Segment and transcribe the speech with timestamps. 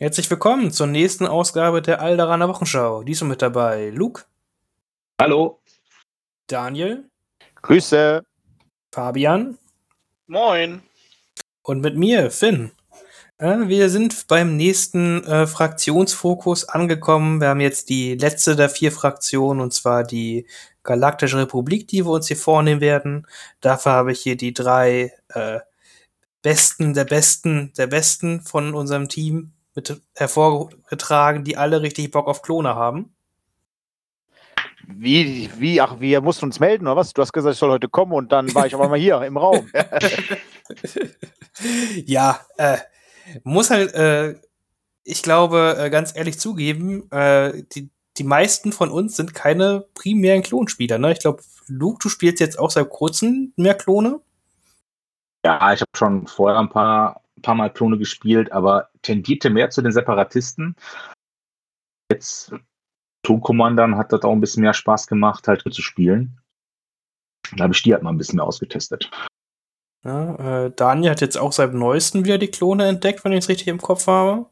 [0.00, 3.02] Herzlich willkommen zur nächsten Ausgabe der Alderaner Wochenschau.
[3.02, 4.26] Diesmal mit dabei Luke.
[5.20, 5.58] Hallo.
[6.46, 7.10] Daniel.
[7.62, 8.24] Grüße.
[8.94, 9.58] Fabian.
[10.28, 10.82] Moin.
[11.62, 12.70] Und mit mir, Finn.
[13.38, 17.40] Äh, wir sind beim nächsten äh, Fraktionsfokus angekommen.
[17.40, 20.46] Wir haben jetzt die letzte der vier Fraktionen, und zwar die
[20.84, 23.26] Galaktische Republik, die wir uns hier vornehmen werden.
[23.60, 25.58] Dafür habe ich hier die drei äh,
[26.42, 32.42] Besten der Besten der Besten von unserem Team mit hervorgetragen, die alle richtig Bock auf
[32.42, 33.14] Klone haben.
[34.88, 37.12] Wie, wie, ach, wir mussten uns melden, oder was?
[37.12, 39.36] Du hast gesagt, ich soll heute kommen und dann war ich auf einmal hier im
[39.36, 39.70] Raum.
[42.06, 42.78] ja, äh,
[43.44, 44.34] muss halt, äh,
[45.04, 50.42] ich glaube, äh, ganz ehrlich zugeben, äh, die, die meisten von uns sind keine primären
[50.42, 50.98] Klonspieler.
[50.98, 51.12] Ne?
[51.12, 54.20] Ich glaube, Luke, du spielst jetzt auch seit kurzem mehr Klone.
[55.44, 59.70] Ja, ich habe schon vorher ein paar ein paar Mal Klone gespielt, aber tendierte mehr
[59.70, 60.76] zu den Separatisten.
[62.10, 62.52] Jetzt
[63.22, 66.40] Toon Commandern hat das auch ein bisschen mehr Spaß gemacht, halt zu spielen.
[67.56, 69.10] Da habe ich die halt mal ein bisschen mehr ausgetestet.
[70.04, 73.48] Ja, äh, Daniel hat jetzt auch seit neuestem wieder die Klone entdeckt, wenn ich es
[73.48, 74.46] richtig im Kopf habe.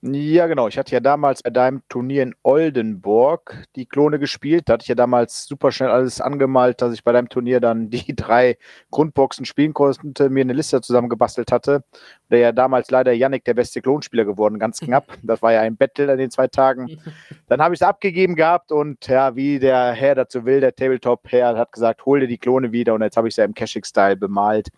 [0.00, 0.68] Ja, genau.
[0.68, 4.68] Ich hatte ja damals bei deinem Turnier in Oldenburg die Klone gespielt.
[4.68, 7.90] Da hatte ich ja damals super schnell alles angemalt, dass ich bei deinem Turnier dann
[7.90, 8.58] die drei
[8.92, 11.82] Grundboxen spielen konnte, mir eine Liste zusammengebastelt hatte.
[12.30, 15.06] Der ja damals leider Yannick der beste Klonspieler geworden, ganz knapp.
[15.28, 17.00] Das war ja ein Battle in den zwei Tagen.
[17.48, 21.56] Dann habe ich es abgegeben gehabt und ja, wie der Herr dazu will, der Tabletop-Herr
[21.56, 24.16] hat gesagt, hol dir die Klone wieder und jetzt habe ich sie ja im Caching-Style
[24.16, 24.68] bemalt.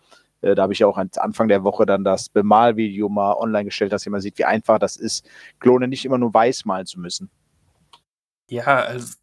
[0.41, 3.93] Äh, da habe ich ja auch Anfang der Woche dann das Bemalvideo mal online gestellt,
[3.93, 5.25] dass ihr mal sieht, wie einfach das ist,
[5.59, 7.29] Klone nicht immer nur weiß malen zu müssen.
[8.49, 9.15] Ja, also,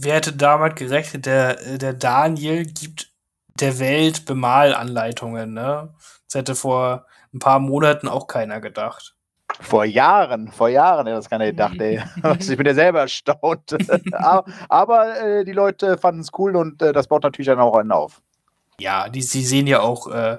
[0.00, 1.26] wer hätte damit gerechnet?
[1.26, 3.12] Der, der Daniel gibt
[3.58, 5.94] der Welt Bemalanleitungen, ne?
[6.26, 9.16] Das hätte vor ein paar Monaten auch keiner gedacht.
[9.60, 12.02] Vor Jahren, vor Jahren hätte das keiner gedacht, ey.
[12.22, 13.76] Also, ich bin ja selber erstaunt.
[14.12, 17.76] aber, aber äh, die Leute fanden es cool und äh, das baut natürlich dann auch
[17.76, 18.22] einen auf.
[18.80, 20.38] Ja, die, sie sehen ja auch äh,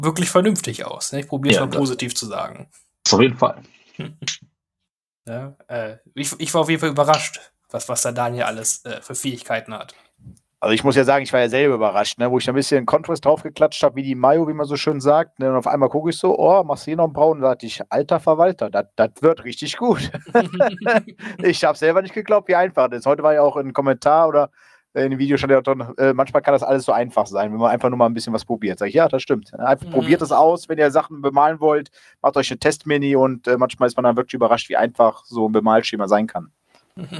[0.00, 1.12] wirklich vernünftig aus.
[1.12, 1.20] Ne?
[1.20, 2.68] Ich probiere es ja, mal positiv zu sagen.
[3.10, 3.62] Auf jeden Fall.
[5.26, 7.40] ja, äh, ich, ich, war auf jeden Fall überrascht,
[7.70, 9.94] was, was da Daniel alles äh, für Fähigkeiten hat.
[10.62, 12.30] Also ich muss ja sagen, ich war ja selber überrascht, ne?
[12.30, 15.38] wo ich ein bisschen Contrast draufgeklatscht habe, wie die Mayo, wie man so schön sagt.
[15.38, 15.48] Ne?
[15.48, 17.38] Und auf einmal gucke ich so, oh, machst du hier noch einen Braun?
[17.38, 20.10] Und da dachte ich, alter Verwalter, das wird richtig gut.
[21.38, 23.06] ich habe selber nicht geglaubt, wie einfach das ist.
[23.06, 24.50] Heute war ja auch ein Kommentar oder
[24.94, 27.58] in dem Video stand ja drin, äh, manchmal kann das alles so einfach sein, wenn
[27.58, 28.78] man einfach nur mal ein bisschen was probiert.
[28.78, 29.54] Sag ich, ja, das stimmt.
[29.54, 29.92] Einfach mhm.
[29.92, 31.90] probiert es aus, wenn ihr Sachen bemalen wollt,
[32.22, 35.48] macht euch eine Testmini und äh, manchmal ist man dann wirklich überrascht, wie einfach so
[35.48, 36.52] ein Bemalschema sein kann.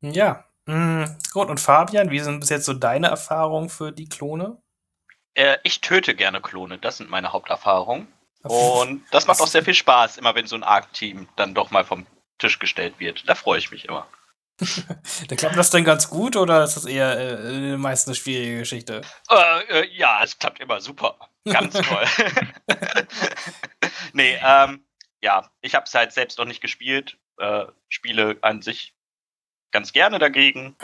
[0.00, 0.44] ja.
[0.66, 1.16] Mhm.
[1.32, 4.58] Gut, und Fabian, wie sind bis jetzt so deine Erfahrungen für die Klone?
[5.34, 8.08] Äh, ich töte gerne Klone, das sind meine Haupterfahrungen.
[8.42, 11.84] Und das macht auch sehr viel Spaß, immer wenn so ein Arc-Team dann doch mal
[11.84, 12.06] vom
[12.38, 13.28] Tisch gestellt wird.
[13.28, 14.06] Da freue ich mich immer.
[15.28, 19.02] Da klappt das denn ganz gut oder ist das eher äh, meist eine schwierige Geschichte?
[19.28, 21.18] Äh, äh, ja, es klappt immer super.
[21.44, 22.06] Ganz toll.
[24.12, 24.84] nee, ähm,
[25.22, 27.18] ja, ich habe es halt selbst noch nicht gespielt.
[27.38, 28.94] Äh, Spiele an sich
[29.70, 30.76] ganz gerne dagegen.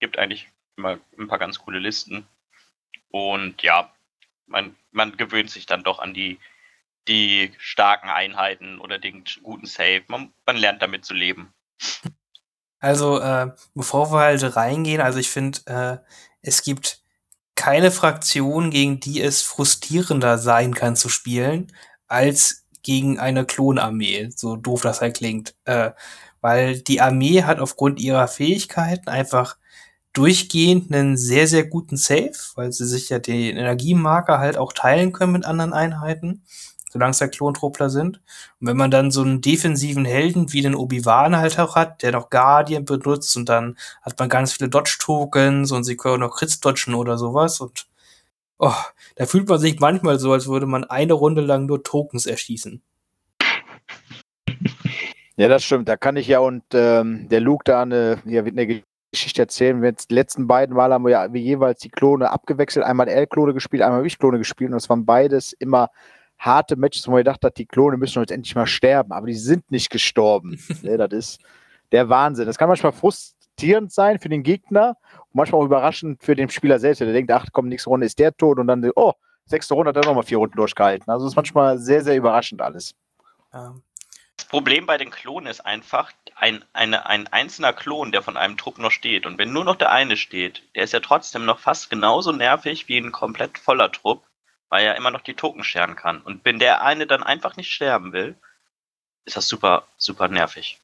[0.00, 2.26] Gibt eigentlich immer ein paar ganz coole Listen.
[3.08, 3.92] Und ja,
[4.46, 6.38] man, man gewöhnt sich dann doch an die,
[7.08, 10.04] die starken Einheiten oder den guten Save.
[10.08, 11.52] Man, man lernt damit zu leben.
[12.84, 15.96] Also, äh, bevor wir halt reingehen, also ich finde, äh,
[16.42, 17.00] es gibt
[17.54, 21.72] keine Fraktion, gegen die es frustrierender sein kann zu spielen,
[22.08, 25.54] als gegen eine Klonarmee, so doof das halt klingt.
[25.64, 25.92] Äh,
[26.42, 29.56] weil die Armee hat aufgrund ihrer Fähigkeiten einfach
[30.12, 35.12] durchgehend einen sehr, sehr guten Save, weil sie sich ja den Energiemarker halt auch teilen
[35.12, 36.42] können mit anderen Einheiten
[36.94, 38.20] solange es ja Klontruppler sind.
[38.60, 42.12] Und wenn man dann so einen defensiven Helden wie den Obi-Wan halt auch hat, der
[42.12, 46.60] noch Guardian benutzt und dann hat man ganz viele Dodge-Tokens und sie können noch Crits
[46.60, 47.86] dodgen oder sowas und
[48.58, 48.72] oh,
[49.16, 52.80] da fühlt man sich manchmal so, als würde man eine Runde lang nur Tokens erschießen.
[55.36, 55.88] Ja, das stimmt.
[55.88, 59.82] Da kann ich ja und ähm, der Luke da eine, ja, eine Geschichte erzählen.
[59.82, 62.86] Wir die letzten beiden Mal haben wir ja jeweils die Klone abgewechselt.
[62.86, 65.90] Einmal L-Klone gespielt, einmal Ich-Klone gespielt und es waren beides immer
[66.44, 69.34] harte Matches, wo man gedacht hat, die Klone müssen jetzt endlich mal sterben, aber die
[69.34, 70.58] sind nicht gestorben.
[70.82, 71.40] ja, das ist
[71.92, 72.46] der Wahnsinn.
[72.46, 76.78] Das kann manchmal frustrierend sein für den Gegner und manchmal auch überraschend für den Spieler
[76.78, 79.12] selbst, der denkt, ach komm, nächste Runde ist der tot und dann, oh,
[79.46, 81.10] sechste Runde hat er nochmal vier Runden durchgehalten.
[81.10, 82.94] Also es ist manchmal sehr, sehr überraschend alles.
[83.50, 88.56] Das Problem bei den Klonen ist einfach, ein, eine, ein einzelner Klon, der von einem
[88.56, 89.24] Trupp noch steht.
[89.24, 92.88] Und wenn nur noch der eine steht, der ist ja trotzdem noch fast genauso nervig
[92.88, 94.24] wie ein komplett voller Trupp
[94.74, 96.20] weil er immer noch die Token scheren kann.
[96.20, 98.34] Und wenn der eine dann einfach nicht sterben will,
[99.24, 100.80] ist das super, super nervig.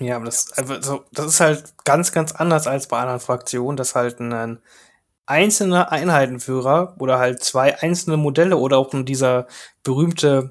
[0.00, 3.94] Ja, aber das, also, das ist halt ganz, ganz anders als bei anderen Fraktionen, dass
[3.94, 4.58] halt ein
[5.24, 9.46] einzelner Einheitenführer oder halt zwei einzelne Modelle oder auch dieser
[9.84, 10.50] berühmte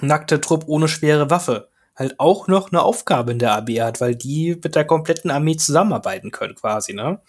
[0.00, 4.14] nackte Trupp ohne schwere Waffe halt auch noch eine Aufgabe in der AB hat, weil
[4.14, 7.20] die mit der kompletten Armee zusammenarbeiten können quasi, ne?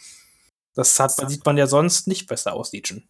[0.75, 3.07] Das hat, sieht man ja sonst nicht besser aus, Legion.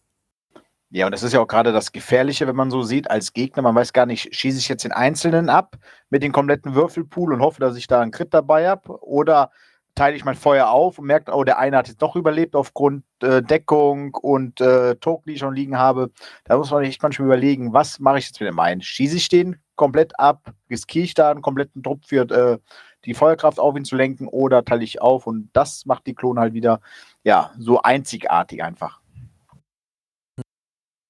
[0.90, 3.62] Ja, und das ist ja auch gerade das Gefährliche, wenn man so sieht, als Gegner,
[3.62, 5.76] man weiß gar nicht, schieße ich jetzt den Einzelnen ab
[6.10, 9.50] mit dem kompletten Würfelpool und hoffe, dass ich da einen Crit dabei habe, oder
[9.96, 13.02] teile ich mein Feuer auf und merke, oh, der eine hat jetzt doch überlebt aufgrund
[13.22, 16.10] äh, Deckung und äh, Token, die ich schon liegen habe.
[16.44, 18.82] Da muss man echt manchmal überlegen, was mache ich jetzt mit dem einen?
[18.82, 22.58] Schieße ich den komplett ab, riskiere ich da einen kompletten Trupp für äh,
[23.06, 26.40] die Feuerkraft auf ihn zu lenken oder teile ich auf und das macht die Klone
[26.40, 26.80] halt wieder
[27.26, 29.00] ja so einzigartig einfach.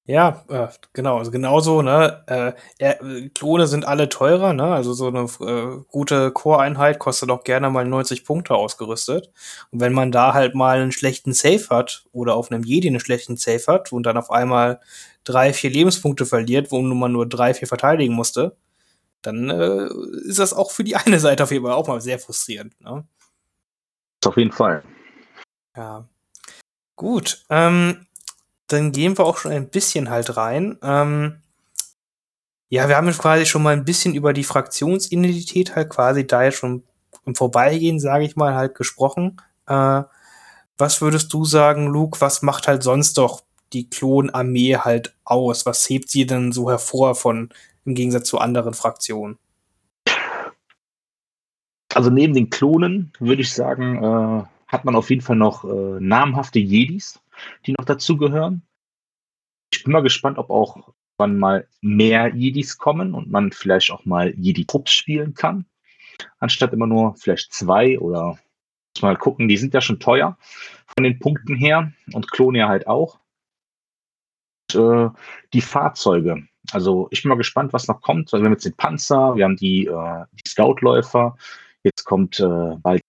[0.09, 2.23] Ja, äh, genau, also genauso, ne?
[2.29, 4.63] Äh, äh, Klone sind alle teurer, ne?
[4.73, 9.33] Also so eine äh, gute Core-Einheit kostet auch gerne mal 90 Punkte ausgerüstet.
[9.73, 13.01] Und wenn man da halt mal einen schlechten Safe hat oder auf einem Jedi einen
[13.01, 14.81] schlechten Safe hat und dann auf einmal
[15.25, 18.57] drei, vier Lebenspunkte verliert, wo man nur drei, vier verteidigen musste,
[19.23, 19.89] dann äh,
[20.29, 23.05] ist das auch für die eine Seite auf jeden Fall auch mal sehr frustrierend, ne?
[24.25, 24.83] Auf jeden Fall.
[25.77, 26.09] Ja.
[26.97, 27.45] Gut.
[27.51, 28.07] Ähm,
[28.69, 30.79] dann gehen wir auch schon ein bisschen halt rein.
[30.83, 31.43] Ähm,
[32.69, 36.43] ja, wir haben jetzt quasi schon mal ein bisschen über die Fraktionsidentität halt quasi da
[36.45, 36.83] jetzt schon
[37.25, 39.41] im Vorbeigehen, sage ich mal, halt gesprochen.
[39.67, 40.03] Äh,
[40.79, 45.67] was würdest du sagen, Luke, was macht halt sonst doch die Klonarmee halt aus?
[45.67, 47.51] Was hebt sie denn so hervor von
[47.85, 49.39] im Gegensatz zu anderen Fraktionen?
[51.95, 56.01] Also neben den Klonen würde ich sagen, äh, hat man auf jeden Fall noch äh,
[56.01, 57.21] namhafte Jedis,
[57.67, 58.63] die noch dazugehören.
[59.73, 64.05] Ich bin mal gespannt, ob auch wann mal mehr Jedis kommen und man vielleicht auch
[64.05, 65.67] mal Jedi-Trupps spielen kann,
[66.39, 68.39] anstatt immer nur vielleicht zwei oder
[69.03, 70.39] mal gucken, die sind ja schon teuer
[70.87, 73.19] von den Punkten her und Klone ja halt auch.
[74.73, 75.11] Und, äh,
[75.53, 76.47] die Fahrzeuge.
[76.73, 78.33] Also ich bin mal gespannt, was noch kommt.
[78.33, 81.37] Also wir haben jetzt den Panzer, wir haben die, äh, die Scoutläufer,
[81.85, 83.03] jetzt kommt äh, bald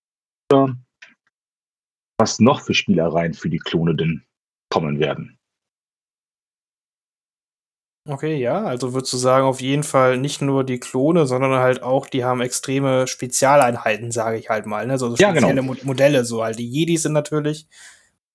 [2.17, 4.23] was noch für Spielereien für die Klone denn
[4.69, 5.37] kommen werden.
[8.09, 11.83] Okay, ja, also würdest du sagen, auf jeden Fall nicht nur die Klone, sondern halt
[11.83, 14.97] auch, die haben extreme Spezialeinheiten, sage ich halt mal, ne?
[14.97, 15.47] So Ja, genau.
[15.49, 16.57] spezielle Mo Modelle, so halt.
[16.57, 17.67] Die Jedis sind natürlich,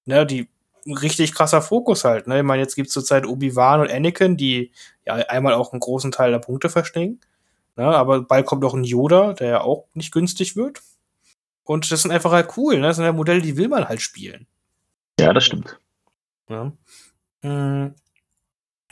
[0.05, 0.49] ne, die
[0.87, 2.39] richtig krasser Fokus halt, ne?
[2.39, 4.73] Ich meine, jetzt gibt's zurzeit Obi-Wan und Anakin, die
[5.07, 7.21] ja einmal auch einen großen Teil der Punkte verschlingen,
[7.77, 7.85] ne?
[7.87, 10.83] Aber bald kommt auch ein Yoda, der ja auch nicht günstig wird.
[11.65, 12.89] Und das sind einfach halt cool, ne?
[12.89, 14.47] Das sind ja Modelle, die will man halt spielen.
[15.19, 15.79] Ja, das stimmt.
[16.49, 16.73] Ja,
[17.43, 17.95] mm,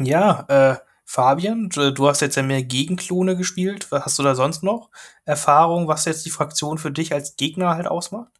[0.00, 3.90] ja äh, Fabian, du, du hast jetzt ja mehr Gegenklone gespielt.
[3.90, 4.90] Was hast du da sonst noch
[5.24, 8.30] Erfahrung, was jetzt die Fraktion für dich als Gegner halt ausmacht?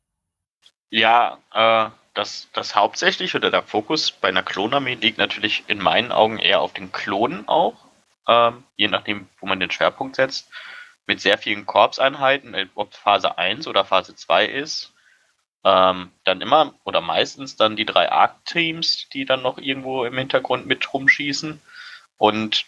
[0.91, 6.12] Ja, äh, das, das hauptsächlich oder der Fokus bei einer Klonarmee liegt natürlich in meinen
[6.12, 7.75] Augen eher auf den Klonen auch,
[8.29, 10.49] ähm, je nachdem, wo man den Schwerpunkt setzt,
[11.11, 14.95] mit sehr vielen Korpseinheiten, äh, ob Phase 1 oder Phase 2 ist.
[15.65, 20.67] Ähm, dann immer oder meistens dann die drei Arc-Teams, die dann noch irgendwo im Hintergrund
[20.67, 21.61] mit rumschießen.
[22.17, 22.65] Und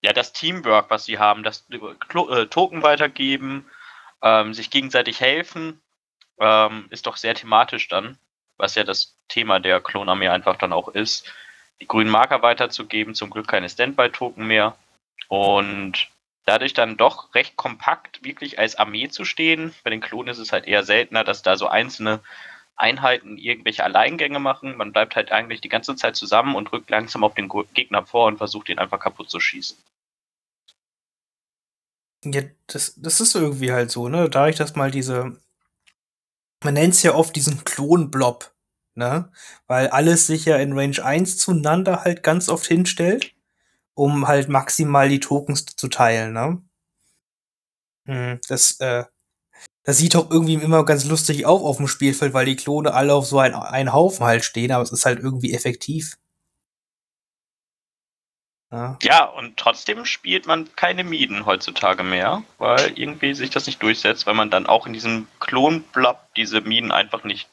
[0.00, 3.70] ja, das Teamwork, was sie haben, das äh, Token weitergeben,
[4.22, 5.82] ähm, sich gegenseitig helfen,
[6.40, 8.18] ähm, ist doch sehr thematisch dann,
[8.56, 11.30] was ja das Thema der Klonarmee einfach dann auch ist,
[11.82, 14.76] die grünen Marker weiterzugeben, zum Glück keine Standby-Token mehr.
[15.28, 16.08] Und
[16.46, 19.74] dadurch dann doch recht kompakt wirklich als Armee zu stehen.
[19.84, 22.20] Bei den Klonen ist es halt eher seltener, dass da so einzelne
[22.76, 24.76] Einheiten irgendwelche Alleingänge machen.
[24.76, 28.26] Man bleibt halt eigentlich die ganze Zeit zusammen und rückt langsam auf den Gegner vor
[28.26, 29.76] und versucht ihn einfach kaputt zu schießen.
[32.24, 34.28] Ja, das, das ist irgendwie halt so, ne?
[34.30, 35.38] Dadurch, dass mal diese,
[36.62, 38.52] man nennt es ja oft diesen Klonblob,
[38.94, 39.30] ne?
[39.66, 43.35] Weil alles sich ja in Range 1 zueinander halt ganz oft hinstellt,
[43.96, 46.62] um halt maximal die Tokens zu teilen, ne?
[48.06, 49.04] Hm, das, äh,
[49.84, 53.14] das sieht doch irgendwie immer ganz lustig auf auf dem Spielfeld, weil die Klone alle
[53.14, 56.18] auf so ein, einen Haufen halt stehen, aber es ist halt irgendwie effektiv.
[58.70, 58.98] Ja.
[59.00, 64.26] ja, und trotzdem spielt man keine Mieden heutzutage mehr, weil irgendwie sich das nicht durchsetzt,
[64.26, 67.48] weil man dann auch in diesem Klonblob diese Minen einfach nicht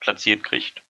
[0.00, 0.85] platziert kriegt.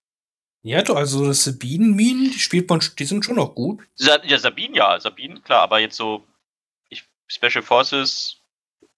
[0.67, 3.87] Ja, also das Sabinen-Minen, die spielt man, die sind schon noch gut.
[3.95, 6.27] Sa ja, Sabinen, ja, Sabinen, klar, aber jetzt so
[6.89, 8.39] ich, Special Forces,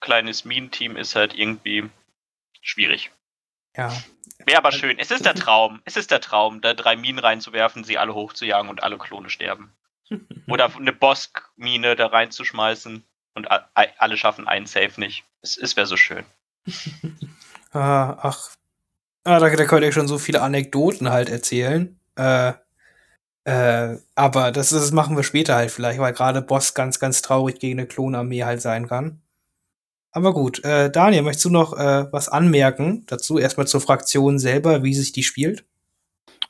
[0.01, 1.91] kleines Minenteam ist halt irgendwie
[2.63, 3.11] schwierig.
[3.77, 3.93] Ja.
[4.47, 4.99] Wäre aber schön.
[4.99, 5.83] Es ist der Traum.
[5.85, 9.71] Es ist der Traum, da drei Minen reinzuwerfen, sie alle hochzujagen und alle Klone sterben.
[10.49, 15.25] Oder eine Bosk-Mine da reinzuschmeißen und alle schaffen einen Safe nicht.
[15.43, 16.25] Es, es wäre so schön.
[17.71, 18.58] Ah, ach.
[19.29, 22.01] Ah, da, da könnt ihr schon so viele Anekdoten halt erzählen.
[22.17, 22.55] Äh,
[23.45, 27.59] äh, aber das, das machen wir später halt vielleicht, weil gerade Boss ganz, ganz traurig
[27.59, 29.21] gegen eine Klonarmee halt sein kann.
[30.13, 33.37] Aber gut, äh, Daniel, möchtest du noch äh, was anmerken dazu?
[33.39, 35.67] Erstmal zur Fraktion selber, wie sich die spielt?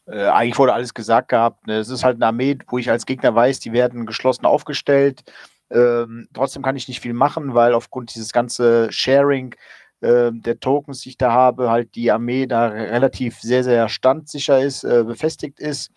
[0.06, 1.66] Äh, eigentlich wurde alles gesagt gehabt.
[1.66, 1.78] Ne?
[1.78, 5.24] Es ist halt eine Armee, wo ich als Gegner weiß, die werden geschlossen aufgestellt.
[5.72, 9.56] Ähm, trotzdem kann ich nicht viel machen, weil aufgrund dieses ganze Sharing
[10.00, 14.60] äh, der Tokens, die ich da habe, halt die Armee da relativ sehr, sehr standsicher
[14.60, 15.90] ist, äh, befestigt ist.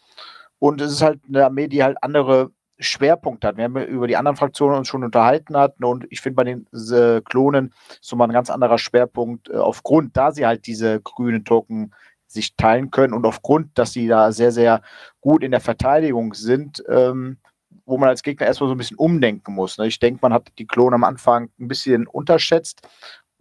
[0.60, 3.58] Und es ist halt eine Armee, die halt andere Schwerpunkte hat.
[3.58, 6.68] Wir haben über die anderen Fraktionen uns schon unterhalten hatten und ich finde bei den
[6.74, 11.46] äh, Klonen so mal ein ganz anderer Schwerpunkt äh, aufgrund, da sie halt diese grünen
[11.46, 11.94] Token
[12.28, 14.82] sich teilen können und aufgrund, dass sie da sehr, sehr
[15.20, 17.38] gut in der Verteidigung sind, ähm,
[17.86, 19.78] wo man als Gegner erstmal so ein bisschen umdenken muss.
[19.78, 19.88] Ne?
[19.88, 22.88] Ich denke, man hat die Klone am Anfang ein bisschen unterschätzt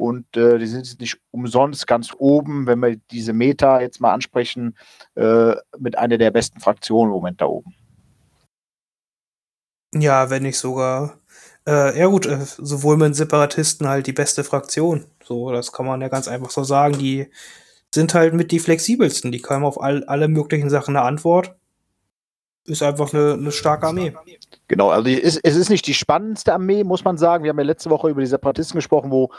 [0.00, 4.12] und äh, die sind jetzt nicht umsonst ganz oben, wenn wir diese Meta jetzt mal
[4.12, 4.76] ansprechen,
[5.14, 7.74] äh, mit einer der besten Fraktionen im Moment da oben.
[9.94, 11.18] Ja, wenn nicht sogar.
[11.66, 15.04] Äh, ja gut, äh, sowohl mit den Separatisten halt die beste Fraktion.
[15.22, 16.96] So, das kann man ja ganz einfach so sagen.
[16.98, 17.28] Die
[17.94, 19.32] sind halt mit die flexibelsten.
[19.32, 21.54] Die haben auf all, alle möglichen Sachen eine Antwort.
[22.64, 24.14] Ist einfach eine, eine starke Armee.
[24.68, 27.42] Genau, also es, es ist nicht die spannendste Armee, muss man sagen.
[27.42, 29.30] Wir haben ja letzte Woche über die Separatisten gesprochen, wo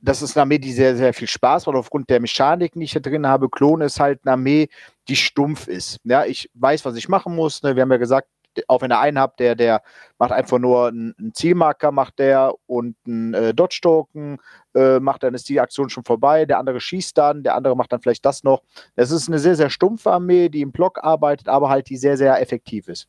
[0.00, 2.92] das ist eine Armee, die sehr, sehr viel Spaß macht, aufgrund der Mechaniken, die ich
[2.92, 3.48] da drin habe.
[3.48, 4.68] Klon ist halt eine Armee,
[5.08, 5.98] die stumpf ist.
[6.04, 7.62] Ja, ich weiß, was ich machen muss.
[7.62, 7.74] Ne?
[7.74, 8.28] Wir haben ja gesagt,
[8.66, 9.82] auch wenn ihr einen habt, der, der
[10.18, 14.38] macht einfach nur einen, Zielmarker, macht der und einen äh, Dodge-Token,
[14.74, 17.92] äh, macht dann ist die Aktion schon vorbei, der andere schießt dann, der andere macht
[17.92, 18.62] dann vielleicht das noch.
[18.96, 22.16] Das ist eine sehr, sehr stumpfe Armee, die im Block arbeitet, aber halt die sehr,
[22.16, 23.08] sehr effektiv ist.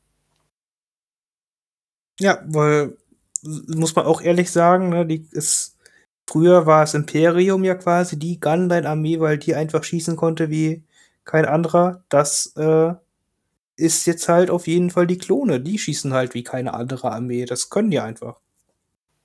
[2.19, 2.97] Ja, weil,
[3.43, 5.77] muss man auch ehrlich sagen, ne, die ist,
[6.29, 10.83] früher war es Imperium ja quasi die Gunline-Armee, weil die einfach schießen konnte wie
[11.25, 12.03] kein anderer.
[12.09, 12.93] Das, äh,
[13.79, 15.59] ist jetzt halt auf jeden Fall die Klone.
[15.61, 17.45] Die schießen halt wie keine andere Armee.
[17.45, 18.39] Das können die einfach.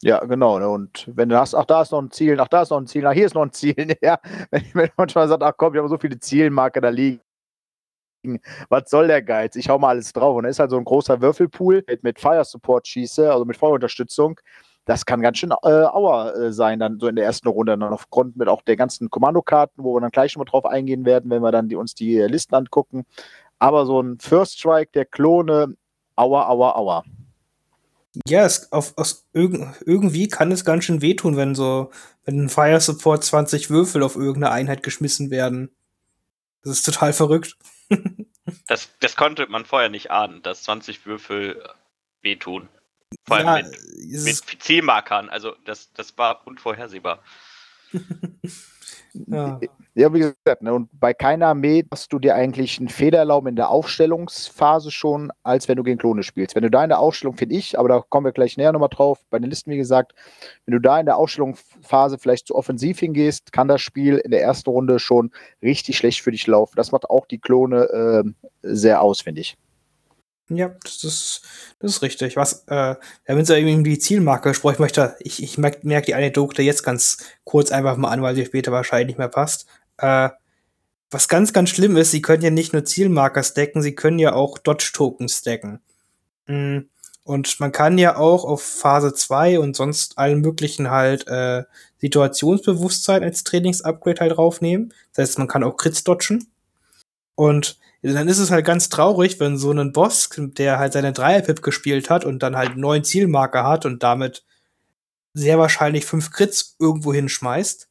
[0.02, 0.58] Ja, genau.
[0.58, 0.68] Ne?
[0.68, 2.86] Und wenn du hast, ach, da ist noch ein Ziel, ach, da ist noch ein
[2.86, 3.74] Ziel, ach, hier ist noch ein Ziel.
[4.02, 4.18] Ja,
[4.50, 7.20] wenn, wenn manchmal sagt, ach komm, wir haben so viele Zielmarker da liegen.
[8.68, 9.56] Was soll der Geiz?
[9.56, 10.36] Ich hau mal alles drauf.
[10.36, 14.40] Und da ist halt so ein großer Würfelpool mit Fire Support schieße, also mit Feuerunterstützung.
[14.84, 17.76] Das kann ganz schön äh, Auer äh, sein, dann so in der ersten Runde.
[17.76, 21.30] Dann aufgrund mit auch der ganzen Kommandokarten, wo wir dann gleich mal drauf eingehen werden,
[21.30, 23.04] wenn wir dann die, uns die Listen angucken.
[23.58, 25.76] Aber so ein First Strike der Klone,
[26.16, 27.04] aua, aua, aua.
[28.26, 29.54] Ja, es, auf, aus, irg
[29.86, 31.90] irgendwie kann es ganz schön wehtun, wenn so,
[32.24, 35.74] wenn ein Fire Support 20 Würfel auf irgendeine Einheit geschmissen werden.
[36.62, 37.56] Das ist total verrückt.
[38.66, 41.62] Das, das konnte man vorher nicht ahnen, dass 20 Würfel
[42.20, 42.68] wehtun.
[43.26, 45.28] Vor allem ja, mit, mit ist, Zielmarkern.
[45.28, 47.20] Also das, das war unvorhersehbar.
[49.12, 49.60] ja.
[49.96, 53.46] Ja, wie gesagt, ne, und bei keiner Armee hast du dir eigentlich einen Fehler erlauben
[53.46, 56.56] in der Aufstellungsphase schon, als wenn du gegen Klone spielst.
[56.56, 58.88] Wenn du da in der Aufstellung, finde ich, aber da kommen wir gleich näher nochmal
[58.88, 60.14] drauf, bei den Listen, wie gesagt,
[60.66, 64.42] wenn du da in der Aufstellungsphase vielleicht zu offensiv hingehst, kann das Spiel in der
[64.42, 65.30] ersten Runde schon
[65.62, 66.74] richtig schlecht für dich laufen.
[66.74, 68.24] Das macht auch die Klone äh,
[68.62, 69.56] sehr aus, finde ich.
[70.50, 71.42] Ja, das ist,
[71.78, 72.36] das ist richtig.
[72.36, 72.96] Was, äh,
[73.26, 74.76] jetzt ja eben die Zielmarke gesprochen.
[74.80, 78.44] Möchte, ich, ich merke merk die Anekdote jetzt ganz kurz einfach mal an, weil sie
[78.44, 79.66] später wahrscheinlich nicht mehr passt.
[79.98, 80.30] Äh,
[81.10, 84.34] was ganz, ganz schlimm ist, sie können ja nicht nur Zielmarker stacken, sie können ja
[84.34, 85.80] auch Dodge-Token stacken.
[86.46, 86.80] Mm,
[87.24, 91.64] Und man kann ja auch auf Phase 2 und sonst allen möglichen halt äh,
[92.00, 94.92] Situationsbewusstsein als Trainings-Upgrade halt draufnehmen.
[95.14, 96.48] Das heißt, man kann auch Crits dodgen.
[97.36, 97.78] Und
[98.12, 102.10] dann ist es halt ganz traurig, wenn so ein Boss, der halt seine Dreier-Pip gespielt
[102.10, 104.44] hat und dann halt neun Zielmarker hat und damit
[105.32, 107.88] sehr wahrscheinlich fünf Crits irgendwo hinschmeißt.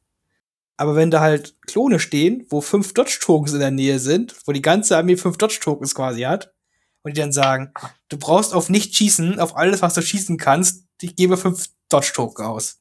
[0.76, 4.62] Aber wenn da halt Klone stehen, wo fünf Dodge-Tokens in der Nähe sind, wo die
[4.62, 6.54] ganze Armee fünf Dodge-Tokens quasi hat,
[7.02, 7.72] und die dann sagen,
[8.08, 12.46] du brauchst auf nicht schießen, auf alles, was du schießen kannst, ich gebe fünf Dodge-Token
[12.46, 12.80] aus.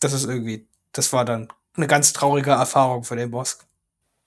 [0.00, 3.58] Das ist irgendwie, das war dann eine ganz traurige Erfahrung für den Boss.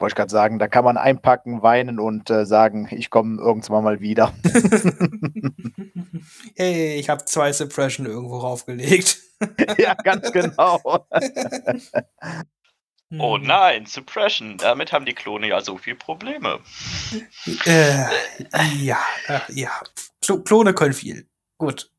[0.04, 3.86] Wollte ich gerade sagen, da kann man einpacken, weinen und äh, sagen, ich komme irgendwann
[3.86, 4.34] mal wieder.
[6.58, 9.18] hey, ich habe zwei Suppression irgendwo raufgelegt.
[9.78, 10.82] ja, ganz genau.
[13.18, 13.44] Oh Hm.
[13.44, 14.58] nein, Suppression.
[14.58, 16.60] Damit haben die Klone ja so viel Probleme.
[17.64, 18.06] Äh,
[18.80, 19.72] ja, äh, ja.
[20.22, 21.28] Klo Klone können viel.
[21.60, 21.92] Gut.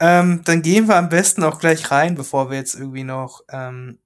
[0.00, 4.00] ähm, dann gehen wir am besten auch gleich rein, bevor wir jetzt irgendwie noch ähm,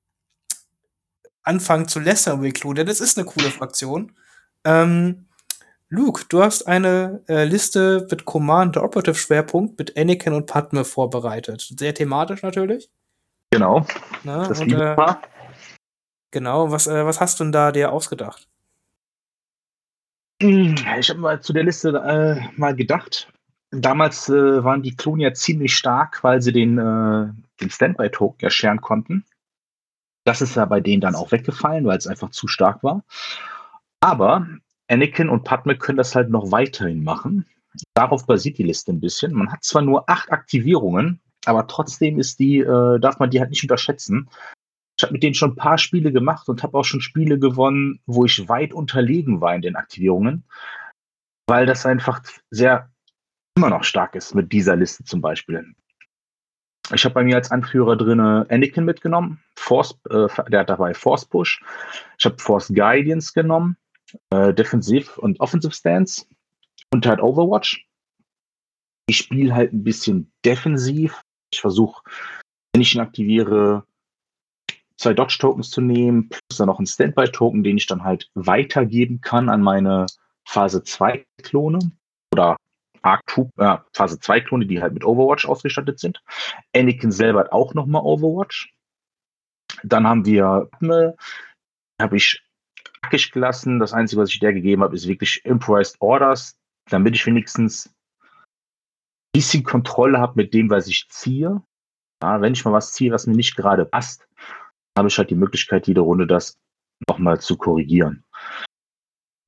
[1.42, 2.84] anfangen zu über die Klone.
[2.84, 4.12] Das ist eine coole Fraktion.
[4.64, 5.26] Ähm,
[5.88, 11.70] Luke, du hast eine äh, Liste mit Commander Operative Schwerpunkt mit Anakin und Padme vorbereitet.
[11.78, 12.90] Sehr thematisch natürlich.
[13.50, 13.80] Genau.
[14.22, 14.46] Ne?
[14.48, 14.96] Das Und, äh,
[16.30, 18.48] genau, was, äh, was hast du denn da dir ausgedacht?
[20.42, 23.30] Hm, Ich habe mal zu der Liste äh, mal gedacht.
[23.70, 27.28] Damals äh, waren die Klone ja ziemlich stark, weil sie den, äh,
[27.60, 29.24] den Standby-Token erscheren konnten.
[30.24, 33.04] Das ist ja bei denen dann auch weggefallen, weil es einfach zu stark war.
[34.00, 34.46] Aber
[34.88, 37.46] Anakin und Padme können das halt noch weiterhin machen.
[37.94, 39.32] Darauf basiert die Liste ein bisschen.
[39.32, 43.50] Man hat zwar nur acht Aktivierungen, aber trotzdem ist die, äh, darf man die halt
[43.50, 44.28] nicht unterschätzen.
[44.98, 48.00] Ich habe mit denen schon ein paar Spiele gemacht und habe auch schon Spiele gewonnen,
[48.06, 50.44] wo ich weit unterlegen war in den Aktivierungen,
[51.48, 52.90] weil das einfach sehr
[53.56, 55.74] immer noch stark ist mit dieser Liste zum Beispiel.
[56.94, 61.24] Ich habe bei mir als Anführer drin Anakin mitgenommen, Force, äh, der hat dabei Force
[61.24, 61.62] Push.
[62.18, 63.76] Ich habe Force Guidance genommen,
[64.30, 66.26] äh, Defensiv und Offensive Stance
[66.92, 67.86] und halt Overwatch.
[69.06, 71.22] Ich spiele halt ein bisschen defensiv.
[71.50, 72.02] Ich versuche,
[72.72, 73.84] wenn ich ihn aktiviere,
[74.96, 79.48] zwei Dodge-Tokens zu nehmen, plus dann noch einen Standby-Token, den ich dann halt weitergeben kann
[79.48, 80.06] an meine
[80.44, 81.78] Phase 2-Klone
[82.32, 82.56] oder
[83.02, 86.22] Arc Troop, äh, Phase 2-Klone, die halt mit Overwatch ausgestattet sind.
[86.74, 88.74] Anakin selber hat auch nochmal Overwatch.
[89.82, 91.16] Dann haben wir Padme,
[92.00, 92.42] habe ich
[93.02, 93.80] nackig gelassen.
[93.80, 96.56] Das Einzige, was ich der gegeben habe, ist wirklich Improvised Orders,
[96.88, 97.92] damit ich wenigstens ein
[99.34, 101.62] bisschen Kontrolle habe mit dem, was ich ziehe.
[102.22, 104.26] Ja, wenn ich mal was ziehe, was mir nicht gerade passt,
[104.96, 106.56] habe ich halt die Möglichkeit, jede Runde das
[107.08, 108.24] nochmal zu korrigieren.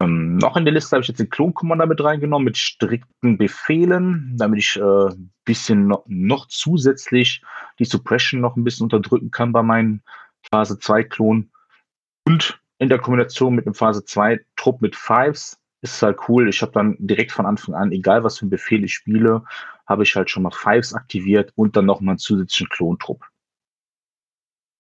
[0.05, 4.35] Ähm, noch in der Liste habe ich jetzt den Klon-Commander mit reingenommen, mit strikten Befehlen,
[4.37, 7.43] damit ich ein äh, bisschen noch, noch zusätzlich
[7.79, 10.03] die Suppression noch ein bisschen unterdrücken kann bei meinen
[10.51, 11.51] Phase 2 Klon.
[12.27, 16.49] Und in der Kombination mit einem Phase 2 Trupp mit Fives ist es halt cool.
[16.49, 19.45] Ich habe dann direkt von Anfang an, egal was für einen Befehl ich spiele,
[19.87, 23.25] habe ich halt schon mal Fives aktiviert und dann nochmal einen zusätzlichen Klontrupp.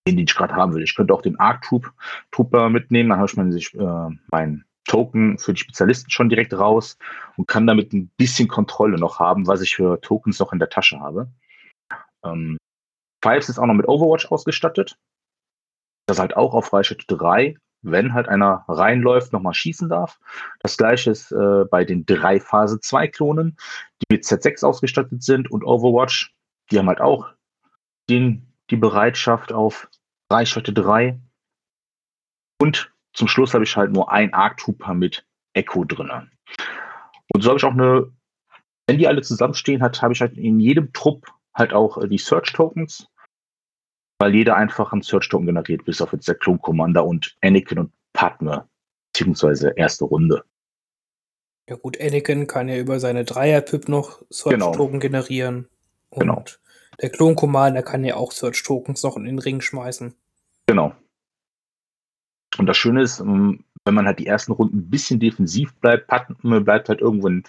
[0.07, 0.83] Den, den ich gerade haben will.
[0.83, 1.93] Ich könnte auch den Arc Troop
[2.31, 6.99] Trooper mitnehmen, dann habe ich meinen, äh, meinen Token für die Spezialisten schon direkt raus
[7.37, 10.69] und kann damit ein bisschen Kontrolle noch haben, was ich für Tokens noch in der
[10.69, 11.31] Tasche habe.
[12.25, 12.59] Ähm,
[13.23, 14.99] Fives ist auch noch mit Overwatch ausgestattet.
[16.07, 20.21] Das halt auch auf Reichweite 3, wenn halt einer reinläuft, nochmal schießen darf.
[20.61, 23.57] Das gleiche ist äh, bei den drei Phase 2 Klonen,
[24.03, 26.35] die mit Z6 ausgestattet sind und Overwatch.
[26.71, 27.31] Die haben halt auch
[28.11, 29.89] den, die Bereitschaft auf
[30.31, 31.19] Reichweite 3.
[32.61, 36.11] Und zum Schluss habe ich halt nur ein Arc Trooper mit Echo drin.
[37.33, 38.13] Und so habe ich auch eine,
[38.87, 42.19] wenn die alle zusammenstehen hat, habe ich halt in jedem Trupp halt auch äh, die
[42.19, 43.09] Search Tokens,
[44.19, 47.79] weil jeder einfach einen Search Token generiert, bis auf jetzt der Klon Commander und Anakin
[47.79, 48.69] und Padme,
[49.13, 50.45] beziehungsweise erste Runde.
[51.69, 55.69] Ja gut, Anakin kann ja über seine Dreier-Pip noch Search-Token generieren.
[56.11, 56.45] Und Genau.
[57.01, 60.15] der Klon-Commander kann ja auch Search-Tokens noch in den Ring schmeißen.
[60.67, 60.95] Genau.
[62.59, 66.07] Und das Schöne ist, ähm, wenn man halt die ersten Runden ein bisschen defensiv bleibt,
[66.07, 67.45] Padme bleibt halt irgendwo in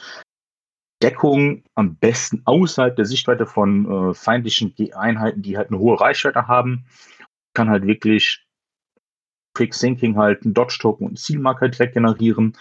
[1.01, 6.47] Deckung, am besten außerhalb der Sichtweite von äh, feindlichen Einheiten, die halt eine hohe Reichweite
[6.47, 6.85] haben,
[7.53, 8.45] kann halt wirklich
[9.53, 12.57] Quick Sinking halt einen Dodge-Token und einen Zielmarker direkt generieren.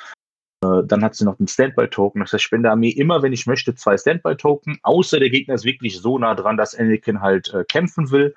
[0.64, 2.20] Äh, dann hat sie noch den Standby-Token.
[2.20, 5.64] Das heißt, ich spende Armee immer, wenn ich möchte, zwei Standby-Token, außer der Gegner ist
[5.64, 8.34] wirklich so nah dran, dass Anakin halt äh, kämpfen will.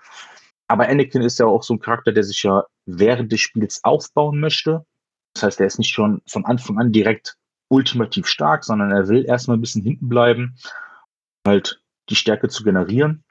[0.68, 4.40] Aber Anakin ist ja auch so ein Charakter, der sich ja während des Spiels aufbauen
[4.40, 4.86] möchte.
[5.34, 7.38] Das heißt, er ist nicht schon von Anfang an direkt
[7.70, 10.58] ultimativ stark, sondern er will erstmal ein bisschen hinten bleiben,
[11.46, 13.24] halt die Stärke zu generieren.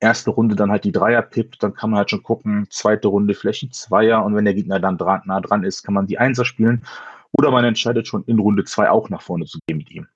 [0.00, 3.62] Erste Runde dann halt die Dreier-Pip, dann kann man halt schon gucken, zweite Runde vielleicht
[3.62, 6.44] die Zweier und wenn der Gegner dann dran, nah dran ist, kann man die Einser
[6.44, 6.84] spielen.
[7.32, 10.06] Oder man entscheidet schon in Runde zwei auch nach vorne zu gehen mit ihm.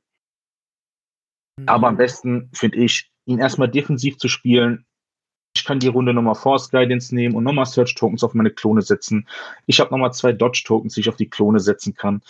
[1.67, 4.87] Aber am besten finde ich, ihn erstmal defensiv zu spielen.
[5.55, 8.83] Ich kann die Runde nochmal Force Guidance nehmen und nochmal Search Tokens auf meine Klone
[8.83, 9.29] setzen.
[9.67, 12.23] Ich habe nochmal zwei Dodge Tokens, die ich auf die Klone setzen kann.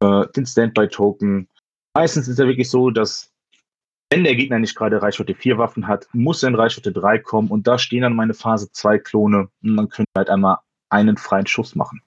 [0.00, 1.48] Äh, den Standby Token.
[1.94, 3.30] Meistens ist ja wirklich so, dass
[4.10, 7.48] wenn der Gegner nicht gerade Reichweite 4 Waffen hat, muss er in Reichweite 3 kommen
[7.48, 10.58] und da stehen dann meine Phase 2 Klone und man könnte halt einmal
[10.90, 12.02] einen freien Schuss machen.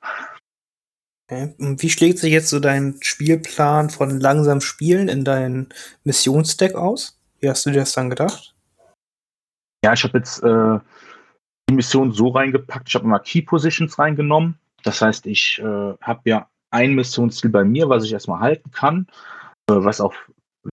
[1.29, 1.53] Okay.
[1.57, 5.69] Wie schlägt sich jetzt so dein Spielplan von langsam Spielen in dein
[6.03, 7.17] Missionsdeck aus?
[7.39, 8.52] Wie hast du dir das dann gedacht?
[9.83, 10.79] Ja, ich habe jetzt äh,
[11.69, 14.57] die Mission so reingepackt, ich habe mal Key Positions reingenommen.
[14.83, 19.07] Das heißt, ich äh, habe ja ein Missionsziel bei mir, was ich erstmal halten kann,
[19.69, 20.13] äh, was auch,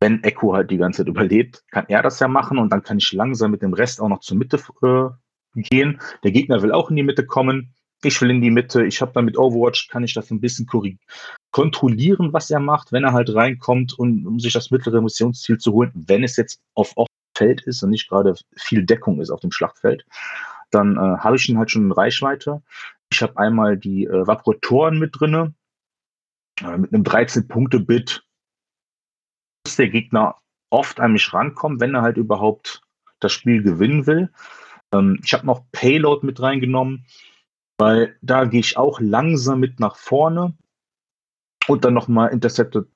[0.01, 2.99] wenn Echo halt die ganze Zeit überlebt, kann er das ja machen und dann kann
[2.99, 6.01] ich langsam mit dem Rest auch noch zur Mitte äh, gehen.
[6.23, 7.75] Der Gegner will auch in die Mitte kommen.
[8.03, 8.87] Ich will in die Mitte.
[8.87, 10.67] Ich habe dann mit Overwatch, kann ich das ein bisschen
[11.51, 15.73] kontrollieren, was er macht, wenn er halt reinkommt, und, um sich das mittlere Missionsziel zu
[15.73, 16.97] holen, wenn es jetzt auf
[17.41, 20.05] Feld ist und nicht gerade viel Deckung ist auf dem Schlachtfeld,
[20.71, 22.63] dann äh, habe ich ihn halt schon in Reichweite.
[23.11, 25.55] Ich habe einmal die äh, Vaporatoren mit drinne,
[26.61, 28.23] äh, mit einem 13-Punkte-Bit
[29.67, 30.37] muss der Gegner
[30.71, 32.83] oft an mich rankommen, wenn er halt überhaupt
[33.21, 34.31] das Spiel gewinnen will.
[34.93, 37.07] Ähm, ich habe noch Payload mit reingenommen,
[37.79, 40.57] weil da gehe ich auch langsam mit nach vorne
[41.69, 42.87] und dann nochmal Intercepted,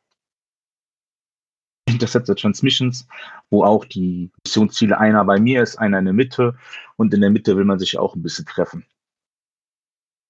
[1.87, 3.07] Intercepted Transmissions,
[3.51, 6.57] wo auch die Missionsziele einer bei mir ist, einer in der Mitte
[6.97, 8.87] und in der Mitte will man sich auch ein bisschen treffen.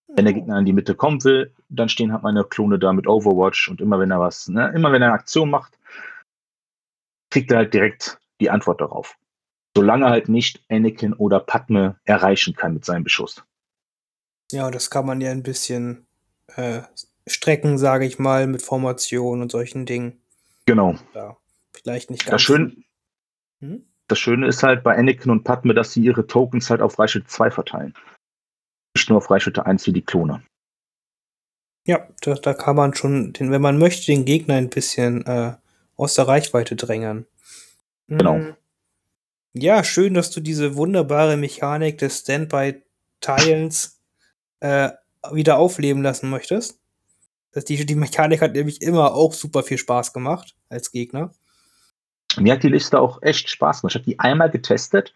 [0.08, 3.06] Wenn der Gegner in die Mitte kommen will, dann stehen halt meine Klone da mit
[3.06, 5.78] Overwatch und immer wenn er was, ne, immer wenn er eine Aktion macht,
[7.30, 9.16] kriegt er halt direkt die Antwort darauf.
[9.76, 13.42] Solange halt nicht Anakin oder Padme erreichen kann mit seinem Beschuss.
[14.52, 16.06] Ja, das kann man ja ein bisschen
[16.54, 16.82] äh,
[17.26, 20.20] strecken, sage ich mal, mit Formation und solchen Dingen.
[20.66, 20.94] Genau.
[21.14, 21.36] Ja,
[21.84, 22.42] vielleicht nicht Das, ganz.
[22.42, 22.84] Schön,
[23.60, 23.84] Hm?
[24.08, 27.26] das Schöne ist halt bei Anakin und Padme, dass sie ihre Tokens halt auf Reichweite
[27.26, 27.94] 2 verteilen.
[28.96, 30.42] Nicht nur auf Reichweite 1 wie die Klone.
[31.86, 35.54] Ja, da, da kann man schon, den, wenn man möchte, den Gegner ein bisschen äh,
[35.96, 37.26] aus der Reichweite drängen.
[38.08, 38.38] Genau.
[38.38, 38.56] Mm,
[39.52, 44.00] Ja, schön, dass du diese wunderbare Mechanik des Standby-Teilens
[44.60, 44.90] äh,
[45.32, 46.80] wieder aufleben lassen möchtest.
[47.52, 51.34] Das, die, die Mechanik hat nämlich immer auch super viel Spaß gemacht als Gegner.
[52.38, 53.94] Mir hat die Liste auch echt Spaß gemacht.
[53.94, 55.12] Ich habe die einmal getestet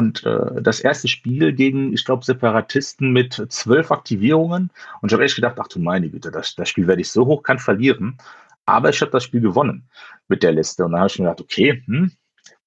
[0.00, 4.70] und äh, das erste Spiel gegen, ich glaube, Separatisten mit zwölf Aktivierungen.
[5.02, 7.26] Und ich habe echt gedacht, ach du meine Güte, das, das Spiel werde ich so
[7.26, 8.16] hoch kann verlieren.
[8.64, 9.88] Aber ich habe das Spiel gewonnen
[10.28, 10.84] mit der Liste.
[10.84, 12.12] Und dann habe ich mir gedacht, okay, hm,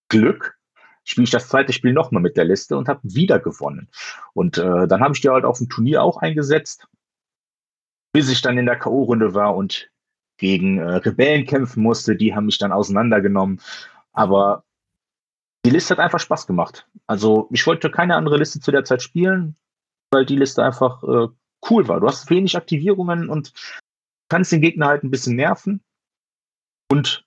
[0.09, 0.55] Glück.
[1.05, 3.89] Spiele ich das zweite Spiel nochmal mit der Liste und habe wieder gewonnen.
[4.33, 6.87] Und äh, dann habe ich die halt auf dem Turnier auch eingesetzt,
[8.13, 9.89] bis ich dann in der K.O.-Runde war und
[10.37, 12.15] gegen äh, Rebellen kämpfen musste.
[12.15, 13.61] Die haben mich dann auseinandergenommen.
[14.11, 14.63] Aber
[15.65, 16.87] die Liste hat einfach Spaß gemacht.
[17.07, 19.55] Also ich wollte keine andere Liste zu der Zeit spielen,
[20.11, 21.27] weil die Liste einfach äh,
[21.69, 21.99] cool war.
[21.99, 23.53] Du hast wenig Aktivierungen und
[24.29, 25.81] kannst den Gegner halt ein bisschen nerven.
[26.91, 27.25] Und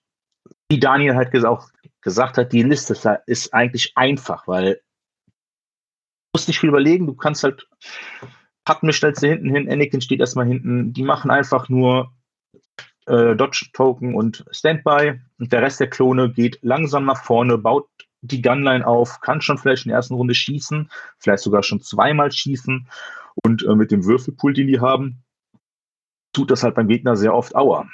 [0.69, 1.69] wie Daniel halt auch
[2.01, 4.75] gesagt hat, die Liste ist, eigentlich einfach, weil
[5.25, 5.31] du
[6.35, 7.67] musst nicht viel überlegen, du kannst halt
[8.65, 12.13] Padme stellst du hinten hin, Anakin steht erstmal hinten, die machen einfach nur
[13.07, 17.87] äh, Dodge-Token und Standby und der Rest der Klone geht langsam nach vorne, baut
[18.21, 20.89] die Gunline auf, kann schon vielleicht in der ersten Runde schießen,
[21.19, 22.87] vielleicht sogar schon zweimal schießen
[23.43, 25.23] und äh, mit dem Würfelpool, den die haben,
[26.33, 27.87] tut das halt beim Gegner sehr oft Aua.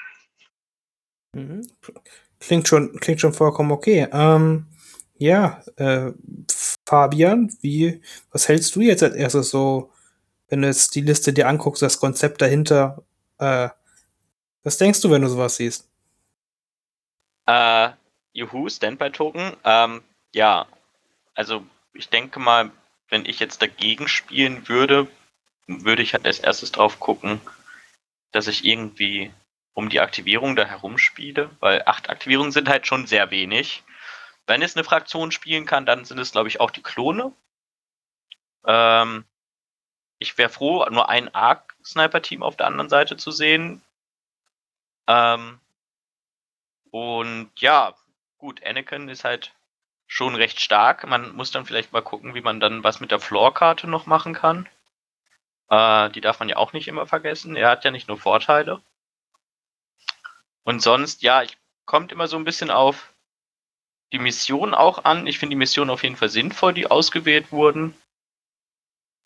[1.35, 1.67] Mhm.
[2.39, 4.07] Klingt schon, klingt schon vollkommen okay.
[4.11, 4.67] Ähm,
[5.17, 6.11] ja, äh,
[6.87, 9.91] Fabian, wie, was hältst du jetzt als erstes so,
[10.49, 13.03] wenn du jetzt die Liste dir anguckst, das Konzept dahinter,
[13.37, 13.69] äh,
[14.63, 15.87] was denkst du, wenn du sowas siehst?
[17.45, 17.89] Äh,
[18.33, 19.55] Juhu, Standby-Token.
[19.63, 20.65] Ähm, ja,
[21.35, 22.71] also ich denke mal,
[23.09, 25.07] wenn ich jetzt dagegen spielen würde,
[25.67, 27.39] würde ich halt als erstes drauf gucken,
[28.31, 29.31] dass ich irgendwie
[29.73, 33.83] um die Aktivierung da herumspiele, weil acht Aktivierungen sind halt schon sehr wenig.
[34.45, 37.31] Wenn es eine Fraktion spielen kann, dann sind es, glaube ich, auch die Klone.
[38.65, 39.25] Ähm,
[40.19, 43.81] ich wäre froh, nur ein Arc-Sniper-Team auf der anderen Seite zu sehen.
[45.07, 45.59] Ähm,
[46.91, 47.95] und ja,
[48.37, 49.53] gut, Anakin ist halt
[50.07, 51.07] schon recht stark.
[51.07, 54.33] Man muss dann vielleicht mal gucken, wie man dann was mit der Floor-Karte noch machen
[54.33, 54.69] kann.
[55.69, 57.55] Äh, die darf man ja auch nicht immer vergessen.
[57.55, 58.81] Er hat ja nicht nur Vorteile.
[60.63, 63.13] Und sonst, ja, ich kommt immer so ein bisschen auf
[64.11, 65.27] die Mission auch an.
[65.27, 67.95] Ich finde die Mission auf jeden Fall sinnvoll, die ausgewählt wurden.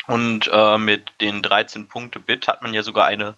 [0.08, 3.38] Und äh, mit den 13 Punkte Bit hat man ja sogar eine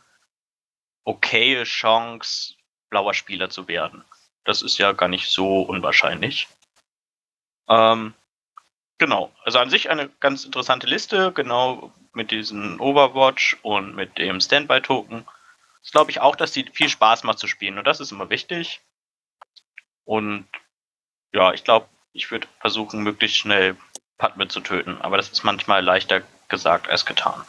[1.03, 2.55] okaye Chance,
[2.89, 4.03] blauer Spieler zu werden.
[4.43, 6.47] Das ist ja gar nicht so unwahrscheinlich.
[7.67, 8.13] Ähm,
[8.97, 14.41] genau, also an sich eine ganz interessante Liste, genau mit diesem Overwatch und mit dem
[14.41, 15.25] Standby-Token.
[15.81, 18.29] Das glaube ich auch, dass die viel Spaß macht zu spielen und das ist immer
[18.29, 18.81] wichtig.
[20.03, 20.47] Und
[21.31, 23.77] ja, ich glaube, ich würde versuchen, möglichst schnell
[24.17, 27.45] Padme zu töten, aber das ist manchmal leichter gesagt als getan.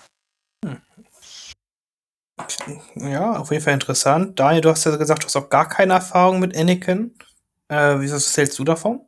[2.95, 4.39] Ja, auf jeden Fall interessant.
[4.39, 7.15] Daniel, du hast ja gesagt, du hast auch gar keine Erfahrung mit Anakin.
[7.69, 9.01] Äh, wie was hältst du davon?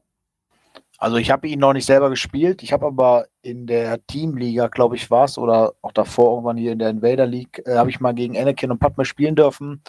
[0.98, 2.62] Also ich habe ihn noch nicht selber gespielt.
[2.62, 6.70] Ich habe aber in der Teamliga, glaube ich, war es, oder auch davor irgendwann hier
[6.70, 9.82] in der Invader League, äh, habe ich mal gegen Anakin und Padme spielen dürfen.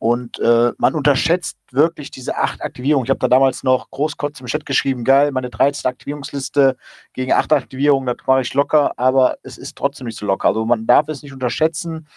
[0.00, 3.04] Und äh, man unterschätzt wirklich diese acht Aktivierungen.
[3.04, 6.76] Ich habe da damals noch großkotz im Chat geschrieben, geil, meine 13 Aktivierungsliste
[7.12, 10.48] gegen acht Aktivierungen, das mache ich locker, aber es ist trotzdem nicht so locker.
[10.48, 12.08] Also man darf es nicht unterschätzen.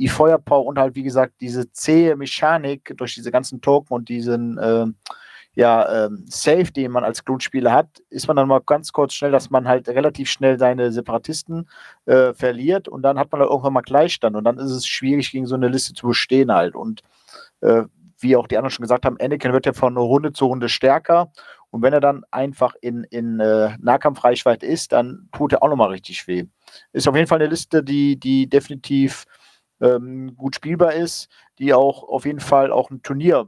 [0.00, 4.56] Die Feuerpower und halt, wie gesagt, diese zähe Mechanik durch diese ganzen Token und diesen
[4.56, 4.86] äh,
[5.54, 9.30] ja, ähm, Safe, den man als Klonspieler hat, ist man dann mal ganz kurz schnell,
[9.30, 11.68] dass man halt relativ schnell seine Separatisten
[12.06, 15.32] äh, verliert und dann hat man halt irgendwann mal Gleichstand und dann ist es schwierig,
[15.32, 16.74] gegen so eine Liste zu bestehen halt.
[16.74, 17.02] Und
[17.60, 17.82] äh,
[18.20, 21.30] wie auch die anderen schon gesagt haben, Anakin wird ja von Runde zu Runde stärker
[21.70, 25.90] und wenn er dann einfach in, in äh, Nahkampfreichweite ist, dann tut er auch nochmal
[25.90, 26.44] richtig weh.
[26.92, 29.26] Ist auf jeden Fall eine Liste, die, die definitiv
[29.80, 33.46] ähm, gut spielbar ist, die auch auf jeden Fall auch ein Turnier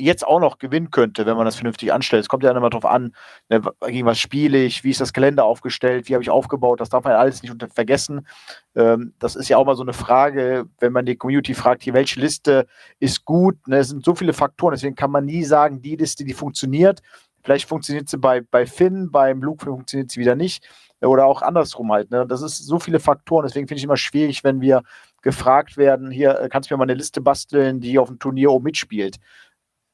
[0.00, 2.22] jetzt auch noch gewinnen könnte, wenn man das vernünftig anstellt.
[2.22, 3.14] Es kommt ja immer darauf an,
[3.48, 6.88] ne, gegen was spiele ich, wie ist das Gelände aufgestellt, wie habe ich aufgebaut, das
[6.88, 8.26] darf man ja alles nicht vergessen.
[8.74, 11.94] Ähm, das ist ja auch mal so eine Frage, wenn man die Community fragt, hier,
[11.94, 12.66] welche Liste
[12.98, 13.56] ist gut.
[13.68, 13.78] Ne?
[13.78, 17.00] Es sind so viele Faktoren, deswegen kann man nie sagen, die Liste, die funktioniert.
[17.42, 20.66] Vielleicht funktioniert sie bei, bei Finn, beim Luke funktioniert sie wieder nicht.
[21.02, 22.10] Oder auch andersrum halt.
[22.10, 22.26] Ne?
[22.26, 24.82] Das ist so viele Faktoren, deswegen finde ich immer schwierig, wenn wir
[25.22, 28.50] gefragt werden, hier äh, kannst du mir mal eine Liste basteln, die auf dem Turnier
[28.50, 29.18] oben mitspielt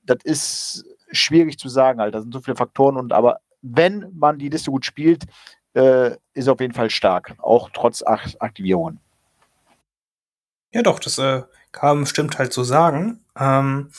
[0.07, 2.15] das ist schwierig zu sagen, halt.
[2.15, 5.25] Da sind so viele Faktoren und aber wenn man die Liste gut spielt,
[5.75, 9.01] äh, ist auf jeden Fall stark, auch trotz Aktivierungen.
[10.73, 13.25] Ja, doch, das äh, kann man bestimmt halt so sagen.
[13.39, 13.91] Ähm,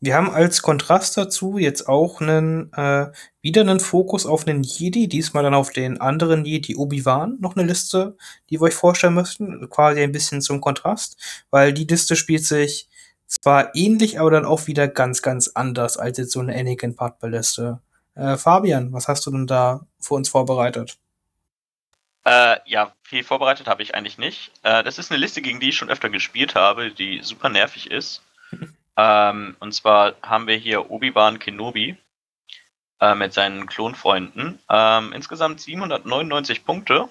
[0.00, 3.08] wir haben als Kontrast dazu jetzt auch einen, äh,
[3.42, 7.66] wieder einen Fokus auf einen Jedi, diesmal dann auf den anderen Jedi Obi-Wan, noch eine
[7.66, 8.16] Liste,
[8.48, 12.88] die wir euch vorstellen möchten, quasi ein bisschen zum Kontrast, weil die Liste spielt sich
[13.26, 17.80] zwar ähnlich, aber dann auch wieder ganz, ganz anders als jetzt so eine Anakin Partballiste.
[18.14, 20.98] Äh, Fabian, was hast du denn da für uns vorbereitet?
[22.24, 24.50] Äh, ja, viel vorbereitet habe ich eigentlich nicht.
[24.62, 27.90] Äh, das ist eine Liste, gegen die ich schon öfter gespielt habe, die super nervig
[27.90, 28.22] ist.
[29.00, 31.96] Ähm, und zwar haben wir hier Obi-Wan Kenobi
[33.00, 34.58] äh, mit seinen Klonfreunden.
[34.68, 37.08] Ähm, insgesamt 799 Punkte.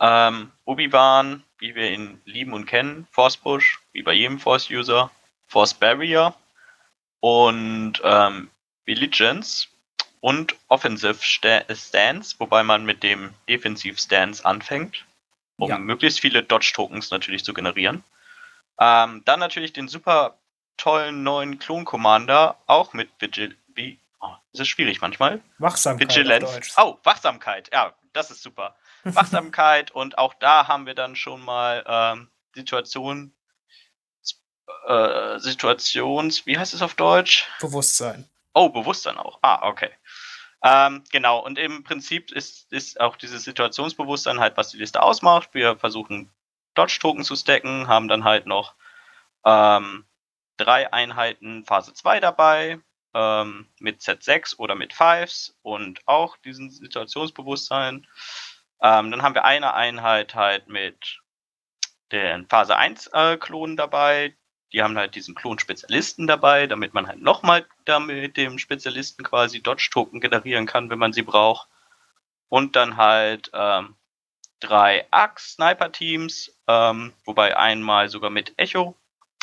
[0.00, 3.06] Ähm, Obi-Wan wie wir ihn lieben und kennen.
[3.12, 5.10] Force Push, wie bei jedem Force-User.
[5.46, 6.34] Force Barrier
[7.20, 8.50] und ähm,
[8.84, 9.68] Vigilance
[10.20, 15.04] und Offensive Stance, wobei man mit dem Defensive Stance anfängt,
[15.56, 15.78] um ja.
[15.78, 18.04] möglichst viele Dodge-Tokens natürlich zu generieren.
[18.78, 20.38] Ähm, dann natürlich den super
[20.80, 23.56] tollen neuen Klon-Commander, auch mit Vigil.
[23.74, 24.00] Wie?
[24.20, 25.40] Oh, das ist schwierig manchmal.
[25.58, 26.08] Wachsamkeit.
[26.08, 26.72] Vigilance.
[26.78, 27.70] Oh, Wachsamkeit.
[27.72, 28.74] Ja, das ist super.
[29.04, 33.34] Wachsamkeit und auch da haben wir dann schon mal ähm, Situationen,
[34.86, 37.46] äh, Situations, wie heißt es auf Deutsch?
[37.60, 38.28] Bewusstsein.
[38.54, 39.38] Oh, Bewusstsein auch.
[39.42, 39.90] Ah, okay.
[40.62, 45.50] Ähm, genau, und im Prinzip ist, ist auch dieses Situationsbewusstsein halt, was die Liste ausmacht.
[45.52, 46.30] Wir versuchen
[46.74, 48.74] Dodge-Token zu stacken, haben dann halt noch
[49.44, 50.04] ähm,
[50.60, 52.80] drei Einheiten Phase 2 dabei,
[53.14, 58.06] ähm, mit Z6 oder mit Fives und auch diesen Situationsbewusstsein.
[58.82, 61.20] Ähm, dann haben wir eine Einheit halt mit
[62.12, 64.36] den Phase 1 äh, Klonen dabei.
[64.72, 67.66] Die haben halt diesen Klon-Spezialisten dabei, damit man halt nochmal
[68.06, 71.68] mit dem Spezialisten quasi Dodge-Token generieren kann, wenn man sie braucht.
[72.48, 73.96] Und dann halt ähm,
[74.60, 78.96] drei Axe-Sniper-Teams, ähm, wobei einmal sogar mit Echo,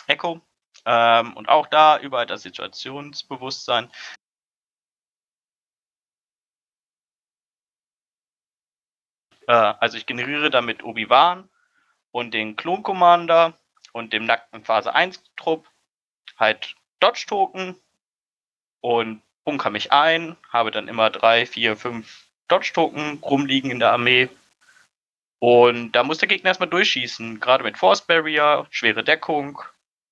[0.07, 0.41] Echo.
[0.89, 3.91] Ähm, und auch da überall das Situationsbewusstsein.
[9.47, 11.49] Äh, also ich generiere damit Obi-Wan
[12.11, 13.57] und den Klon Commander
[13.91, 15.67] und dem nackten Phase 1 Trupp
[16.37, 17.75] halt Dodge Token
[18.79, 23.91] und bunker mich ein, habe dann immer drei, vier, fünf Dodge Token rumliegen in der
[23.91, 24.29] Armee.
[25.39, 29.61] Und da muss der Gegner erstmal durchschießen, gerade mit Force Barrier, schwere Deckung.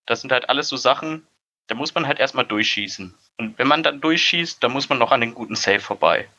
[0.06, 1.28] Das sind halt alles so Sachen,
[1.68, 3.13] da muss man halt erstmal durchschießen.
[3.38, 6.30] Und wenn man dann durchschießt, dann muss man noch an den guten Save vorbei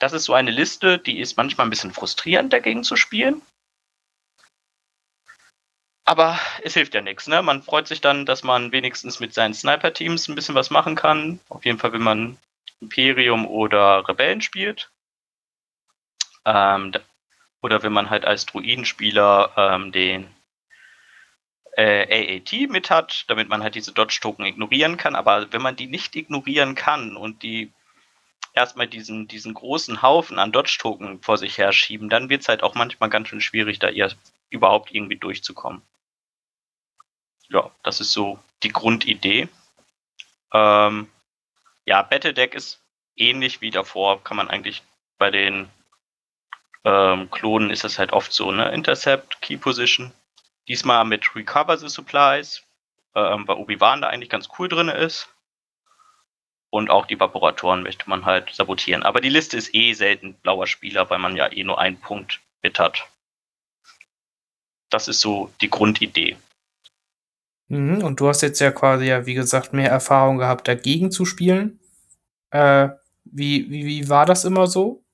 [0.00, 3.42] das ist so eine Liste, die ist manchmal ein bisschen frustrierend dagegen zu spielen.
[6.04, 7.28] Aber es hilft ja nichts.
[7.28, 7.42] Ne?
[7.42, 11.38] Man freut sich dann, dass man wenigstens mit seinen Sniper-Teams ein bisschen was machen kann.
[11.50, 12.38] Auf jeden Fall, wenn man
[12.80, 14.90] Imperium oder Rebellen spielt.
[16.46, 16.92] Ähm,
[17.60, 20.34] oder wenn man halt als Druidenspieler ähm, den
[21.76, 25.14] äh, AAT mit hat, damit man halt diese Dodge-Token ignorieren kann.
[25.14, 27.72] Aber wenn man die nicht ignorieren kann und die
[28.54, 32.74] erstmal diesen, diesen großen Haufen an Dodge-Token vor sich herschieben, dann wird es halt auch
[32.74, 34.10] manchmal ganz schön schwierig, da ihr
[34.50, 35.82] überhaupt irgendwie durchzukommen.
[37.48, 39.48] Ja, das ist so die Grundidee.
[40.52, 41.08] Ähm,
[41.84, 42.80] ja, Battledeck ist
[43.16, 44.82] ähnlich wie davor, kann man eigentlich
[45.18, 45.68] bei den
[46.84, 48.70] ähm, Klonen ist das halt oft so, ne?
[48.72, 50.12] Intercept, Key Position.
[50.68, 52.62] Diesmal mit Recover the Supplies,
[53.14, 55.28] ähm, weil Obi-Wan da eigentlich ganz cool drin ist.
[56.70, 59.02] Und auch die Vaporatoren möchte man halt sabotieren.
[59.02, 62.40] Aber die Liste ist eh selten blauer Spieler, weil man ja eh nur einen Punkt
[62.62, 63.08] mit hat.
[64.90, 66.36] das ist so die Grundidee.
[67.68, 71.24] Mhm, und du hast jetzt ja quasi ja, wie gesagt, mehr Erfahrung gehabt, dagegen zu
[71.24, 71.80] spielen.
[72.50, 72.88] Äh,
[73.24, 75.04] wie, wie, wie war das immer so?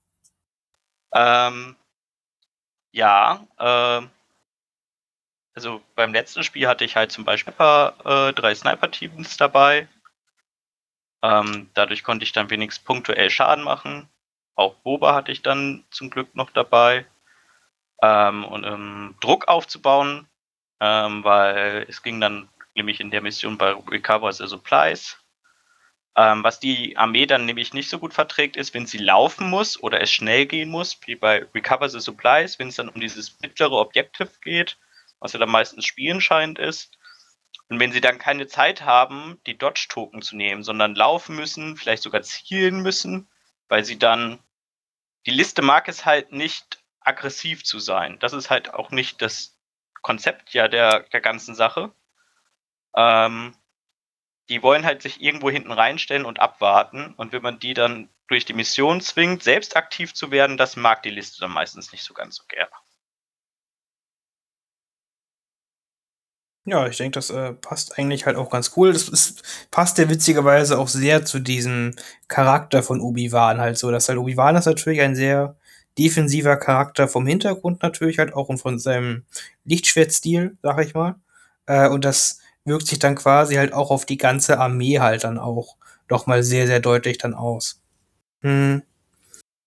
[1.13, 1.77] Ähm,
[2.93, 4.07] ja, äh,
[5.57, 9.89] also beim letzten Spiel hatte ich halt zum Beispiel äh, drei Sniper-Teams dabei.
[11.23, 14.09] Ähm, dadurch konnte ich dann wenigstens punktuell Schaden machen.
[14.55, 17.07] Auch Boba hatte ich dann zum Glück noch dabei.
[18.03, 20.29] Ähm, und um Druck aufzubauen,
[20.81, 25.17] ähm, weil es ging dann nämlich in der Mission bei Recover the Supplies.
[26.17, 29.83] Ähm, was die Armee dann nämlich nicht so gut verträgt, ist, wenn sie laufen muss
[29.83, 33.41] oder es schnell gehen muss, wie bei Recover the Supplies, wenn es dann um dieses
[33.41, 34.77] mittlere Objective geht,
[35.21, 36.99] was ja dann meistens spielentscheidend ist.
[37.69, 42.03] Und wenn sie dann keine Zeit haben, die Dodge-Token zu nehmen, sondern laufen müssen, vielleicht
[42.03, 43.29] sogar zielen müssen,
[43.69, 44.39] weil sie dann
[45.27, 48.19] die Liste mag es halt nicht, aggressiv zu sein.
[48.21, 49.57] Das ist halt auch nicht das
[50.03, 51.93] Konzept ja der, der ganzen Sache.
[52.97, 53.57] Ähm,
[54.49, 57.15] die wollen halt sich irgendwo hinten reinstellen und abwarten.
[57.17, 61.03] Und wenn man die dann durch die Mission zwingt, selbst aktiv zu werden, das mag
[61.03, 62.71] die Liste dann meistens nicht so ganz so gerne.
[66.69, 68.93] Ja, ich denke, das äh, passt eigentlich halt auch ganz cool.
[68.93, 71.95] Das ist, passt ja witzigerweise auch sehr zu diesem
[72.27, 73.93] Charakter von Obi-Wan halt so.
[73.93, 75.57] Dass halt Obi-Wan ist natürlich ein sehr
[75.97, 79.25] defensiver Charakter vom Hintergrund natürlich halt auch und von seinem
[79.65, 81.15] Lichtschwertstil, sag ich mal.
[81.67, 85.39] Äh, und das wirkt sich dann quasi halt auch auf die ganze Armee halt dann
[85.39, 85.77] auch
[86.09, 87.81] doch mal sehr, sehr deutlich dann aus.
[88.43, 88.83] Hm.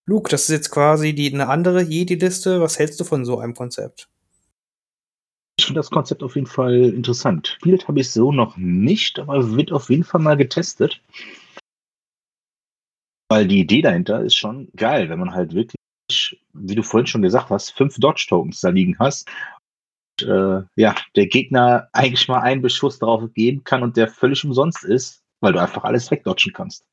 [0.05, 2.59] Luke, das ist jetzt quasi die, eine andere Jedi-Liste.
[2.61, 4.09] Was hältst du von so einem Konzept?
[5.59, 7.57] Ich finde das Konzept auf jeden Fall interessant.
[7.59, 11.01] Spielt habe ich so noch nicht, aber wird auf jeden Fall mal getestet.
[13.29, 15.75] Weil die Idee dahinter ist schon geil, wenn man halt wirklich,
[16.53, 19.29] wie du vorhin schon gesagt hast, fünf Dodge-Tokens da liegen hast.
[20.21, 24.45] Und, äh, ja, der Gegner eigentlich mal einen Beschuss drauf geben kann und der völlig
[24.45, 26.85] umsonst ist, weil du einfach alles wegdodgen kannst.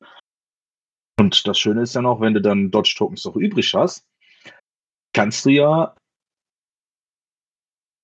[1.17, 4.03] Und das Schöne ist ja noch, wenn du dann Dodge-Tokens noch übrig hast,
[5.13, 5.95] kannst du ja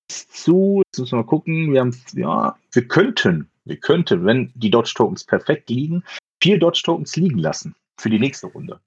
[0.08, 0.82] zu.
[0.86, 1.72] Jetzt müssen wir mal gucken.
[1.72, 6.04] Wir haben, ja, wir könnten, wir könnten, wenn die Dodge Tokens perfekt liegen,
[6.42, 8.80] vier Dodge Tokens liegen lassen für die nächste Runde.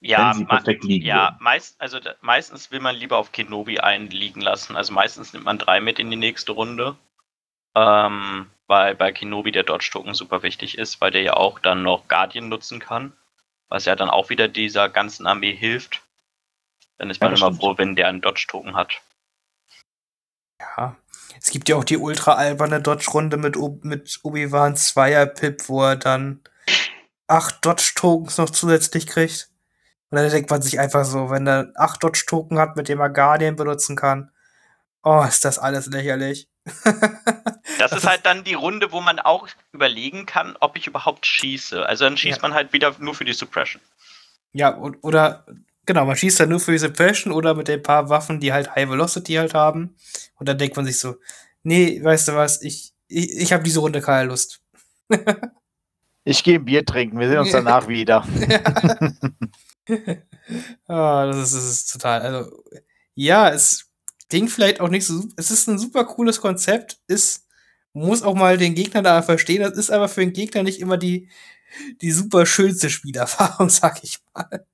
[0.00, 4.76] Ja, liegen ja meist, also meistens will man lieber auf Kenobi einen liegen lassen.
[4.76, 6.96] Also meistens nimmt man drei mit in die nächste Runde.
[7.74, 11.82] Ähm, weil bei Kenobi der Dodge Token super wichtig ist, weil der ja auch dann
[11.82, 13.12] noch Guardian nutzen kann.
[13.68, 16.02] Was ja dann auch wieder dieser ganzen Armee hilft.
[16.98, 19.00] Dann ist man ja, immer froh, wenn der einen Dodge Token hat.
[20.76, 20.96] Ja.
[21.40, 26.40] Es gibt ja auch die ultra alberne Dodge-Runde mit, mit Obi-Wan Zweier-Pip, wo er dann
[27.26, 29.50] acht Dodge-Tokens noch zusätzlich kriegt.
[30.10, 33.10] Und dann denkt man sich einfach so, wenn er acht Dodge-Token hat, mit dem er
[33.10, 34.30] Guardian benutzen kann,
[35.02, 36.48] oh, ist das alles lächerlich.
[37.78, 41.84] das ist halt dann die Runde, wo man auch überlegen kann, ob ich überhaupt schieße.
[41.84, 42.42] Also dann schießt ja.
[42.42, 43.82] man halt wieder nur für die Suppression.
[44.52, 45.44] Ja, oder
[45.86, 48.74] Genau, man schießt dann nur für die Suppression oder mit den paar Waffen, die halt
[48.74, 49.96] High Velocity halt haben.
[50.36, 51.16] Und dann denkt man sich so,
[51.62, 54.62] nee, weißt du was, ich, ich, ich habe diese Runde keine Lust.
[56.24, 58.26] ich gehe ein Bier trinken, wir sehen uns danach wieder.
[60.88, 62.62] ah, das, ist, das ist total, also,
[63.14, 63.90] ja, es
[64.28, 67.46] klingt vielleicht auch nicht so, es ist ein super cooles Konzept, ist,
[67.92, 70.96] muss auch mal den Gegner da verstehen, das ist aber für den Gegner nicht immer
[70.96, 71.28] die,
[72.00, 74.66] die super schönste Spielerfahrung, sag ich mal.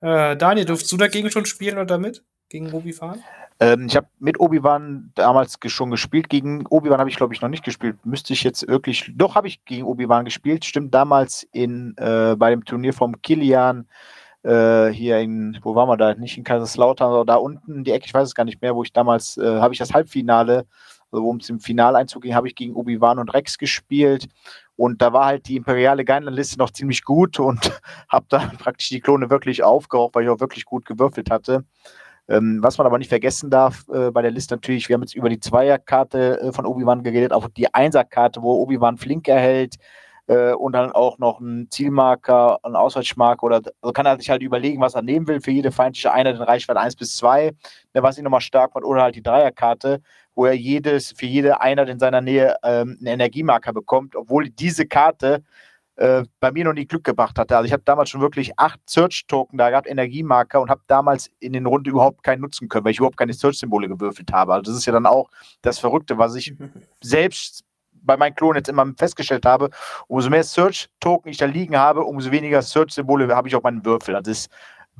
[0.00, 2.24] Äh, Daniel, durfst du dagegen schon spielen oder damit?
[2.48, 3.22] Gegen Obi-Wan?
[3.60, 6.30] Ähm, ich habe mit Obi-Wan damals schon gespielt.
[6.30, 7.96] Gegen Obi-Wan habe ich, glaube ich, noch nicht gespielt.
[8.04, 9.12] Müsste ich jetzt wirklich.
[9.14, 10.64] Doch, habe ich gegen Obi-Wan gespielt.
[10.64, 13.86] Stimmt, damals in, äh, bei dem Turnier vom Kilian.
[14.42, 16.14] Äh, hier in, wo waren wir da?
[16.14, 18.74] Nicht in Kaiserslautern, sondern da unten in die Ecke, ich weiß es gar nicht mehr,
[18.74, 20.66] wo ich damals, äh, habe ich das Halbfinale,
[21.12, 24.28] also wo es im Finaleinzug ging, habe ich gegen Obi-Wan und Rex gespielt.
[24.80, 27.70] Und da war halt die imperiale Geinliste noch ziemlich gut und
[28.08, 31.66] habe da praktisch die Klone wirklich aufgeraucht, weil ich auch wirklich gut gewürfelt hatte.
[32.30, 35.14] Ähm, was man aber nicht vergessen darf äh, bei der Liste natürlich, wir haben jetzt
[35.14, 39.76] über die Zweierkarte äh, von Obi-Wan geredet, auch die Einserkarte, wo Obi-Wan flink erhält
[40.28, 44.40] äh, und dann auch noch ein Zielmarker, ein Ausweichmarker oder also kann er sich halt
[44.40, 47.52] überlegen, was er nehmen will für jede feindliche Einheit in Reichweite 1 bis 2,
[47.92, 50.00] ne, was ihn nochmal stark macht, oder halt die Dreierkarte
[50.34, 54.86] wo er jedes, für jede Einheit in seiner Nähe ähm, einen Energiemarker bekommt, obwohl diese
[54.86, 55.42] Karte
[56.00, 57.56] äh, bei mir noch nie Glück gebracht hatte.
[57.56, 61.52] Also ich habe damals schon wirklich acht Search-Token da gehabt, Energiemarker, und habe damals in
[61.52, 64.54] den Runden überhaupt keinen nutzen können, weil ich überhaupt keine Search-Symbole gewürfelt habe.
[64.54, 65.28] Also das ist ja dann auch
[65.60, 66.54] das Verrückte, was ich
[67.02, 67.64] selbst
[68.02, 69.68] bei meinen Klonen jetzt immer festgestellt habe,
[70.06, 74.16] umso mehr Search-Token ich da liegen habe, umso weniger Search-Symbole habe ich auf meinen Würfel.
[74.16, 74.50] Also das ist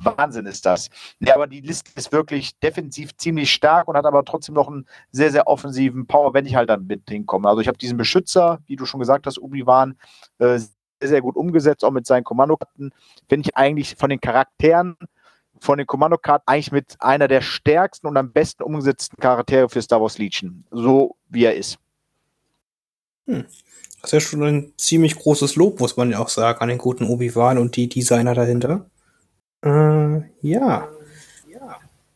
[0.03, 0.89] Wahnsinn ist das.
[1.19, 4.85] Ja, aber die Liste ist wirklich defensiv ziemlich stark und hat aber trotzdem noch einen
[5.11, 7.47] sehr, sehr offensiven Power, wenn ich halt dann mit hinkomme.
[7.47, 9.97] Also ich habe diesen Beschützer, wie du schon gesagt hast, Obi-Wan,
[10.39, 10.69] äh, sehr,
[11.01, 12.91] sehr gut umgesetzt, auch mit seinen Kommandokarten.
[13.27, 14.95] Finde ich eigentlich von den Charakteren,
[15.59, 20.01] von den Kommandokarten eigentlich mit einer der stärksten und am besten umgesetzten Charaktere für Star
[20.01, 20.65] Wars Legion.
[20.71, 21.77] So wie er ist.
[23.27, 23.45] Hm.
[24.01, 26.79] Das ist ja schon ein ziemlich großes Lob, muss man ja auch sagen, an den
[26.79, 28.89] guten Obi-Wan und die Designer dahinter.
[29.63, 30.87] Äh, ja.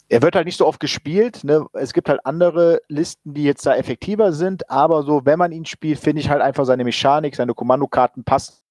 [0.07, 1.43] Er wird halt nicht so oft gespielt.
[1.43, 1.65] Ne?
[1.73, 5.65] Es gibt halt andere Listen, die jetzt da effektiver sind, aber so, wenn man ihn
[5.65, 8.63] spielt, finde ich halt einfach seine Mechanik, seine Kommandokarten passt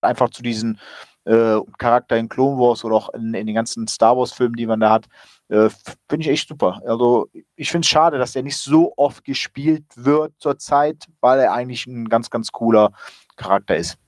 [0.00, 0.78] einfach zu diesen
[1.24, 4.80] äh, Charakter in Clone Wars oder auch in, in den ganzen Star Wars-Filmen, die man
[4.80, 5.06] da hat.
[5.48, 5.68] Äh,
[6.08, 6.80] finde ich echt super.
[6.86, 11.52] Also ich finde es schade, dass er nicht so oft gespielt wird zurzeit, weil er
[11.52, 12.92] eigentlich ein ganz, ganz cooler
[13.36, 13.98] Charakter ist.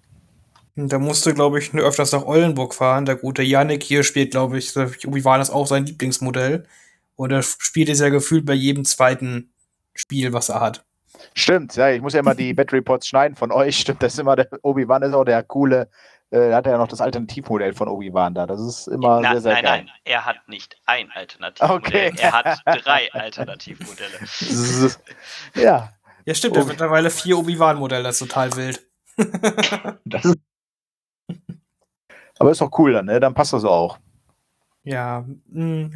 [0.77, 3.07] Da musste, glaube ich, nur öfters nach Oldenburg fahren.
[3.07, 6.67] Der gute Yannick hier spielt, glaube ich, wie war das auch sein Lieblingsmodell.
[7.17, 9.53] Und er spielt es ja gefühlt bei jedem zweiten
[9.95, 10.85] Spiel, was er hat.
[11.33, 13.79] Stimmt, ja, ich muss ja immer die Battery Pods schneiden von euch.
[13.81, 15.89] Stimmt, das ist immer der Obi-Wan ist auch der coole,
[16.31, 18.47] äh, hat er ja noch das Alternativmodell von Obi-Wan da.
[18.47, 19.85] Das ist immer Na, sehr, sehr nein, geil.
[19.87, 21.77] nein, er hat nicht ein Alternativmodell.
[21.79, 22.13] Okay.
[22.19, 24.19] Er hat drei Alternativmodelle.
[25.55, 25.93] Ja,
[26.27, 28.87] Ja, stimmt, er hat mittlerweile vier Obi-Wan-Modelle, das ist total wild.
[30.05, 30.37] Das ist
[32.39, 33.21] aber ist doch cool dann, ne?
[33.21, 33.99] Dann passt das auch.
[34.85, 35.91] Ja, mh,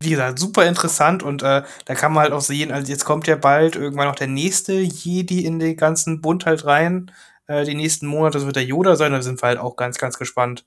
[0.00, 3.26] wie gesagt, super interessant und äh, da kann man halt auch sehen, also jetzt kommt
[3.26, 7.10] ja bald irgendwann noch der nächste Jedi in den ganzen Bund halt rein.
[7.46, 9.98] Äh, die nächsten Monate, das wird der Yoda sein, da sind wir halt auch ganz,
[9.98, 10.64] ganz gespannt,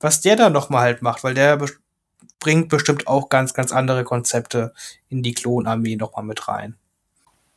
[0.00, 1.58] was der da nochmal halt macht, weil der
[2.40, 4.74] bringt bestimmt auch ganz, ganz andere Konzepte
[5.08, 6.76] in die Klonarmee nochmal mit rein.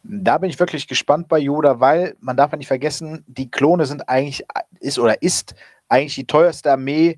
[0.08, 3.86] Da bin ich wirklich gespannt bei Yoda, weil man darf ja nicht vergessen, die Klone
[3.86, 4.46] sind eigentlich,
[4.80, 5.56] ist oder ist
[5.90, 7.18] eigentlich die teuerste Armee,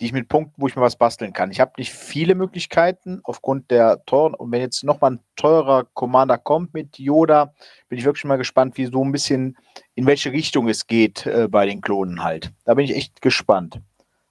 [0.00, 1.50] die ich mit Punkten, wo ich mir was basteln kann.
[1.50, 6.38] Ich habe nicht viele Möglichkeiten aufgrund der teuren, und wenn jetzt nochmal ein teurer Commander
[6.38, 7.52] kommt mit Yoda,
[7.88, 9.56] bin ich wirklich mal gespannt, wie so ein bisschen,
[9.96, 12.52] in welche Richtung es geht äh, bei den Klonen halt.
[12.64, 13.80] Da bin ich echt gespannt.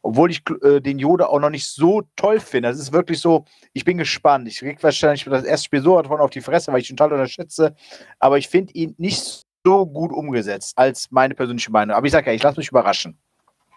[0.02, 2.70] Obwohl ich äh, den Yoda auch noch nicht so toll finde.
[2.70, 4.48] Das ist wirklich so, ich bin gespannt.
[4.48, 7.14] Ich krieg wahrscheinlich das erste Spiel so davon auf die Fresse, weil ich ihn total
[7.14, 7.76] unterschätze.
[8.20, 11.96] Aber ich finde ihn nicht so gut umgesetzt als meine persönliche Meinung.
[11.96, 13.18] Aber ich sage ja, ich lasse mich überraschen.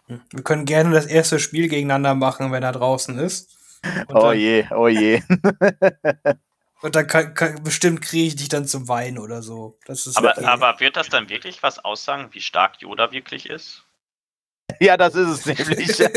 [0.06, 3.56] Wir können gerne das erste Spiel gegeneinander machen, wenn er draußen ist.
[4.08, 5.22] Und Oh dann, je, oh je.
[6.82, 9.78] und dann kann, kann, bestimmt kriege ich dich dann zum Weinen oder so.
[9.86, 10.44] Das ist Aber, okay.
[10.44, 13.84] aber wird das dann wirklich was aussagen, wie stark Yoda wirklich ist?
[14.86, 15.98] ja, das ist es nämlich.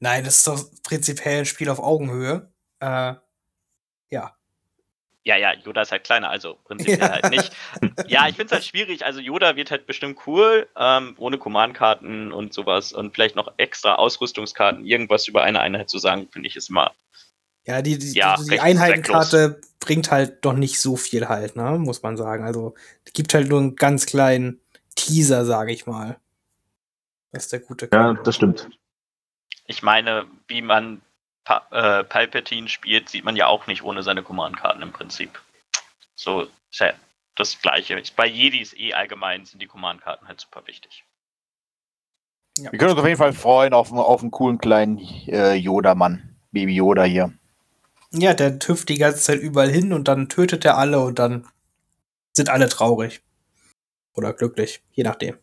[0.00, 2.52] Nein, das ist doch prinzipiell ein Spiel auf Augenhöhe.
[2.80, 3.14] Äh,
[4.10, 4.36] ja.
[5.24, 7.12] Ja, ja, Yoda ist halt kleiner, also prinzipiell Ja.
[7.12, 7.52] halt nicht.
[8.08, 9.04] Ja, ich finde es halt schwierig.
[9.04, 13.94] Also Yoda wird halt bestimmt cool, ähm, ohne Command-Karten und sowas und vielleicht noch extra
[13.94, 16.92] Ausrüstungskarten, irgendwas über eine Einheit zu sagen, finde ich ist immer.
[17.64, 21.78] Ja, die, die, Ja, die, die Einheitenkarte bringt halt doch nicht so viel halt, ne,
[21.78, 22.44] muss man sagen.
[22.44, 22.74] Also,
[23.04, 24.60] es gibt halt nur einen ganz kleinen
[24.96, 26.18] Teaser, sage ich mal.
[27.32, 28.68] Das ist der gute ja, das stimmt.
[29.66, 31.00] Ich meine, wie man
[31.44, 35.40] pa äh, Palpatine spielt, sieht man ja auch nicht ohne seine Command-Karten im Prinzip.
[36.14, 36.92] So ist ja
[37.36, 38.00] das Gleiche.
[38.16, 41.04] Bei Jedis eh allgemein sind die Command-Karten halt super wichtig.
[42.58, 46.36] Wir können uns auf jeden Fall freuen auf, auf einen coolen kleinen äh, Yoda-Mann.
[46.52, 47.32] Baby Yoda hier.
[48.12, 51.48] Ja, der hüpft die ganze Zeit überall hin und dann tötet er alle und dann
[52.34, 53.22] sind alle traurig.
[54.12, 55.38] Oder glücklich, je nachdem.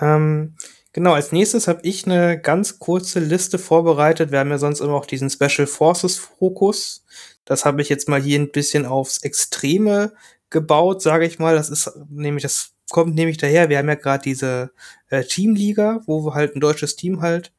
[0.00, 0.56] Ähm,
[0.92, 4.30] genau, als nächstes habe ich eine ganz kurze Liste vorbereitet.
[4.32, 7.04] Wir haben ja sonst immer auch diesen Special Forces Fokus.
[7.44, 10.12] Das habe ich jetzt mal hier ein bisschen aufs Extreme
[10.50, 11.54] gebaut, sage ich mal.
[11.54, 13.68] Das ist nämlich, das kommt nämlich daher.
[13.68, 14.72] Wir haben ja gerade diese
[15.08, 17.52] äh, Teamliga, wo wir halt ein deutsches Team halt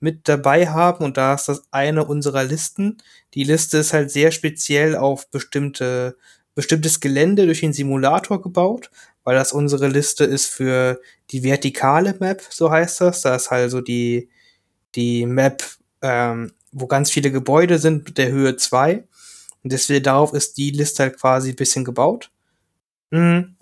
[0.00, 2.98] mit dabei haben und da ist das eine unserer Listen.
[3.34, 6.16] Die Liste ist halt sehr speziell auf bestimmte,
[6.54, 8.90] bestimmtes Gelände durch den Simulator gebaut,
[9.28, 11.02] weil das unsere Liste ist für
[11.32, 13.20] die vertikale Map, so heißt das.
[13.20, 14.30] Da ist halt so die,
[14.94, 15.62] die Map,
[16.00, 19.06] ähm, wo ganz viele Gebäude sind mit der Höhe 2.
[19.62, 22.30] Und deswegen darauf ist die Liste halt quasi ein bisschen gebaut.
[23.10, 23.56] Mhm.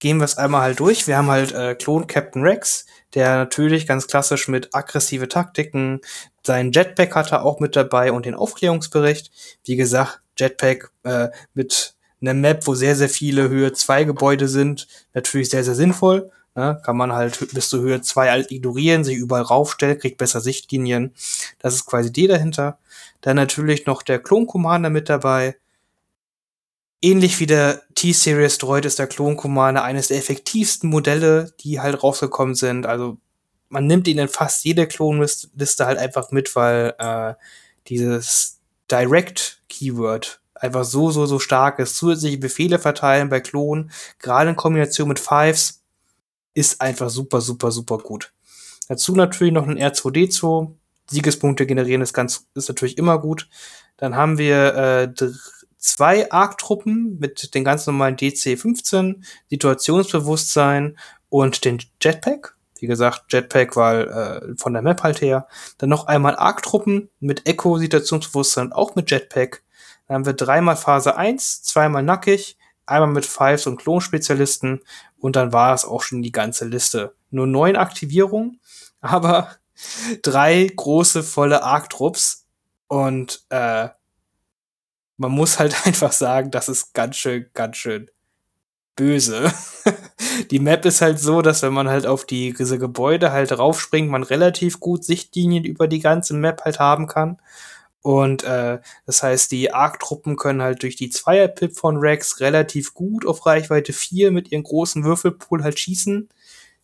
[0.00, 1.06] Gehen wir es einmal halt durch.
[1.06, 2.84] Wir haben halt äh, Klon Captain Rex,
[3.14, 6.02] der natürlich ganz klassisch mit aggressive Taktiken,
[6.42, 9.30] sein Jetpack hat er auch mit dabei und den Aufklärungsbericht.
[9.64, 14.86] Wie gesagt, Jetpack äh, mit einer Map, wo sehr, sehr viele Höhe 2 Gebäude sind,
[15.14, 16.30] natürlich sehr, sehr sinnvoll.
[16.54, 16.80] Ne?
[16.84, 21.14] Kann man halt bis zur Höhe 2 halt ignorieren, sich überall raufstellen, kriegt besser Sichtlinien.
[21.58, 22.78] Das ist quasi die dahinter.
[23.20, 25.56] Dann natürlich noch der Klon Commander mit dabei.
[27.02, 32.02] Ähnlich wie der T-Series Droid ist der Klon Commander eines der effektivsten Modelle, die halt
[32.02, 32.84] rausgekommen sind.
[32.84, 33.16] Also
[33.70, 37.34] man nimmt ihn in fast jede Klonliste halt einfach mit, weil äh,
[37.86, 38.58] dieses
[38.90, 41.96] Direct-Keyword einfach so, so, so stark ist.
[41.96, 45.82] Zusätzliche Befehle verteilen bei Klonen, gerade in Kombination mit Fives,
[46.54, 48.32] ist einfach super, super, super gut.
[48.88, 50.72] Dazu natürlich noch ein R2D2.
[51.08, 53.48] Siegespunkte generieren ist ganz, ist natürlich immer gut.
[53.96, 55.14] Dann haben wir äh,
[55.78, 60.98] zwei Arc-Truppen mit den ganz normalen DC-15, Situationsbewusstsein
[61.28, 62.56] und den Jetpack.
[62.78, 65.46] Wie gesagt, Jetpack, weil äh, von der Map halt her.
[65.78, 69.62] Dann noch einmal Arc-Truppen mit Echo, Situationsbewusstsein auch mit Jetpack.
[70.10, 74.80] Dann haben wir dreimal Phase 1, zweimal nackig, einmal mit Fives und Klonspezialisten
[75.18, 77.14] und dann war es auch schon die ganze Liste.
[77.30, 78.60] Nur neun Aktivierungen,
[79.00, 79.54] aber
[80.22, 82.48] drei große volle Arc-Trupps
[82.88, 83.90] und äh,
[85.16, 88.10] man muss halt einfach sagen, das ist ganz schön, ganz schön
[88.96, 89.52] böse.
[90.50, 94.10] die Map ist halt so, dass wenn man halt auf die, diese Gebäude halt raufspringt,
[94.10, 97.40] man relativ gut Sichtlinien über die ganze Map halt haben kann.
[98.02, 103.26] Und äh, das heißt, die Arc-Truppen können halt durch die Zweier-Pip von Rex relativ gut
[103.26, 106.28] auf Reichweite 4 mit ihren großen Würfelpool halt schießen.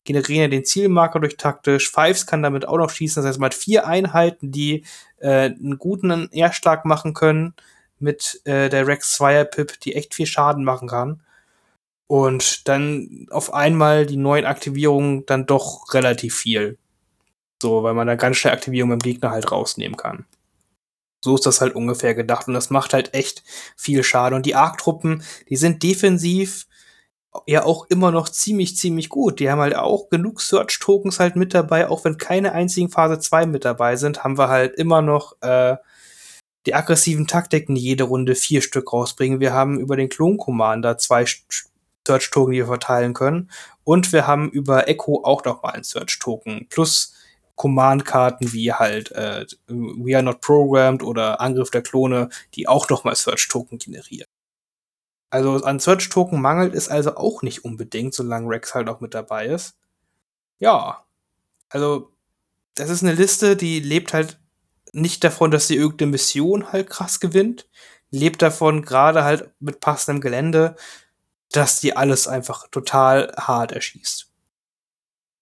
[0.04, 1.90] Generieren ja den Zielmarker durch taktisch.
[1.90, 3.22] Fives kann damit auch noch schießen.
[3.22, 4.84] Das heißt, man hat vier Einheiten, die
[5.18, 7.54] äh, einen guten Erschlag machen können
[7.98, 11.22] mit äh, der Rex Zweier-Pip, die echt viel Schaden machen kann.
[12.08, 16.78] Und dann auf einmal die neuen Aktivierungen dann doch relativ viel.
[17.60, 20.26] So, weil man da ganz schnell Aktivierungen beim Gegner halt rausnehmen kann.
[21.24, 23.42] So ist das halt ungefähr gedacht und das macht halt echt
[23.76, 24.36] viel Schade.
[24.36, 26.66] Und die Arc-Truppen, die sind defensiv
[27.46, 29.40] ja auch immer noch ziemlich, ziemlich gut.
[29.40, 33.46] Die haben halt auch genug Search-Tokens halt mit dabei, auch wenn keine einzigen Phase 2
[33.46, 35.76] mit dabei sind, haben wir halt immer noch äh,
[36.66, 39.40] die aggressiven Taktiken, die jede Runde vier Stück rausbringen.
[39.40, 41.24] Wir haben über den Klon-Commander zwei
[42.06, 43.50] Search-Token, die wir verteilen können.
[43.84, 46.66] Und wir haben über Echo auch noch mal einen Search-Token.
[46.68, 47.14] Plus
[47.56, 53.04] Command-Karten wie halt äh, We Are Not Programmed oder Angriff der Klone, die auch noch
[53.04, 54.28] mal Search-Token generieren.
[55.30, 59.46] Also an Search-Token mangelt es also auch nicht unbedingt, solange Rex halt auch mit dabei
[59.46, 59.76] ist.
[60.58, 61.04] Ja,
[61.68, 62.12] also
[62.74, 64.38] das ist eine Liste, die lebt halt
[64.92, 67.68] nicht davon, dass sie irgendeine Mission halt krass gewinnt,
[68.10, 70.76] lebt davon gerade halt mit passendem Gelände,
[71.50, 74.30] dass die alles einfach total hart erschießt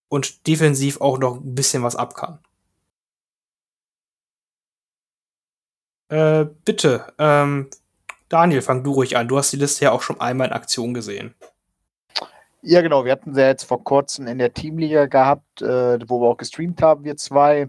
[0.08, 2.38] und defensiv auch noch ein bisschen was ab kann.
[6.08, 7.70] Äh, bitte, ähm,
[8.28, 9.28] Daniel, fang du ruhig an.
[9.28, 11.34] Du hast die Liste ja auch schon einmal in Aktion gesehen.
[12.62, 13.04] Ja, genau.
[13.04, 16.36] Wir hatten sie ja jetzt vor kurzem in der Teamliga gehabt, äh, wo wir auch
[16.36, 17.68] gestreamt haben, wir zwei.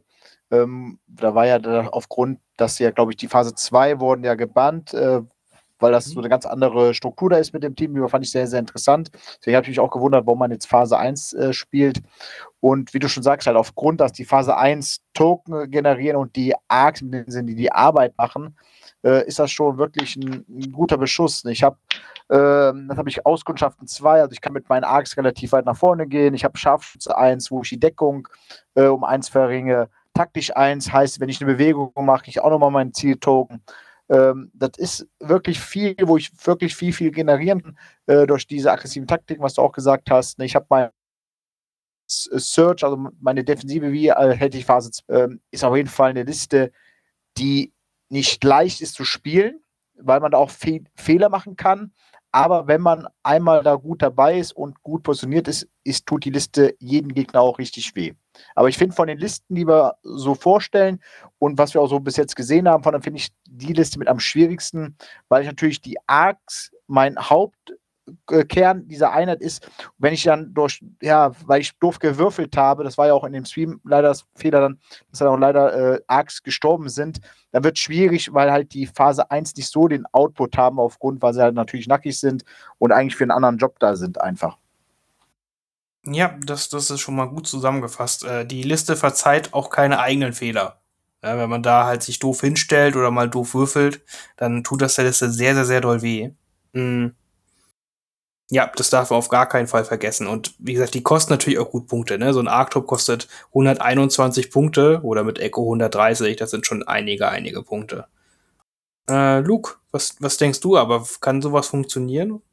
[0.52, 1.60] Ähm, da war ja
[1.90, 5.22] aufgrund, dass ja, glaube ich, die Phase 2 wurden ja gebannt, äh,
[5.80, 6.20] weil das so mhm.
[6.20, 7.94] eine ganz andere Struktur da ist mit dem Team.
[7.94, 9.12] Die fand ich sehr, sehr interessant.
[9.40, 12.02] Deswegen habe ich mich auch gewundert, warum man jetzt Phase 1 äh, spielt.
[12.60, 16.54] Und wie du schon sagst, halt aufgrund, dass die Phase 1 Token generieren und die
[16.68, 18.58] Arcs, in dem Sinne, die die Arbeit machen,
[19.04, 21.46] äh, ist das schon wirklich ein, ein guter Beschuss.
[21.46, 21.78] Ich habe
[22.28, 25.78] ähm, dann habe ich Auskundschaften 2, also ich kann mit meinen Arcs relativ weit nach
[25.78, 26.34] vorne gehen.
[26.34, 28.28] Ich habe Scharfschütze 1, wo ich die Deckung
[28.74, 29.90] äh, um 1 verringe.
[30.16, 33.62] Taktisch 1 heißt, wenn ich eine Bewegung mache, ich auch nochmal meinen Zieltoken.
[34.10, 38.72] Ähm, das ist wirklich viel, wo ich wirklich viel, viel generieren kann äh, durch diese
[38.72, 40.40] aggressiven Taktiken, was du auch gesagt hast.
[40.40, 40.90] Ich habe mein
[42.08, 46.24] Search, also meine Defensive, wie äh, hätte ich Phase, äh, ist auf jeden Fall eine
[46.24, 46.72] Liste,
[47.38, 47.74] die
[48.10, 49.62] nicht leicht ist zu spielen,
[49.96, 51.92] weil man da auch Fe Fehler machen kann.
[52.32, 56.32] Aber wenn man einmal da gut dabei ist und gut positioniert ist, ist tut die
[56.32, 58.14] Liste jeden Gegner auch richtig weh.
[58.56, 61.02] Aber ich finde von den Listen, die wir so vorstellen
[61.40, 64.00] und was wir auch so bis jetzt gesehen haben, von dann finde ich die Liste
[64.00, 64.96] mit am schwierigsten,
[65.30, 67.74] weil ich natürlich die Arcs mein Haupt
[68.50, 69.68] Kern dieser Einheit ist,
[69.98, 73.34] wenn ich dann durch, ja, weil ich doof gewürfelt habe, das war ja auch in
[73.34, 74.80] dem Stream leider das Fehler dann,
[75.10, 77.20] dass dann auch leider äh, Arcs gestorben sind,
[77.52, 81.22] dann wird es schwierig, weil halt die Phase 1 nicht so den Output haben aufgrund,
[81.22, 82.44] weil sie halt natürlich nackig sind
[82.78, 84.58] und eigentlich für einen anderen Job da sind einfach.
[86.06, 88.24] Ja, das, das ist schon mal gut zusammengefasst.
[88.24, 90.80] Äh, die Liste verzeiht auch keine eigenen Fehler.
[91.26, 94.02] Ja, wenn man da halt sich doof hinstellt oder mal doof würfelt,
[94.38, 96.30] dann tut das der Liste sehr, sehr, sehr doll weh.
[96.74, 97.16] Mhm.
[98.52, 100.28] Ja, das darf man auf gar keinen Fall vergessen.
[100.28, 102.20] Und wie gesagt, die kosten natürlich auch gut Punkte.
[102.20, 102.32] Ne?
[102.32, 106.36] So ein Arctop kostet 121 Punkte oder mit Echo 130.
[106.36, 108.06] Das sind schon einige, einige Punkte.
[109.10, 110.78] Äh, Luke, was, was denkst du?
[110.78, 112.44] Aber kann sowas funktionieren?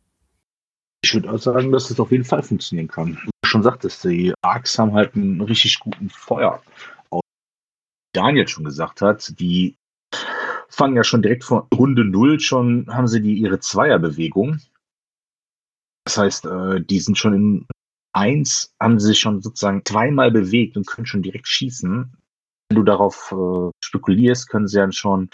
[1.04, 3.18] Ich würde auch sagen, dass es auf jeden Fall funktionieren kann.
[3.22, 6.62] Wie du schon sagtest, die Arcs haben halt einen richtig guten Feuer.
[8.12, 9.76] Daniel schon gesagt hat, die
[10.68, 14.60] fangen ja schon direkt von Runde 0 schon, haben sie die ihre Zweierbewegung
[16.04, 17.66] das heißt, äh, die sind schon in
[18.14, 22.12] 1 haben sie sich schon sozusagen zweimal bewegt und können schon direkt schießen.
[22.68, 25.30] Wenn du darauf äh, spekulierst, können sie dann schon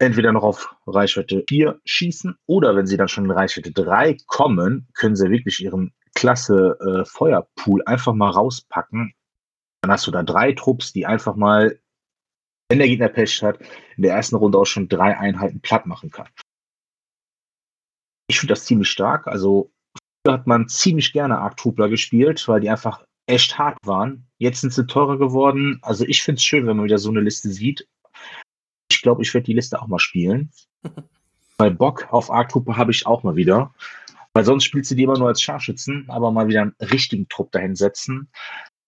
[0.00, 4.88] entweder noch auf Reichweite 4 schießen oder wenn sie dann schon in Reichweite 3 kommen,
[4.94, 9.14] können sie wirklich ihren klasse äh, Feuerpool einfach mal rauspacken.
[9.82, 11.78] Dann hast du da drei Trupps, die einfach mal,
[12.68, 13.60] wenn der Gegner Pech hat,
[13.96, 16.28] in der ersten Runde auch schon drei Einheiten platt machen kann.
[18.28, 19.26] Ich finde das ziemlich stark.
[19.26, 24.26] Also früher hat man ziemlich gerne Arc Troopler gespielt, weil die einfach echt hart waren.
[24.38, 25.78] Jetzt sind sie teurer geworden.
[25.82, 27.86] Also ich finde es schön, wenn man wieder so eine Liste sieht.
[28.90, 30.50] Ich glaube, ich werde die Liste auch mal spielen.
[31.58, 33.72] Weil Bock auf Arc Trooper habe ich auch mal wieder.
[34.32, 37.52] Weil sonst spielst du die immer nur als Scharfschützen, aber mal wieder einen richtigen Trupp
[37.52, 38.28] dahinsetzen.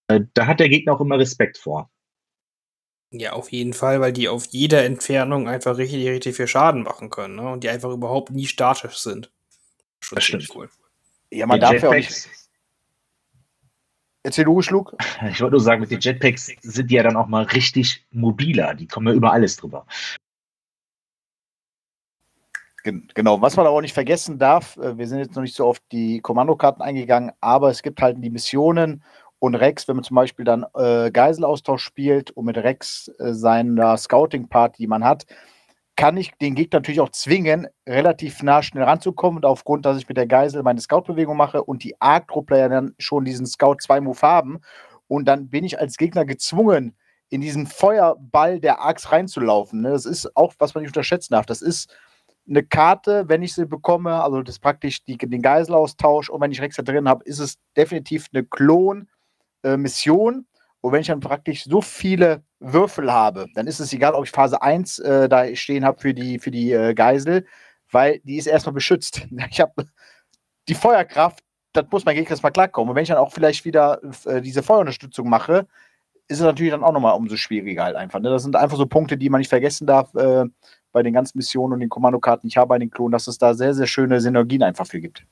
[0.07, 1.89] Äh, da hat der Gegner auch immer Respekt vor.
[3.11, 7.09] Ja, auf jeden Fall, weil die auf jeder Entfernung einfach richtig, richtig viel Schaden machen
[7.09, 7.49] können, ne?
[7.49, 9.31] Und die einfach überhaupt nie statisch sind.
[10.01, 10.49] Schon das stimmt.
[10.53, 10.69] Cool.
[11.31, 12.29] Ja, man die darf ja auch nicht.
[14.23, 14.93] Erzähl du, Schlug.
[15.31, 18.73] Ich wollte nur sagen, mit den Jetpacks sind die ja dann auch mal richtig mobiler.
[18.73, 19.85] Die kommen ja über alles drüber.
[22.83, 25.65] Genau, was man aber auch nicht vergessen darf, äh, wir sind jetzt noch nicht so
[25.65, 29.03] auf die Kommandokarten eingegangen, aber es gibt halt die Missionen
[29.39, 33.97] und Rex, wenn man zum Beispiel dann äh, Geiselaustausch spielt und mit Rex äh, seiner
[33.97, 35.25] Scouting-Party, die man hat,
[35.95, 39.37] kann ich den Gegner natürlich auch zwingen, relativ nah schnell ranzukommen.
[39.37, 43.25] Und aufgrund, dass ich mit der Geisel meine Scout-Bewegung mache und die Arc-Truppler dann schon
[43.25, 44.59] diesen Scout 2-Move haben,
[45.07, 46.95] und dann bin ich als Gegner gezwungen,
[47.29, 49.81] in diesen Feuerball der Arcs reinzulaufen.
[49.81, 49.89] Ne?
[49.89, 51.45] Das ist auch, was man nicht unterschätzen darf.
[51.45, 51.93] Das ist
[52.49, 56.61] eine Karte, wenn ich sie bekomme, also das praktisch die, den Geiselaustausch und wenn ich
[56.61, 59.09] Rex da drin habe, ist es definitiv eine Klon-Mission.
[59.75, 60.41] Äh,
[60.81, 64.31] und wenn ich dann praktisch so viele Würfel habe, dann ist es egal, ob ich
[64.31, 67.45] Phase 1 äh, da stehen habe für die, für die äh, Geisel,
[67.91, 69.27] weil die ist erstmal beschützt.
[69.49, 69.87] Ich habe
[70.67, 71.43] die Feuerkraft,
[71.73, 72.89] das muss mein Gegner erstmal klarkommen.
[72.89, 75.67] Und wenn ich dann auch vielleicht wieder äh, diese Feuerunterstützung mache,
[76.27, 78.19] ist es natürlich dann auch nochmal umso schwieriger halt einfach.
[78.19, 78.29] Ne?
[78.29, 80.45] Das sind einfach so Punkte, die man nicht vergessen darf äh,
[80.91, 82.47] bei den ganzen Missionen und den Kommandokarten.
[82.47, 85.23] Ich habe bei den Klonen, dass es da sehr, sehr schöne Synergien einfach für gibt.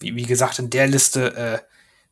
[0.00, 1.58] Wie, wie gesagt, in der Liste äh,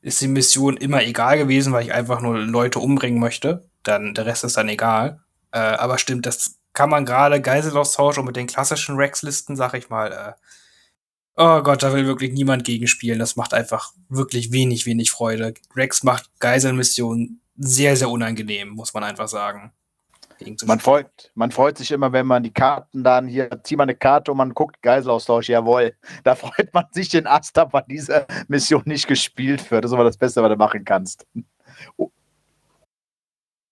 [0.07, 3.68] ist die Mission immer egal gewesen, weil ich einfach nur Leute umbringen möchte.
[3.82, 5.20] Dann der Rest ist dann egal.
[5.50, 9.90] Äh, aber stimmt, das kann man gerade Geiselaustausch und mit den klassischen Rex-Listen, sag ich
[9.90, 10.32] mal, äh,
[11.36, 13.18] oh Gott, da will wirklich niemand gegenspielen.
[13.18, 15.54] Das macht einfach wirklich wenig, wenig Freude.
[15.74, 19.72] Rex macht Geiselmissionen sehr, sehr unangenehm, muss man einfach sagen
[20.66, 23.97] man freut, man freut sich immer, wenn man die Karten dann hier, zieht man eine
[23.97, 25.95] Karte und man guckt Geiselaustausch, jawohl.
[26.24, 29.84] Da freut man sich den Ast ab, weil diese Mission nicht gespielt wird.
[29.84, 31.26] Das ist aber das Beste, was du machen kannst.
[31.97, 32.11] Oh.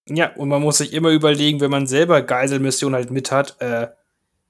[0.09, 3.89] Ja, und man muss sich immer überlegen, wenn man selber Geiselmission halt mit hat, äh,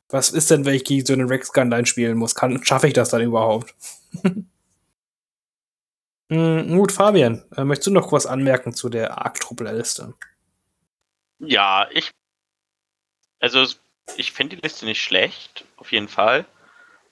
[0.09, 2.35] was ist denn, wenn ich gegen so einen Rex Gunline spielen muss?
[2.63, 3.75] schaffe ich das dann überhaupt?
[6.29, 10.15] mm, gut, Fabian, äh, möchtest du noch was anmerken zu der Arc-Truppler-Liste?
[11.39, 12.11] Ja, ich.
[13.41, 13.65] Also,
[14.17, 16.47] ich finde die Liste nicht schlecht, auf jeden Fall.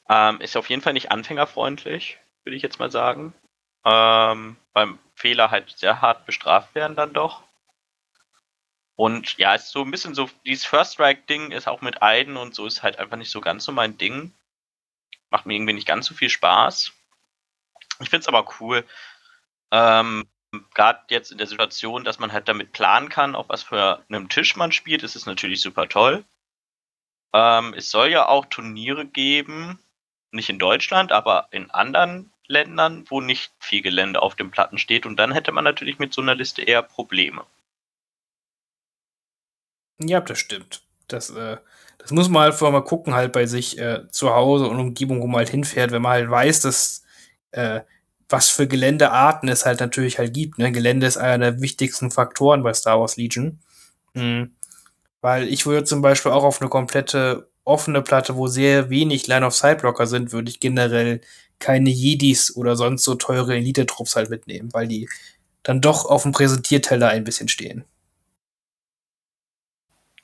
[0.09, 3.35] Ähm, ist auf jeden Fall nicht anfängerfreundlich, würde ich jetzt mal sagen.
[3.85, 7.43] Ähm, beim Fehler halt sehr hart bestraft werden dann doch.
[8.97, 12.55] Und ja, ist so ein bisschen so, dieses First Strike-Ding ist auch mit Aiden und
[12.55, 14.33] so ist halt einfach nicht so ganz so mein Ding.
[15.31, 16.93] Macht mir irgendwie nicht ganz so viel Spaß.
[18.01, 18.85] Ich finde es aber cool.
[19.73, 20.29] Ähm,
[20.75, 24.29] gerade jetzt in der Situation, dass man halt damit planen kann, auf was für einem
[24.29, 26.25] Tisch man spielt, ist es natürlich super toll.
[27.35, 29.79] Ähm, es soll ja auch Turniere geben,
[30.31, 35.07] nicht in Deutschland, aber in anderen Ländern, wo nicht viel Gelände auf den Platten steht.
[35.07, 37.47] Und dann hätte man natürlich mit so einer Liste eher Probleme.
[39.99, 40.83] Ja, das stimmt.
[41.09, 41.59] Das, äh,
[41.99, 45.23] das muss man halt vorher mal gucken, halt bei sich äh, zu Hause und Umgebung,
[45.23, 47.05] wo man halt hinfährt, wenn man halt weiß, dass
[47.53, 47.83] äh,
[48.33, 50.59] was für Geländearten es halt natürlich halt gibt.
[50.59, 50.73] Ne?
[50.73, 53.61] Gelände ist einer der wichtigsten Faktoren bei Star Wars Legion.
[54.15, 54.53] Mhm.
[55.21, 60.07] Weil ich würde zum Beispiel auch auf eine komplette offene Platte, wo sehr wenig Line-of-Sight-Blocker
[60.07, 61.21] sind, würde ich generell
[61.61, 65.09] keine Jedis oder sonst so teure Elite-Trupps halt mitnehmen, weil die
[65.63, 67.85] dann doch auf dem Präsentierteller ein bisschen stehen.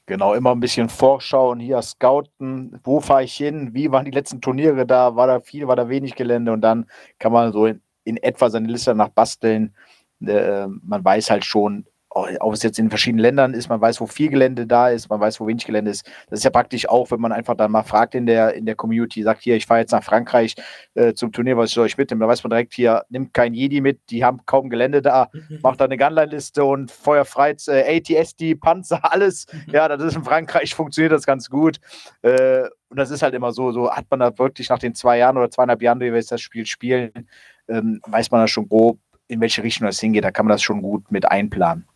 [0.06, 4.40] Genau, immer ein bisschen vorschauen, hier scouten, wo fahre ich hin, wie waren die letzten
[4.40, 6.86] Turniere da, war da viel, war da wenig Gelände und dann
[7.18, 9.74] kann man so in, in etwa seine Liste nach basteln.
[10.20, 14.06] Äh, man weiß halt schon, ob es jetzt in verschiedenen Ländern ist, man weiß, wo
[14.06, 16.06] viel Gelände da ist, man weiß, wo wenig Gelände ist.
[16.28, 18.74] Das ist ja praktisch auch, wenn man einfach dann mal fragt in der, in der
[18.74, 20.54] Community, sagt hier, ich fahre jetzt nach Frankreich
[20.94, 22.20] äh, zum Turnier, was soll ich mitnehmen?
[22.20, 25.60] Da weiß man direkt hier, nimmt kein Jedi mit, die haben kaum Gelände da, mhm.
[25.62, 29.46] macht da eine Gunline-Liste und Feuerfrei, äh, ATSD, Panzer, alles.
[29.52, 29.74] Mhm.
[29.74, 31.78] Ja, das ist in Frankreich, funktioniert das ganz gut.
[32.22, 35.18] Äh, und das ist halt immer so, so hat man da wirklich nach den zwei
[35.18, 37.28] Jahren oder zweieinhalb Jahren, wie wir jetzt das Spiel spielen,
[37.68, 40.24] ähm, weiß man da schon grob, in welche Richtung das hingeht.
[40.24, 41.86] Da kann man das schon gut mit einplanen.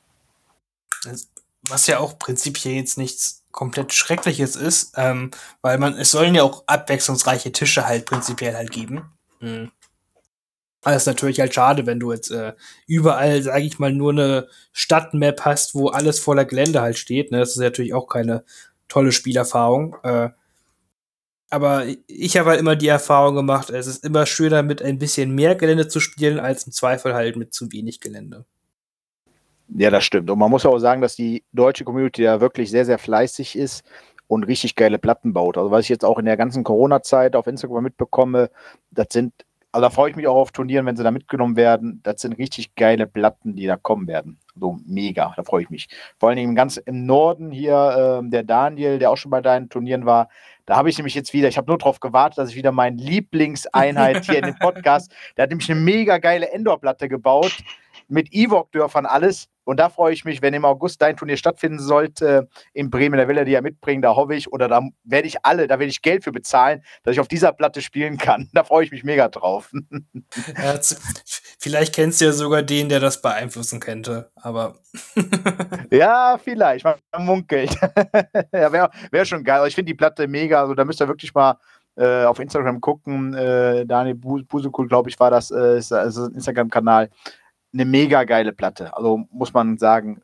[1.69, 5.31] Was ja auch prinzipiell jetzt nichts komplett Schreckliches ist, ähm,
[5.61, 9.13] weil man, es sollen ja auch abwechslungsreiche Tische halt prinzipiell halt geben.
[9.41, 9.71] Mhm.
[10.83, 12.55] Das ist natürlich halt schade, wenn du jetzt äh,
[12.87, 17.31] überall, sage ich mal, nur eine Stadtmap hast, wo alles voller Gelände halt steht.
[17.31, 17.39] Ne?
[17.39, 18.45] Das ist natürlich auch keine
[18.89, 19.97] tolle Spielerfahrung.
[20.03, 20.31] Äh,
[21.53, 25.35] aber ich habe halt immer die Erfahrung gemacht, es ist immer schöner, mit ein bisschen
[25.35, 28.47] mehr Gelände zu spielen, als im Zweifel halt mit zu wenig Gelände.
[29.69, 30.31] Ja, das stimmt.
[30.31, 33.85] Und man muss auch sagen, dass die deutsche Community ja wirklich sehr, sehr fleißig ist
[34.29, 35.59] und richtig geile Platten baut.
[35.59, 38.51] Also was ich jetzt auch in der ganzen Corona-Zeit auf Instagram mitbekomme,
[38.91, 39.33] das sind,
[39.73, 42.01] also da freue ich mich auch auf Turnieren, wenn sie da mitgenommen werden.
[42.03, 44.39] Das sind richtig geile Platten, die da kommen werden.
[44.59, 45.89] So mega, da freue ich mich.
[46.19, 49.69] Vor allen Dingen ganz im Norden hier, äh, der Daniel, der auch schon bei deinen
[49.69, 50.29] Turnieren war,
[50.67, 52.97] da habe ich nämlich jetzt wieder, ich habe nur darauf gewartet, dass ich wieder meine
[52.97, 57.53] Lieblingseinheit hier in dem Podcast, der hat nämlich eine mega geile Endor-Platte gebaut
[58.09, 59.49] mit Evok-Dörfern alles.
[59.65, 63.29] Und da freue ich mich, wenn im August dein Turnier stattfinden sollte in Bremen, da
[63.29, 65.91] will er die ja mitbringen, da hoffe ich, oder da werde ich alle, da werde
[65.91, 68.49] ich Geld für bezahlen, dass ich auf dieser Platte spielen kann.
[68.63, 69.73] Da freue ich mich mega drauf.
[70.57, 70.79] Ja,
[71.59, 74.77] vielleicht kennst du ja sogar den, der das beeinflussen könnte, aber.
[75.91, 77.75] ja, vielleicht, man munkelt.
[78.53, 79.67] ja, wäre wär schon geil.
[79.69, 81.59] Ich finde die Platte mega, also da müsst ihr wirklich mal
[81.97, 83.35] äh, auf Instagram gucken.
[83.35, 87.11] Äh, Daniel Busukul, glaube ich, war das, äh, ist, also Instagram-Kanal
[87.73, 88.95] eine mega geile Platte.
[88.97, 90.23] Also muss man sagen,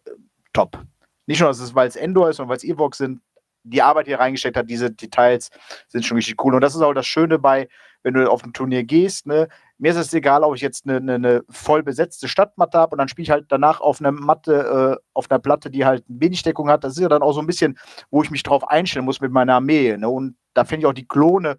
[0.52, 0.78] top.
[1.26, 3.20] Nicht nur, dass es, weil es Endor ist und weil es Evox sind,
[3.64, 5.50] die Arbeit hier reingesteckt hat, diese Details
[5.88, 6.54] sind schon richtig cool.
[6.54, 7.68] Und das ist auch das Schöne bei,
[8.02, 9.48] wenn du auf ein Turnier gehst, ne?
[9.80, 12.98] Mir ist es egal, ob ich jetzt eine, eine, eine voll besetzte Stadtmatte habe und
[12.98, 16.42] dann spiele ich halt danach auf einer Matte, äh, auf einer Platte, die halt wenig
[16.42, 16.82] Deckung hat.
[16.82, 17.78] Das ist ja dann auch so ein bisschen,
[18.10, 19.96] wo ich mich drauf einstellen muss mit meiner Armee.
[19.96, 20.08] Ne?
[20.08, 21.58] Und da finde ich auch die Klone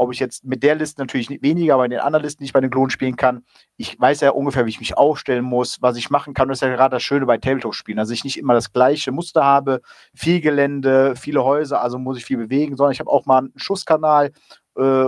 [0.00, 2.60] ob ich jetzt mit der Liste natürlich weniger, aber in den anderen Listen nicht bei
[2.62, 3.44] den Klonen spielen kann.
[3.76, 6.48] Ich weiß ja ungefähr, wie ich mich aufstellen muss, was ich machen kann.
[6.48, 9.44] Das ist ja gerade das Schöne bei Tabletop-Spielen, dass ich nicht immer das gleiche Muster
[9.44, 9.82] habe,
[10.14, 13.52] viel Gelände, viele Häuser, also muss ich viel bewegen, sondern ich habe auch mal einen
[13.56, 14.32] Schusskanal,
[14.78, 15.06] äh,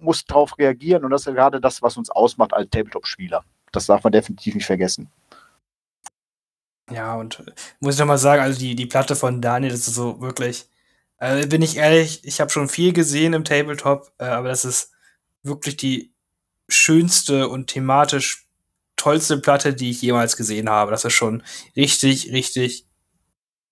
[0.00, 3.44] muss darauf reagieren und das ist ja gerade das, was uns ausmacht als Tabletop-Spieler.
[3.70, 5.08] Das darf man definitiv nicht vergessen.
[6.90, 7.44] Ja, und
[7.78, 10.68] muss ich nochmal sagen, also die, die Platte von Daniel, das ist so wirklich
[11.18, 14.92] also bin ich ehrlich, ich habe schon viel gesehen im Tabletop, äh, aber das ist
[15.42, 16.12] wirklich die
[16.68, 18.46] schönste und thematisch
[18.96, 20.90] tollste Platte, die ich jemals gesehen habe.
[20.90, 21.42] Das ist schon
[21.76, 22.86] richtig, richtig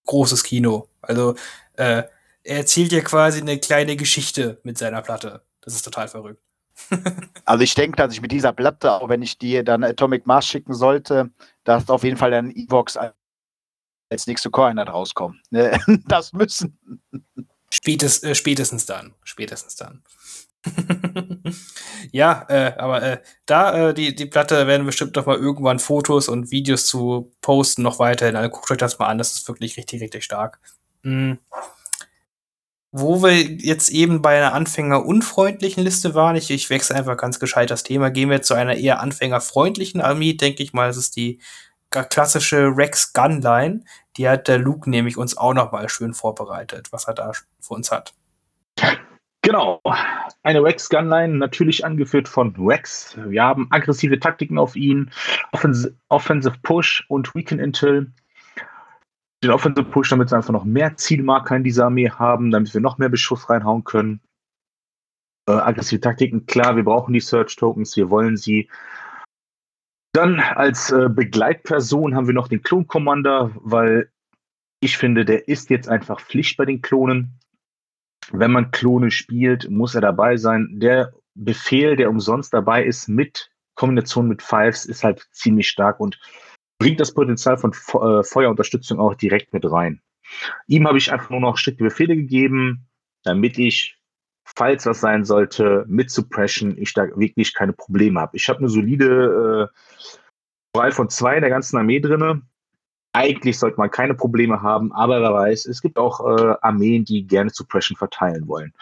[0.07, 0.89] großes Kino.
[1.01, 1.35] Also
[1.75, 2.05] äh,
[2.45, 5.43] er erzählt ja quasi eine kleine Geschichte mit seiner Platte.
[5.63, 6.43] Das ist total verrückt.
[7.45, 10.47] also ich denke, dass ich mit dieser Platte, auch wenn ich dir dann Atomic Mars
[10.47, 11.31] schicken sollte,
[11.65, 12.99] dass auf jeden Fall dann Evox
[14.11, 15.41] als nächste Core-Einheit rauskommen.
[15.51, 15.79] Ne?
[16.07, 16.79] Das müssen.
[17.71, 19.15] Spätest, äh, spätestens dann.
[19.25, 20.03] Spätestens dann.
[22.13, 26.29] ja, äh, aber äh, da, äh, die, die Platte werden bestimmt noch mal irgendwann Fotos
[26.29, 28.37] und Videos zu posten, noch weiterhin.
[28.37, 30.61] Also guckt euch das mal an, das ist wirklich richtig, richtig stark.
[31.03, 31.39] Mhm.
[32.93, 37.71] Wo wir jetzt eben bei einer anfängerunfreundlichen Liste waren, ich, ich wechsle einfach ganz gescheit
[37.71, 41.41] das Thema, gehen wir zu einer eher anfängerfreundlichen Armee, denke ich mal, das ist die
[42.03, 43.85] klassische Rex Gunline,
[44.17, 47.75] die hat der Luke nämlich uns auch noch mal schön vorbereitet, was er da für
[47.75, 48.15] uns hat.
[49.43, 49.83] Genau,
[50.43, 53.15] eine Rex Gunline, natürlich angeführt von Rex.
[53.27, 55.11] Wir haben aggressive Taktiken auf ihn,
[55.53, 58.11] Offensive, Offensive Push und Weekend Intel.
[59.43, 62.81] Den Offensive Push, damit wir einfach noch mehr Zielmarker in dieser Armee haben, damit wir
[62.81, 64.23] noch mehr Beschuss reinhauen können.
[65.47, 68.71] Äh, aggressive Taktiken, klar, wir brauchen die Search Tokens, wir wollen sie.
[70.15, 74.13] Dann als äh, Begleitperson haben wir noch den Klon Commander, weil
[74.81, 77.41] ich finde, der ist jetzt einfach Pflicht bei den Klonen.
[78.31, 80.79] Wenn man Klone spielt, muss er dabei sein.
[80.79, 86.21] Der Befehl, der umsonst dabei ist, mit Kombination mit Fives, ist halt ziemlich stark und
[86.79, 90.01] bringt das Potenzial von äh, Feuerunterstützung auch direkt mit rein.
[90.69, 92.87] Ihm habe ich einfach nur noch strikte Befehle gegeben,
[93.25, 93.99] damit ich
[94.45, 98.37] falls was sein sollte, mit Suppression, ich da wirklich keine Probleme habe.
[98.37, 99.71] Ich habe eine solide
[100.75, 102.43] äh, von zwei in der ganzen Armee drinne.
[103.13, 107.27] Eigentlich sollte man keine Probleme haben, aber wer weiß, es gibt auch äh, Armeen, die
[107.27, 108.73] gerne Suppression verteilen wollen.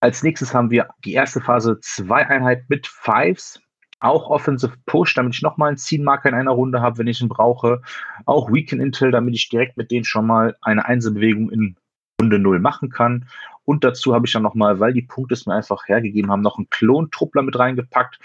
[0.00, 3.60] Als nächstes haben wir die erste Phase zwei Einheit mit Fives.
[4.00, 7.28] Auch Offensive Push, damit ich nochmal einen Zielmarker in einer Runde habe, wenn ich ihn
[7.28, 7.80] brauche.
[8.26, 11.76] Auch Weekend Intel, damit ich direkt mit denen schon mal eine Einzelbewegung in
[12.24, 13.28] Runde 0 machen kann.
[13.64, 16.58] Und dazu habe ich dann nochmal, weil die Punkte es mir einfach hergegeben haben, noch
[16.58, 18.18] einen Klontruppler mit reingepackt.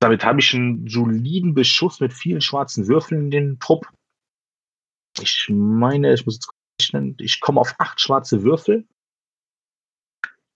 [0.00, 3.88] Damit habe ich einen soliden Beschuss mit vielen schwarzen Würfeln in den Trupp.
[5.20, 6.50] Ich meine, ich muss jetzt
[6.80, 8.86] rechnen, ich komme auf acht schwarze Würfel.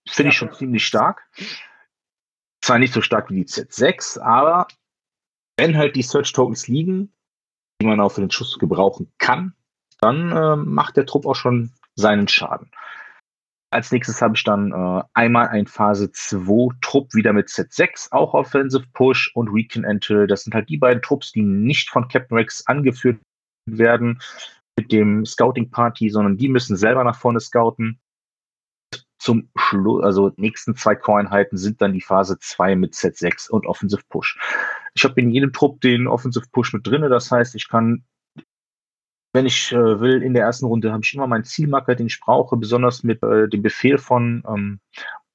[0.07, 1.29] Finde ich schon ziemlich stark.
[2.61, 4.67] Zwar nicht so stark wie die Z6, aber
[5.57, 7.13] wenn halt die Search Tokens liegen,
[7.81, 9.53] die man auch für den Schuss gebrauchen kann,
[9.99, 12.69] dann äh, macht der Trupp auch schon seinen Schaden.
[13.71, 18.33] Als nächstes habe ich dann äh, einmal ein Phase 2 Trupp wieder mit Z6, auch
[18.33, 20.27] Offensive Push und Weekend Enter.
[20.27, 23.19] Das sind halt die beiden Trupps, die nicht von Captain Rex angeführt
[23.65, 24.21] werden
[24.77, 27.99] mit dem Scouting Party, sondern die müssen selber nach vorne scouten.
[29.17, 34.03] Zum Schluss, also nächsten zwei Core-Einheiten sind dann die Phase 2 mit Z6 und Offensive
[34.07, 34.37] Push.
[34.93, 38.05] Ich habe in jedem Trupp den Offensive Push mit drin, das heißt, ich kann
[39.35, 42.21] wenn ich äh, will, in der ersten Runde habe ich immer meinen Zielmarker, den ich
[42.21, 44.79] brauche, besonders mit äh, dem Befehl von ähm,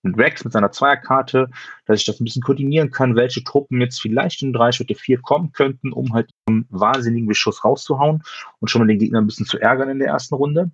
[0.03, 1.51] Rex mit seiner Zweierkarte,
[1.85, 5.21] dass ich das ein bisschen koordinieren kann, welche Truppen jetzt vielleicht in drei Schritte vier
[5.21, 8.23] kommen könnten, um halt einen wahnsinnigen Beschuss rauszuhauen
[8.61, 10.71] und schon mal den Gegner ein bisschen zu ärgern in der ersten Runde.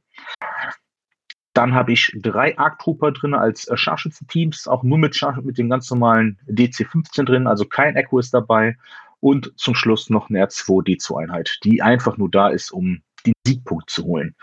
[1.52, 5.68] Dann habe ich drei Arc Trooper drin als äh, Scharfschützen-Teams, auch nur mit, mit dem
[5.68, 8.76] ganz normalen DC-15 drin, also kein Echo ist dabei.
[9.18, 14.04] Und zum Schluss noch eine R2D2-Einheit, die einfach nur da ist, um den Siegpunkt zu
[14.04, 14.34] holen.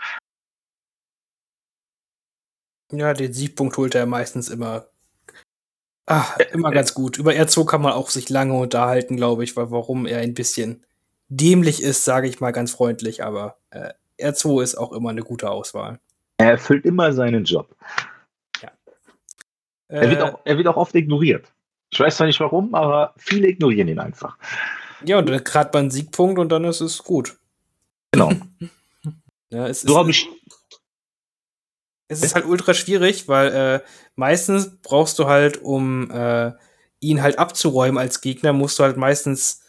[2.92, 4.86] Ja, den Siegpunkt holt er meistens immer.
[6.06, 7.16] Ach, immer ganz gut.
[7.16, 10.84] Über R2 kann man auch sich lange unterhalten, glaube ich, weil warum er ein bisschen
[11.28, 15.50] dämlich ist, sage ich mal ganz freundlich, aber äh, R2 ist auch immer eine gute
[15.50, 15.98] Auswahl.
[16.36, 17.74] Er erfüllt immer seinen Job.
[18.60, 18.70] Ja.
[19.88, 21.52] Er, wird äh, auch, er wird auch oft ignoriert.
[21.90, 24.36] Ich weiß zwar nicht warum, aber viele ignorieren ihn einfach.
[25.04, 27.38] Ja, und dann gerade beim Siegpunkt und dann ist es gut.
[28.14, 28.30] Genau.
[29.50, 30.28] ja, es so habe ich.
[32.06, 33.80] Es ist halt ultra schwierig, weil äh,
[34.14, 36.52] meistens brauchst du halt, um äh,
[37.00, 39.62] ihn halt abzuräumen als Gegner, musst du halt meistens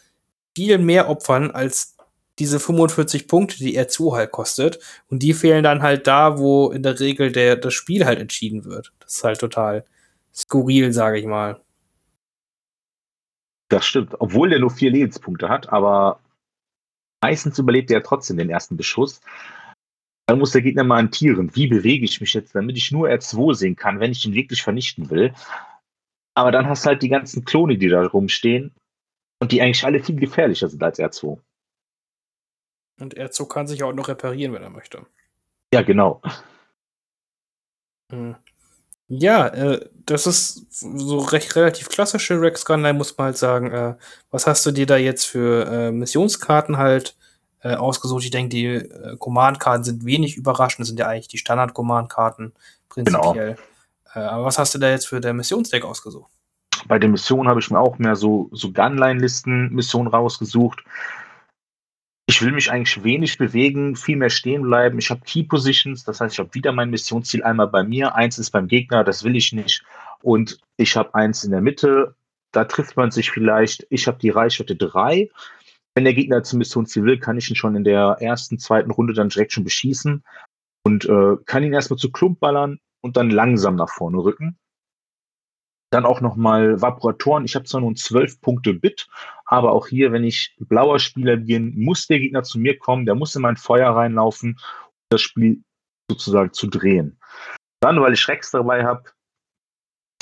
[0.54, 1.96] viel mehr opfern als
[2.38, 4.78] diese 45 Punkte, die er zu halt kostet.
[5.08, 8.64] Und die fehlen dann halt da, wo in der Regel der, das Spiel halt entschieden
[8.64, 8.92] wird.
[9.00, 9.84] Das ist halt total
[10.34, 11.60] skurril, sage ich mal.
[13.68, 16.20] Das stimmt, obwohl der nur vier Lebenspunkte hat, aber
[17.22, 19.20] Meistens überlebt er trotzdem den ersten Beschuss.
[20.26, 21.54] Dann muss der Gegner mal hantieren.
[21.54, 24.62] Wie bewege ich mich jetzt, damit ich nur R2 sehen kann, wenn ich ihn wirklich
[24.62, 25.32] vernichten will.
[26.34, 28.74] Aber dann hast du halt die ganzen Klone, die da rumstehen
[29.40, 31.38] und die eigentlich alle viel gefährlicher sind als R2.
[33.00, 35.06] Und R2 kann sich auch noch reparieren, wenn er möchte.
[35.72, 36.22] Ja, genau.
[38.10, 38.36] Hm.
[39.08, 43.70] Ja, äh, das ist so recht relativ klassische Rex Gunline, muss man halt sagen.
[43.70, 43.94] Äh,
[44.30, 47.16] was hast du dir da jetzt für äh, Missionskarten halt
[47.62, 48.24] äh, ausgesucht?
[48.24, 52.52] Ich denke, die äh, Command-Karten sind wenig überraschend, das sind ja eigentlich die Standard-Command-Karten
[52.88, 53.56] prinzipiell.
[54.14, 54.24] Genau.
[54.24, 56.30] Äh, aber was hast du da jetzt für der Missionsdeck ausgesucht?
[56.88, 60.82] Bei den Missionen habe ich mir auch mehr so, so Gunline-Listen-Missionen rausgesucht
[62.36, 64.98] ich will mich eigentlich wenig bewegen, viel mehr stehen bleiben.
[64.98, 68.38] Ich habe Key Positions, das heißt, ich habe wieder mein Missionsziel einmal bei mir, eins
[68.38, 69.82] ist beim Gegner, das will ich nicht.
[70.20, 72.14] Und ich habe eins in der Mitte,
[72.52, 73.86] da trifft man sich vielleicht.
[73.88, 75.30] Ich habe die Reichweite 3.
[75.94, 79.14] Wenn der Gegner zum Missionsziel will, kann ich ihn schon in der ersten, zweiten Runde
[79.14, 80.22] dann direkt schon beschießen
[80.84, 84.58] und äh, kann ihn erstmal zu Klump ballern und dann langsam nach vorne rücken.
[85.88, 87.46] Dann auch nochmal Vaporatoren.
[87.46, 89.08] Ich habe zwar nur 12 Punkte Bit,
[89.46, 93.14] aber auch hier, wenn ich blauer Spieler bin, muss der Gegner zu mir kommen, der
[93.14, 95.62] muss in mein Feuer reinlaufen, um das Spiel
[96.10, 97.18] sozusagen zu drehen.
[97.80, 99.04] Dann, weil ich Rex dabei habe,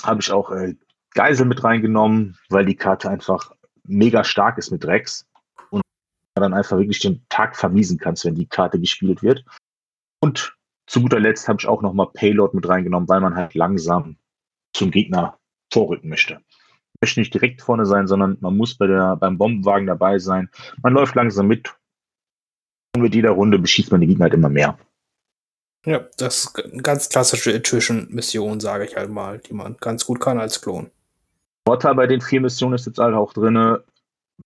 [0.03, 0.75] habe ich auch äh,
[1.15, 3.53] Geisel mit reingenommen, weil die Karte einfach
[3.85, 5.27] mega stark ist mit Rex
[5.71, 5.83] und
[6.35, 9.45] dann einfach wirklich den Tag vermiesen kannst, wenn die Karte gespielt wird.
[10.21, 10.57] Und
[10.87, 14.17] zu guter Letzt habe ich auch nochmal Payload mit reingenommen, weil man halt langsam
[14.75, 15.39] zum Gegner
[15.73, 16.41] vorrücken möchte.
[17.05, 20.49] Möchte nicht direkt vorne sein, sondern man muss bei der, beim Bombenwagen dabei sein.
[20.83, 21.75] Man läuft langsam mit
[22.97, 24.79] und mit jeder Runde beschießt man die Gegner halt immer mehr.
[25.85, 30.19] Ja, das ist eine ganz klassische Attrition-Mission, sage ich halt mal, die man ganz gut
[30.19, 30.91] kann als Klon.
[31.69, 33.77] Vorteil bei den vier Missionen ist jetzt halt auch drin,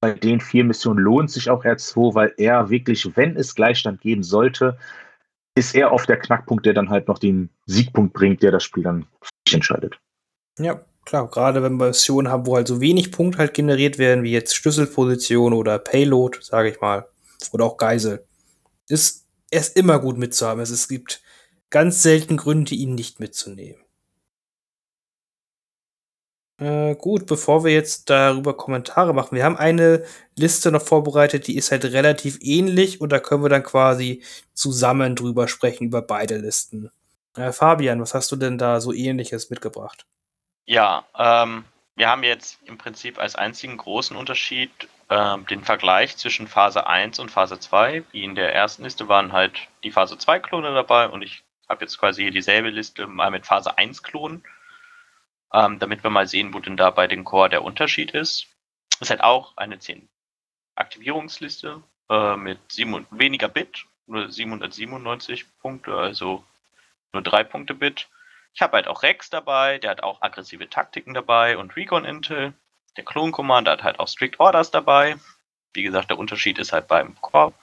[0.01, 4.25] bei den vier Missionen lohnt sich auch R2, weil er wirklich, wenn es Gleichstand geben
[4.25, 4.79] sollte,
[5.55, 8.83] ist er oft der Knackpunkt, der dann halt noch den Siegpunkt bringt, der das Spiel
[8.83, 9.07] dann
[9.49, 10.01] entscheidet.
[10.59, 14.25] Ja, klar, gerade wenn wir Missionen haben, wo halt so wenig Punkte halt generiert werden,
[14.25, 17.09] wie jetzt Schlüsselposition oder Payload, sage ich mal,
[17.53, 18.27] oder auch Geisel,
[18.89, 20.63] ist es immer gut mitzuhaben.
[20.63, 21.23] Es gibt
[21.71, 23.81] ganz selten Gründe, ihn nicht mitzunehmen.
[26.61, 30.05] Äh, gut, bevor wir jetzt darüber Kommentare machen, wir haben eine
[30.37, 34.23] Liste noch vorbereitet, die ist halt relativ ähnlich und da können wir dann quasi
[34.55, 36.91] zusammen drüber sprechen, über beide Listen.
[37.37, 40.07] Äh, Fabian, was hast du denn da so ähnliches mitgebracht?
[40.69, 41.65] Ja, ähm,
[41.97, 44.71] wir haben jetzt im Prinzip als einzigen großen Unterschied
[45.09, 48.05] ähm, den Vergleich zwischen Phase 1 und Phase 2.
[48.13, 51.85] Wie in der ersten Liste waren halt die Phase 2 Klone dabei und ich habe
[51.85, 54.45] jetzt quasi hier dieselbe Liste mal mit Phase 1 Klonen
[55.55, 58.49] ähm, damit wir mal sehen, wo denn da bei den Core der Unterschied ist.
[59.01, 60.07] Es hat auch eine 10
[60.75, 66.45] Aktivierungsliste äh, mit 7, weniger Bit, nur 797 Punkte, also
[67.15, 68.09] nur 3 Punkte Bit.
[68.59, 72.55] Ich habe halt auch Rex dabei, der hat auch aggressive Taktiken dabei und Recon Intel.
[72.97, 75.15] Der Clone Commander hat halt auch Strict Orders dabei.
[75.75, 77.55] Wie gesagt, der Unterschied ist halt beim Core.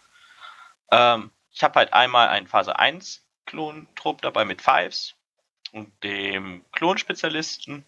[0.93, 5.15] Ähm, ich habe halt einmal einen Phase 1 Klon-Trupp dabei mit Fives
[5.73, 7.85] und dem Klonspezialisten.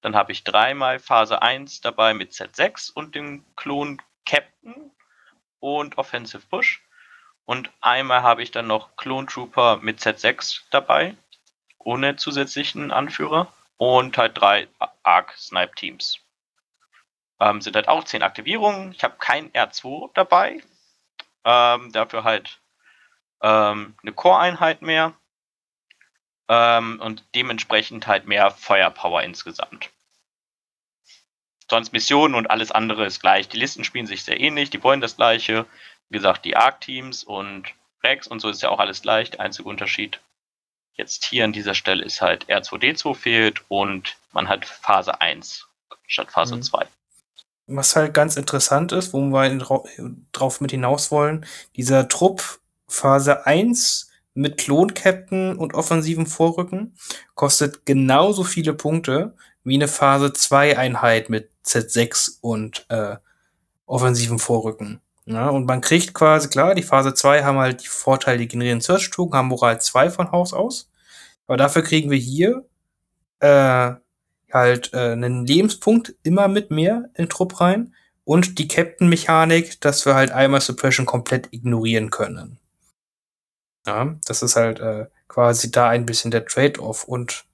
[0.00, 4.90] Dann habe ich dreimal Phase 1 dabei mit Z6 und dem Klon Captain
[5.60, 6.82] und Offensive Push.
[7.44, 11.16] Und einmal habe ich dann noch Clone Trooper mit Z6 dabei,
[11.84, 13.52] ohne zusätzlichen Anführer.
[13.76, 14.68] Und halt drei
[15.02, 16.20] Arc Snipe Teams.
[17.40, 18.92] Ähm, sind halt auch zehn Aktivierungen.
[18.92, 20.62] Ich habe kein R2 dabei.
[21.44, 22.60] Ähm, dafür halt
[23.42, 25.12] ähm, eine Core-Einheit mehr
[26.48, 29.90] ähm, und dementsprechend halt mehr Feuerpower insgesamt.
[31.70, 33.48] Sonst Missionen und alles andere ist gleich.
[33.48, 35.66] Die Listen spielen sich sehr ähnlich, die wollen das gleiche.
[36.08, 37.72] Wie gesagt, die Arc-Teams und
[38.02, 39.30] Rex und so ist ja auch alles gleich.
[39.30, 40.20] Der einzige Unterschied
[40.94, 45.66] jetzt hier an dieser Stelle ist halt R2D2 fehlt und man hat Phase 1
[46.06, 46.62] statt Phase mhm.
[46.62, 46.86] 2.
[47.66, 49.58] Was halt ganz interessant ist, wo wir
[50.32, 56.94] drauf mit hinaus wollen, dieser Trupp Phase 1 mit Klon-Captain und offensivem Vorrücken
[57.34, 63.16] kostet genauso viele Punkte wie eine Phase 2 Einheit mit Z6 und äh,
[63.86, 65.00] offensivem Vorrücken.
[65.26, 68.82] Ja, und man kriegt quasi, klar, die Phase 2 haben halt die Vorteile, die generieren
[68.82, 70.90] Search-Token, haben Moral 2 von Haus aus.
[71.46, 72.64] Aber dafür kriegen wir hier
[73.40, 73.92] äh,
[74.52, 77.94] halt äh, einen Lebenspunkt immer mit mehr in den Trupp rein
[78.24, 82.58] und die Captain-Mechanik, dass wir halt einmal Suppression komplett ignorieren können.
[83.86, 87.04] Ja, das ist halt äh, quasi da ein bisschen der Trade-off.
[87.04, 87.44] Und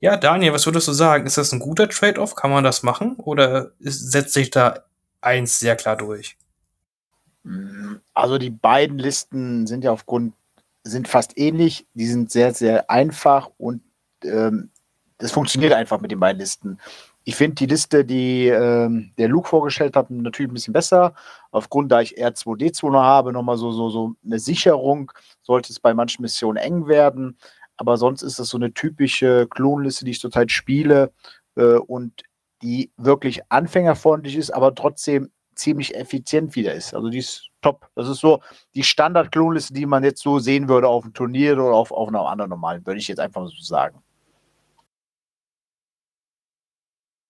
[0.00, 1.26] ja, Daniel, was würdest du sagen?
[1.26, 2.34] Ist das ein guter Trade-off?
[2.34, 3.16] Kann man das machen?
[3.16, 4.84] Oder ist, setzt sich da
[5.20, 6.36] eins sehr klar durch?
[8.14, 10.34] Also die beiden Listen sind ja aufgrund,
[10.84, 13.82] sind fast ähnlich, die sind sehr, sehr einfach und
[14.24, 14.70] ähm,
[15.18, 16.78] das funktioniert einfach mit den beiden Listen.
[17.24, 21.14] Ich finde die Liste, die ähm, der Luke vorgestellt hat, natürlich ein bisschen besser.
[21.52, 25.94] Aufgrund, da ich R2D2 noch habe, nochmal so, so, so eine Sicherung, sollte es bei
[25.94, 27.38] manchen Missionen eng werden.
[27.76, 31.12] Aber sonst ist das so eine typische Klonliste, die ich zurzeit spiele
[31.54, 32.22] äh, und
[32.62, 36.94] die wirklich anfängerfreundlich ist, aber trotzdem ziemlich effizient wieder ist.
[36.94, 37.88] Also die ist top.
[37.94, 38.42] Das ist so
[38.74, 42.26] die Standard-Klonliste, die man jetzt so sehen würde auf dem Turnier oder auf, auf einer
[42.26, 44.02] anderen normalen, würde ich jetzt einfach so sagen.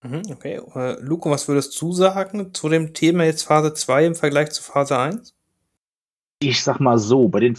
[0.02, 0.60] Mhm, okay.
[0.98, 4.98] Luco, was würdest du sagen zu dem Thema jetzt Phase 2 im Vergleich zu Phase
[4.98, 5.34] 1?
[6.40, 7.56] Ich sag mal so, bei den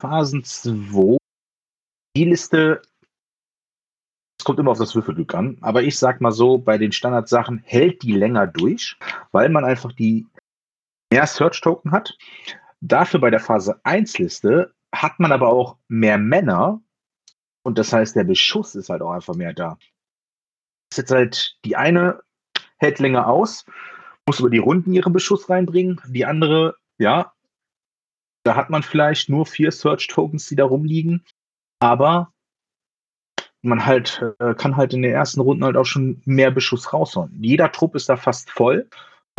[0.00, 1.16] Phasen 2,
[2.14, 2.82] die Liste,
[4.38, 7.62] es kommt immer auf das Würfelglück an, aber ich sag mal so, bei den Standardsachen
[7.64, 8.98] hält die länger durch,
[9.32, 10.26] weil man einfach die
[11.12, 12.16] mehr Search-Token hat.
[12.80, 16.80] Dafür bei der Phase 1-Liste hat man aber auch mehr Männer
[17.62, 19.78] und das heißt, der Beschuss ist halt auch einfach mehr da
[20.90, 22.22] ist jetzt halt die eine
[22.78, 23.64] hält länger aus,
[24.26, 26.00] muss über die Runden ihren Beschuss reinbringen.
[26.08, 27.32] Die andere, ja,
[28.42, 31.24] da hat man vielleicht nur vier Search-Tokens, die da rumliegen.
[31.80, 32.32] Aber
[33.62, 37.42] man halt äh, kann halt in den ersten Runden halt auch schon mehr Beschuss raushauen.
[37.42, 38.88] Jeder Trupp ist da fast voll.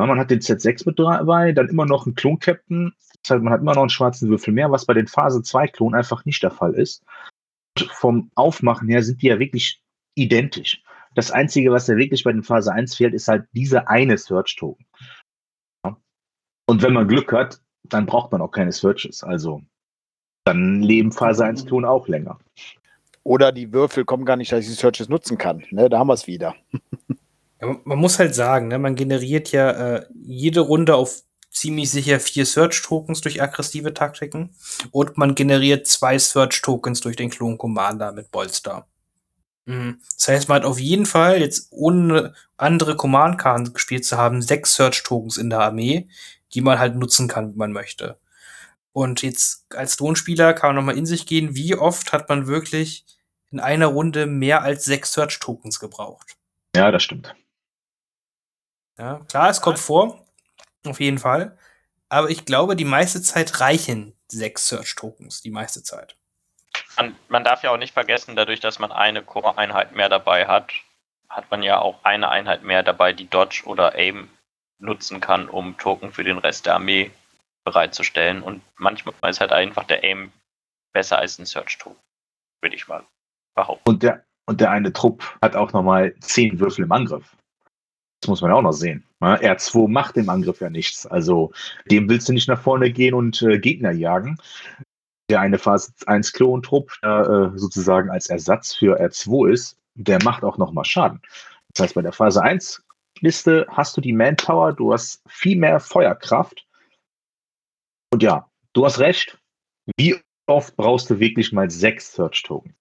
[0.01, 2.91] Ja, man hat den Z6 mit dabei, dann immer noch einen Klon-Captain.
[3.21, 5.67] Das heißt, man hat immer noch einen schwarzen Würfel mehr, was bei den Phase 2
[5.67, 7.05] Klonen einfach nicht der Fall ist.
[7.77, 9.79] Und vom Aufmachen her sind die ja wirklich
[10.15, 10.81] identisch.
[11.13, 14.87] Das Einzige, was ja wirklich bei den Phase 1 fehlt, ist halt diese eine Search-Token.
[15.85, 15.95] Ja.
[16.65, 19.23] Und wenn man Glück hat, dann braucht man auch keine Searches.
[19.23, 19.61] Also
[20.45, 22.39] dann leben Phase 1 Klonen auch länger.
[23.21, 25.63] Oder die Würfel kommen gar nicht, dass ich die Searches nutzen kann.
[25.69, 26.55] Ne, da haben wir es wieder.
[27.61, 32.19] Ja, man muss halt sagen, ne, man generiert ja äh, jede Runde auf ziemlich sicher
[32.19, 34.55] vier Search-Tokens durch aggressive Taktiken
[34.91, 38.87] und man generiert zwei Search-Tokens durch den Klon Commander mit Bolster.
[39.65, 39.99] Mhm.
[40.15, 44.75] Das heißt, man hat auf jeden Fall, jetzt ohne andere Command-Karten gespielt zu haben, sechs
[44.75, 46.07] Search-Tokens in der Armee,
[46.53, 48.17] die man halt nutzen kann, wie man möchte.
[48.93, 53.05] Und jetzt als Tonspieler kann man nochmal in sich gehen, wie oft hat man wirklich
[53.51, 56.37] in einer Runde mehr als sechs Search-Tokens gebraucht?
[56.75, 57.35] Ja, das stimmt.
[58.97, 60.25] Ja, klar, es kommt vor.
[60.85, 61.57] Auf jeden Fall.
[62.09, 65.41] Aber ich glaube, die meiste Zeit reichen sechs Search-Tokens.
[65.41, 66.17] Die meiste Zeit.
[66.97, 70.71] Man, man darf ja auch nicht vergessen, dadurch, dass man eine Core-Einheit mehr dabei hat,
[71.29, 74.29] hat man ja auch eine Einheit mehr dabei, die Dodge oder Aim
[74.79, 77.11] nutzen kann, um Token für den Rest der Armee
[77.63, 78.41] bereitzustellen.
[78.41, 80.31] Und manchmal ist halt einfach der Aim
[80.93, 82.01] besser als ein Search-Token,
[82.61, 83.05] würde ich mal
[83.55, 83.87] behaupten.
[83.87, 87.37] Und der, und der eine Trupp hat auch nochmal zehn Würfel im Angriff.
[88.21, 89.03] Das muss man auch noch sehen.
[89.19, 89.37] ne?
[89.41, 91.07] R2 macht im Angriff ja nichts.
[91.07, 91.51] Also
[91.89, 94.37] dem willst du nicht nach vorne gehen und äh, Gegner jagen.
[95.29, 100.43] Der eine Phase 1 Klontrupp, der äh, sozusagen als Ersatz für R2 ist, der macht
[100.43, 101.21] auch nochmal Schaden.
[101.73, 102.83] Das heißt, bei der Phase 1
[103.21, 106.65] Liste hast du die Manpower, du hast viel mehr Feuerkraft.
[108.11, 109.37] Und ja, du hast recht.
[109.97, 112.75] Wie oft brauchst du wirklich mal sechs Search-Token?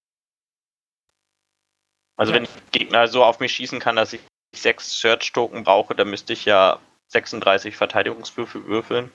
[2.17, 4.21] Also wenn Gegner so auf mich schießen kann, dass ich
[4.53, 9.11] sechs Search-Token brauche, dann müsste ich ja 36 Verteidigungswürfel würfeln.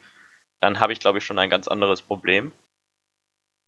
[0.61, 2.53] Dann habe ich, glaube ich, schon ein ganz anderes Problem.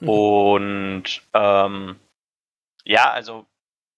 [0.01, 0.09] Mhm.
[0.09, 1.99] Und ähm,
[2.85, 3.47] ja, also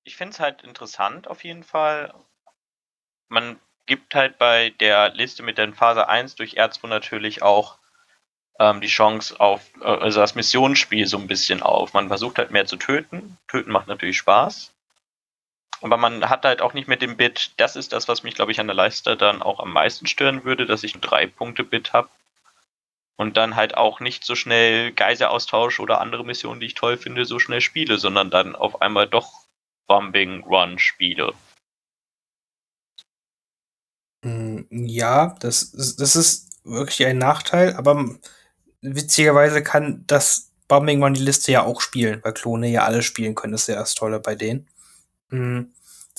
[0.05, 2.13] ich finde es halt interessant auf jeden Fall.
[3.29, 7.79] Man gibt halt bei der Liste mit der Phase 1 durch R2 natürlich auch
[8.59, 11.93] ähm, die Chance auf, äh, also das Missionsspiel so ein bisschen auf.
[11.93, 13.37] Man versucht halt mehr zu töten.
[13.49, 14.73] Töten macht natürlich Spaß.
[15.83, 18.51] Aber man hat halt auch nicht mit dem Bit, das ist das, was mich, glaube
[18.53, 21.65] ich, an der Leiste dann auch am meisten stören würde, dass ich ein drei Punkte
[21.65, 22.09] Bit habe.
[23.17, 27.25] Und dann halt auch nicht so schnell Geiseraustausch oder andere Missionen, die ich toll finde,
[27.25, 29.45] so schnell spiele, sondern dann auf einmal doch
[29.87, 31.33] Bombing Run spiele.
[34.23, 38.05] Mm, Ja, das, ist- das ist wirklich ein Nachteil, aber
[38.83, 43.35] witzigerweise kann das Bombing Run die Liste ja auch spielen, weil Klone ja alle spielen
[43.35, 43.53] können.
[43.53, 44.69] Das ist ja das Tolle bei denen.
[45.31, 45.63] Mm,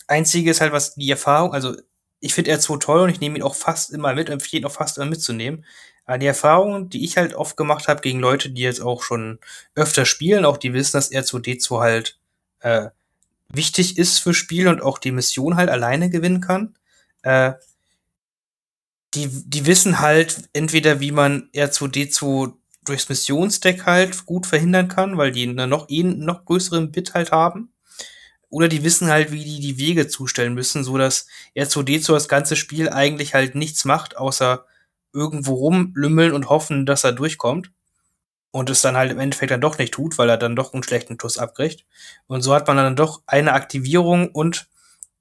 [0.07, 1.75] Einzige ist halt, was die Erfahrung, also
[2.19, 4.71] ich finde R2 toll und ich nehme ihn auch fast immer mit, empfehle ihn auch
[4.71, 5.65] fast immer mitzunehmen.
[6.05, 9.39] Aber die Erfahrung, die ich halt oft gemacht habe gegen Leute, die jetzt auch schon
[9.75, 12.19] öfter spielen, auch die wissen, dass R2D2 halt
[12.59, 12.89] äh,
[13.49, 16.75] wichtig ist für Spiel und auch die Mission halt alleine gewinnen kann.
[17.23, 17.53] Äh,
[19.13, 22.53] die, die wissen halt entweder, wie man R2D2
[22.85, 27.13] durchs Missionsdeck halt gut verhindern kann, weil die eine noch, eh einen noch größeren Bit
[27.13, 27.70] halt haben.
[28.51, 31.25] Oder die wissen halt, wie die die Wege zustellen müssen, so dass
[31.55, 34.65] R2D2 das ganze Spiel eigentlich halt nichts macht, außer
[35.13, 37.71] irgendwo rumlümmeln und hoffen, dass er durchkommt.
[38.51, 40.83] Und es dann halt im Endeffekt dann doch nicht tut, weil er dann doch einen
[40.83, 41.85] schlechten Tuss abkriegt.
[42.27, 44.67] Und so hat man dann doch eine Aktivierung und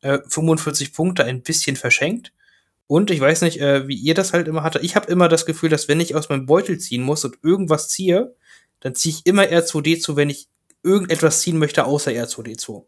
[0.01, 2.33] äh, 45 Punkte ein bisschen verschenkt.
[2.89, 4.81] Und ich weiß nicht, äh, wie ihr das halt immer hatte.
[4.81, 7.89] Ich habe immer das Gefühl, dass wenn ich aus meinem Beutel ziehen muss und irgendwas
[7.89, 8.35] ziehe,
[8.81, 10.49] dann ziehe ich immer R2D2, wenn ich
[10.83, 12.85] irgendetwas ziehen möchte, außer R2D2.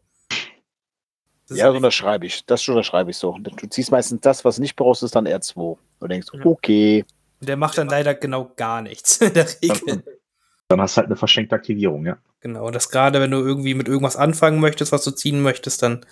[1.47, 2.45] Das Ja, so unterschreibe ich.
[2.45, 3.37] Das unterschreibe ich so.
[3.37, 5.77] Du ziehst meistens das, was nicht brauchst, ist dann R2.
[5.99, 7.05] Du denkst, okay.
[7.41, 10.03] der macht dann leider genau gar nichts in der Regel.
[10.69, 12.17] Dann hast du halt eine verschenkte Aktivierung, ja.
[12.39, 15.81] Genau, und das gerade, wenn du irgendwie mit irgendwas anfangen möchtest, was du ziehen möchtest,
[15.81, 16.05] dann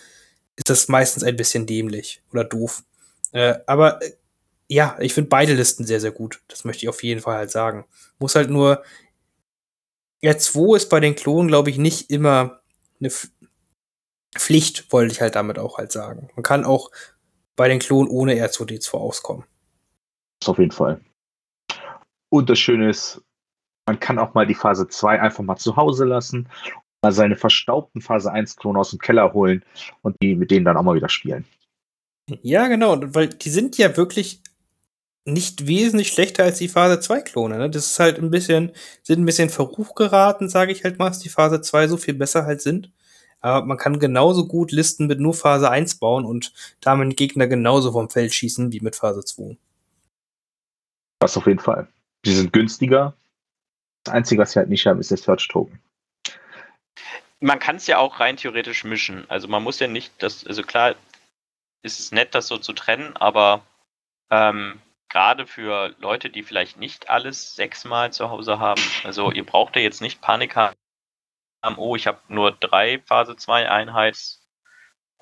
[0.56, 2.84] ist das meistens ein bisschen dämlich oder doof.
[3.32, 4.12] Äh, aber äh,
[4.68, 6.42] ja, ich finde beide Listen sehr, sehr gut.
[6.48, 7.86] Das möchte ich auf jeden Fall halt sagen.
[8.20, 8.84] Muss halt nur.
[10.24, 12.62] R2 ist bei den Klonen, glaube ich, nicht immer
[13.00, 13.12] eine
[14.36, 16.30] Pflicht, wollte ich halt damit auch halt sagen.
[16.36, 16.92] Man kann auch
[17.56, 19.46] bei den Klonen ohne R2D2 auskommen.
[20.40, 21.02] Das auf jeden Fall.
[22.30, 23.22] Und das Schöne ist,
[23.86, 26.48] man kann auch mal die Phase 2 einfach mal zu Hause lassen,
[27.02, 29.64] mal seine verstaubten Phase 1 Klone aus dem Keller holen
[30.02, 31.46] und die mit denen dann auch mal wieder spielen.
[32.42, 34.42] Ja, genau, weil die sind ja wirklich
[35.26, 37.58] nicht wesentlich schlechter als die Phase 2 Klone.
[37.58, 37.70] Ne?
[37.70, 38.72] Das ist halt ein bisschen,
[39.04, 42.14] sind ein bisschen Verruch geraten, sage ich halt mal, dass die Phase 2 so viel
[42.14, 42.92] besser halt sind.
[43.42, 47.92] Aber man kann genauso gut Listen mit nur Phase 1 bauen und damit Gegner genauso
[47.92, 49.58] vom Feld schießen wie mit Phase 2.
[51.20, 51.88] Das auf jeden Fall.
[52.26, 53.16] Die sind günstiger.
[54.04, 55.80] Das Einzige, was sie halt nicht haben, ist der Search Token.
[57.40, 59.26] Man kann es ja auch rein theoretisch mischen.
[59.28, 60.96] Also man muss ja nicht das, also klar
[61.82, 63.64] ist es nett, das so zu trennen, aber
[64.30, 69.76] ähm, gerade für Leute, die vielleicht nicht alles sechsmal zu Hause haben, also ihr braucht
[69.76, 70.76] ja jetzt nicht Panik haben,
[71.78, 74.48] oh, ich habe nur drei Phase 2 Einheits.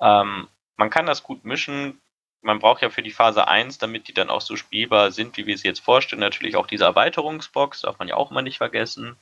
[0.00, 2.00] Ähm, man kann das gut mischen.
[2.42, 5.46] Man braucht ja für die Phase 1, damit die dann auch so spielbar sind, wie
[5.46, 9.18] wir sie jetzt vorstellen, natürlich auch diese Erweiterungsbox, darf man ja auch mal nicht vergessen.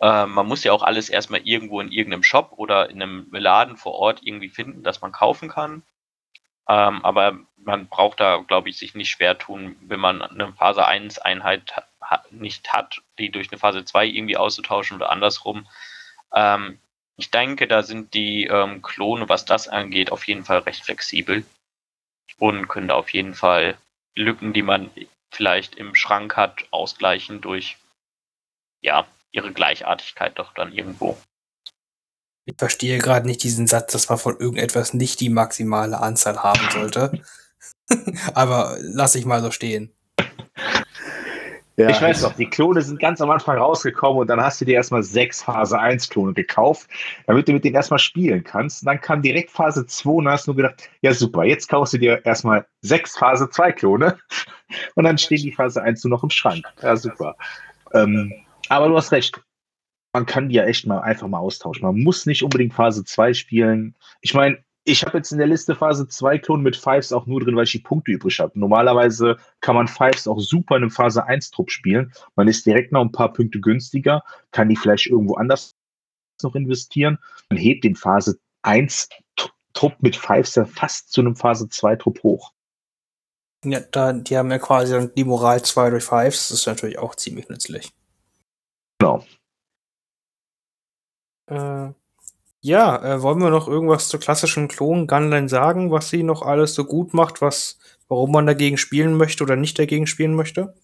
[0.00, 3.76] Ähm, man muss ja auch alles erstmal irgendwo in irgendeinem Shop oder in einem Laden
[3.76, 5.84] vor Ort irgendwie finden, dass man kaufen kann.
[6.68, 10.86] Ähm, aber man braucht da, glaube ich, sich nicht schwer tun, wenn man eine Phase
[10.86, 11.74] 1 Einheit
[12.30, 15.66] nicht hat, die durch eine Phase 2 irgendwie auszutauschen oder andersrum.
[16.34, 16.78] Ähm,
[17.16, 21.44] ich denke, da sind die ähm, Klone, was das angeht, auf jeden Fall recht flexibel
[22.38, 23.78] und können da auf jeden Fall
[24.16, 24.90] Lücken, die man
[25.32, 27.76] vielleicht im Schrank hat, ausgleichen durch
[28.80, 31.18] ja, ihre Gleichartigkeit doch dann irgendwo.
[32.46, 36.70] Ich verstehe gerade nicht diesen Satz, dass man von irgendetwas nicht die maximale Anzahl haben
[36.70, 37.22] sollte.
[38.34, 39.94] Aber lass ich mal so stehen.
[41.76, 44.64] Ja, ich weiß noch, die Klone sind ganz am Anfang rausgekommen und dann hast du
[44.64, 46.88] dir erstmal sechs Phase 1 Klone gekauft,
[47.26, 48.82] damit du mit denen erstmal spielen kannst.
[48.82, 51.98] Und dann kam direkt Phase 2 und hast nur gedacht, ja super, jetzt kaufst du
[51.98, 54.16] dir erstmal sechs Phase 2 Klone
[54.94, 56.64] und dann stehen die Phase 1 nur noch im Schrank.
[56.80, 57.34] Ja, super.
[57.92, 58.32] Ähm,
[58.68, 59.40] aber du hast recht.
[60.12, 61.82] Man kann die ja echt mal einfach mal austauschen.
[61.82, 63.96] Man muss nicht unbedingt Phase 2 spielen.
[64.20, 67.40] Ich meine, ich habe jetzt in der Liste Phase 2 Klon mit Fives auch nur
[67.40, 68.58] drin, weil ich die Punkte übrig habe.
[68.58, 72.12] Normalerweise kann man Fives auch super in einem Phase 1 Trupp spielen.
[72.36, 75.74] Man ist direkt noch ein paar Punkte günstiger, kann die vielleicht irgendwo anders
[76.42, 77.18] noch investieren.
[77.48, 79.08] Man hebt den Phase 1
[79.72, 82.52] Trupp mit Fives ja fast zu einem Phase 2 Trupp hoch.
[83.64, 86.48] Ja, da, die haben ja quasi dann die Moral 2 durch Fives.
[86.48, 87.90] Das ist natürlich auch ziemlich nützlich.
[88.98, 89.24] Genau.
[91.46, 91.92] Äh,
[92.64, 96.86] ja, äh, wollen wir noch irgendwas zur klassischen Klon-Gunline sagen, was sie noch alles so
[96.86, 97.78] gut macht, was,
[98.08, 100.74] warum man dagegen spielen möchte oder nicht dagegen spielen möchte?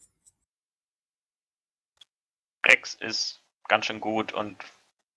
[2.67, 4.59] Rex ist ganz schön gut und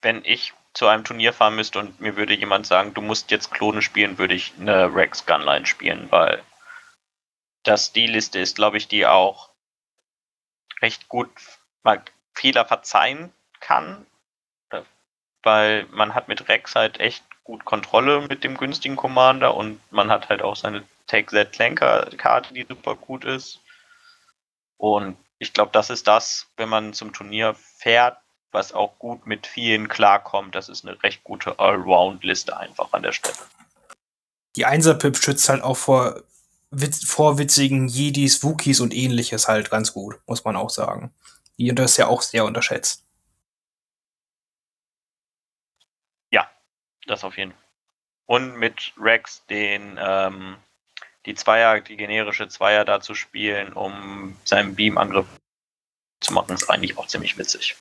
[0.02, 3.52] wenn ich zu einem Turnier fahren müsste und mir würde jemand sagen, du musst jetzt
[3.52, 6.41] Klone spielen, würde ich eine Rex Gunline spielen, weil
[7.64, 9.49] das die Liste ist, glaube ich, die auch
[10.81, 11.30] recht gut
[11.84, 12.02] mal
[12.34, 14.06] Fehler verzeihen kann,
[15.44, 20.10] weil man hat mit Rex halt echt gut Kontrolle mit dem günstigen Commander und man
[20.10, 23.60] hat halt auch seine Take Z Clanker Karte, die super gut ist.
[24.78, 28.18] Und ich glaube, das ist das, wenn man zum Turnier fährt,
[28.52, 30.56] was auch gut mit vielen klarkommt.
[30.56, 33.36] Das ist eine recht gute Allround-Liste einfach an der Stelle.
[34.56, 36.22] Die Einser-Pip schützt halt auch vor,
[36.70, 41.11] witz, vor witzigen Jedis, Wookies und ähnliches halt ganz gut, muss man auch sagen.
[41.57, 43.03] Die das ist ja auch sehr unterschätzt.
[47.08, 47.60] Das auf jeden Fall.
[48.26, 50.56] Und mit Rex den ähm,
[51.26, 55.28] die Zweier, die generische Zweier da zu spielen, um seinen Beam-Angriff
[56.20, 57.78] zu machen, ist eigentlich auch ziemlich witzig.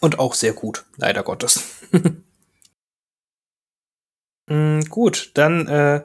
[0.00, 1.82] Und auch sehr gut, leider Gottes.
[4.46, 6.02] mm, gut, dann äh,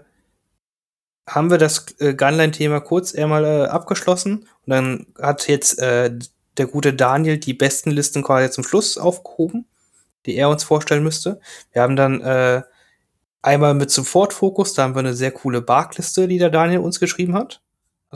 [1.28, 4.48] haben wir das äh, Gunline-Thema kurz einmal äh, abgeschlossen.
[4.66, 6.12] Und dann hat jetzt äh,
[6.58, 9.66] der gute Daniel die besten Listen quasi zum Schluss aufgehoben
[10.26, 11.40] die er uns vorstellen müsste.
[11.72, 12.62] Wir haben dann äh,
[13.42, 17.36] einmal mit Support-Fokus, da haben wir eine sehr coole Barkliste, die der Daniel uns geschrieben
[17.36, 17.62] hat.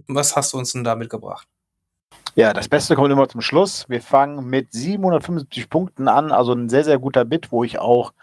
[0.08, 1.48] Was hast du uns denn da mitgebracht?
[2.36, 3.86] Ja, das Beste kommt immer zum Schluss.
[3.90, 8.14] Wir fangen mit 775 Punkten an, also ein sehr, sehr guter Bit, wo ich auch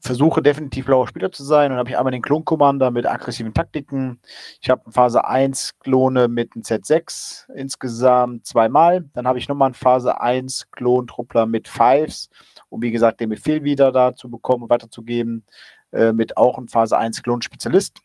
[0.00, 1.66] versuche, definitiv blauer Spieler zu sein.
[1.66, 4.20] Und dann habe ich einmal den Klon-Commander mit aggressiven Taktiken.
[4.60, 9.04] Ich habe Phase 1 Klone mit einem Z6 insgesamt zweimal.
[9.14, 12.30] Dann habe ich nochmal einen Phase 1 Klon-Truppler mit Fives
[12.68, 15.44] um wie gesagt den Befehl wieder da zu bekommen und weiterzugeben,
[15.92, 17.98] äh, mit auch einem Phase 1 Klon-Spezialist.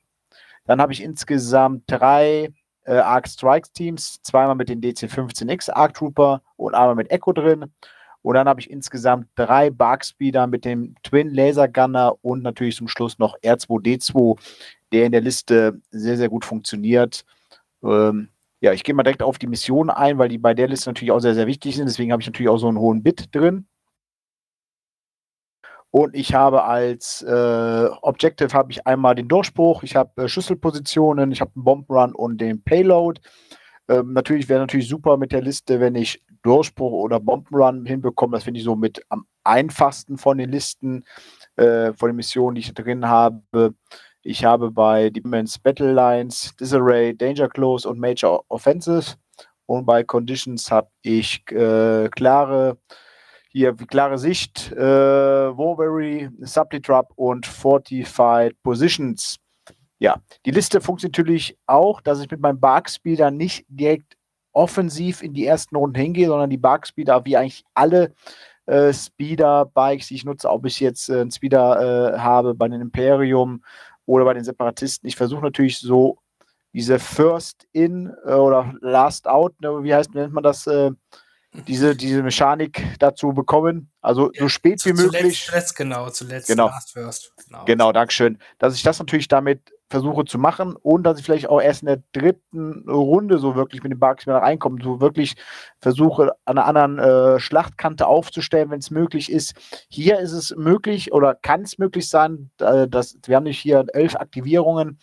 [0.66, 2.54] Dann habe ich insgesamt drei
[2.86, 7.72] äh, Arc Strikes Teams, zweimal mit den DC-15X Arc Trooper und einmal mit Echo drin.
[8.24, 12.88] Und dann habe ich insgesamt drei Barkspeeder mit dem Twin Laser Gunner und natürlich zum
[12.88, 14.40] Schluss noch R2D2,
[14.92, 17.26] der in der Liste sehr, sehr gut funktioniert.
[17.84, 18.30] Ähm,
[18.62, 21.12] ja, ich gehe mal direkt auf die Mission ein, weil die bei der Liste natürlich
[21.12, 21.86] auch sehr, sehr wichtig sind.
[21.86, 23.68] Deswegen habe ich natürlich auch so einen hohen Bit drin.
[25.92, 31.32] Und ich habe als äh, Objective habe ich einmal den Durchbruch, ich habe äh, Schlüsselpositionen,
[31.32, 33.22] ich habe einen Bombrun und den Payload.
[33.90, 38.38] Ähm, natürlich wäre natürlich super mit der Liste, wenn ich Durchbruch oder Bombenrun hinbekomme.
[38.38, 41.04] Das finde ich so mit am einfachsten von den Listen,
[41.56, 43.74] äh, von den Missionen, die ich drin habe.
[44.22, 49.16] Ich habe bei Demons Battle Lines, Disarray, Danger Close und Major Offensive.
[49.66, 52.78] Und bei Conditions habe ich äh, klare
[53.54, 59.38] hier klare Sicht, äh, Warberry, Supply-Trap und Fortified Positions.
[60.00, 64.18] Ja, die Liste funktioniert natürlich auch, dass ich mit meinem Barkspeeder nicht direkt
[64.54, 68.14] offensiv in die ersten Runden hingehe, sondern die Barkspeeder, wie eigentlich alle
[68.66, 72.82] äh, Speeder-Bikes, die ich nutze, ob ich jetzt äh, einen Speeder äh, habe bei den
[72.82, 73.64] Imperium
[74.06, 75.08] oder bei den Separatisten.
[75.08, 76.18] Ich versuche natürlich so
[76.72, 80.68] diese First In äh, oder Last Out, ne, wie heißt nennt man das?
[80.68, 80.92] Äh,
[81.68, 83.92] diese, diese Mechanik dazu bekommen.
[84.02, 85.46] Also so spät wie zuletzt, möglich.
[85.46, 86.68] Zuletzt, genau, zuletzt genau.
[86.68, 87.34] Last First.
[87.46, 88.40] Genau, genau Dankeschön.
[88.58, 91.88] Dass ich das natürlich damit versuche zu machen und dass ich vielleicht auch erst in
[91.88, 95.36] der dritten Runde so wirklich mit dem Barkeeper reinkomme, so wirklich
[95.80, 99.54] versuche an einer anderen äh, Schlachtkante aufzustellen, wenn es möglich ist.
[99.90, 103.86] Hier ist es möglich oder kann es möglich sein, äh, dass wir haben nicht hier
[103.94, 104.98] elf Aktivierungen,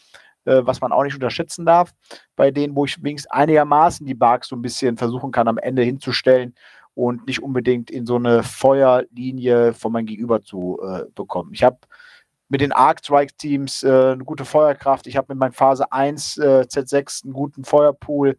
[0.44, 1.92] äh, was man auch nicht unterschätzen darf,
[2.34, 5.82] bei denen, wo ich wenigstens einigermaßen die Barks so ein bisschen versuchen kann, am Ende
[5.82, 6.54] hinzustellen
[6.94, 11.50] und nicht unbedingt in so eine Feuerlinie von meinem Gegenüber zu äh, bekommen.
[11.52, 11.78] Ich habe
[12.50, 15.06] mit den Arc Strike Teams äh, eine gute Feuerkraft.
[15.06, 18.36] Ich habe mit meinem Phase 1 äh, Z6 einen guten Feuerpool,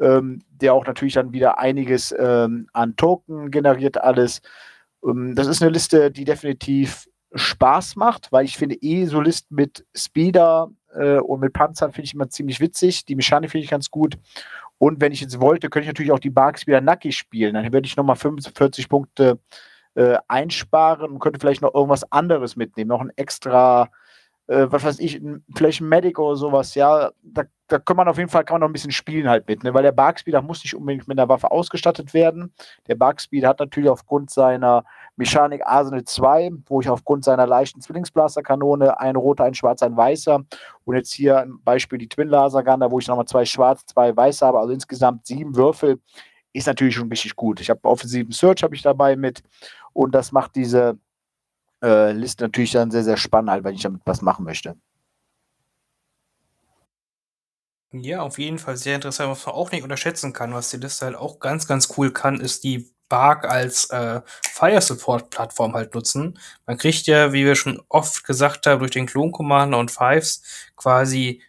[0.00, 4.42] ähm, der auch natürlich dann wieder einiges ähm, an Token generiert alles.
[5.04, 9.54] Ähm, das ist eine Liste, die definitiv Spaß macht, weil ich finde eh so Listen
[9.54, 13.04] mit Speeder äh, und mit Panzern finde ich immer ziemlich witzig.
[13.04, 14.18] Die Mechanik finde ich ganz gut.
[14.78, 17.54] Und wenn ich jetzt wollte, könnte ich natürlich auch die Barks wieder nackig spielen.
[17.54, 19.64] Dann würde ich nochmal 45 Punkte äh,
[20.28, 22.88] einsparen und könnte vielleicht noch irgendwas anderes mitnehmen.
[22.88, 23.88] Noch ein extra,
[24.46, 25.20] äh, was weiß ich,
[25.54, 26.74] vielleicht ein Medic oder sowas.
[26.74, 29.48] Ja, da, da kann man auf jeden Fall kann man noch ein bisschen spielen halt
[29.48, 29.72] mit, ne?
[29.72, 32.52] weil der Barkspeeder muss nicht unbedingt mit einer Waffe ausgestattet werden.
[32.88, 34.84] Der Barkspeeder hat natürlich aufgrund seiner
[35.16, 40.42] Mechanik Arsenal 2, wo ich aufgrund seiner leichten Zwillingsblasterkanone ein roter, ein schwarzer, ein weißer
[40.84, 43.86] und jetzt hier ein Beispiel die Twin Laser Gun, da wo ich nochmal zwei schwarz,
[43.86, 46.00] zwei weiß habe, also insgesamt sieben Würfel,
[46.54, 47.60] ist natürlich schon richtig gut.
[47.60, 49.42] Ich habe offensiven Search habe ich dabei mit
[49.92, 50.98] und das macht diese
[51.82, 54.76] äh, Liste natürlich dann sehr, sehr spannend, halt, wenn ich damit was machen möchte.
[57.92, 61.06] Ja, auf jeden Fall sehr interessant, was man auch nicht unterschätzen kann, was die Liste
[61.06, 65.94] halt auch ganz, ganz cool kann, ist die Bark als äh, Fire Support Plattform halt
[65.94, 66.38] nutzen.
[66.66, 70.42] Man kriegt ja, wie wir schon oft gesagt haben, durch den Klon Commander und Fives
[70.74, 71.42] quasi,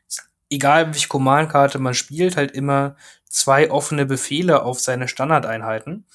[0.56, 2.96] egal welche Command-Karte man spielt, halt immer
[3.28, 6.06] zwei offene Befehle auf seine Standardeinheiten.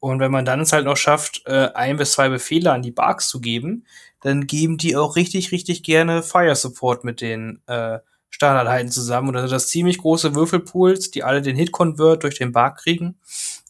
[0.00, 2.92] Und wenn man dann es halt noch schafft, äh, ein bis zwei Befehle an die
[2.92, 3.84] Barks zu geben,
[4.20, 7.98] dann geben die auch richtig, richtig gerne Fire Support mit den äh,
[8.30, 9.28] Standardeinheiten zusammen.
[9.28, 13.18] Und sind das ziemlich große Würfelpools, die alle den Hit-Convert durch den Bark kriegen.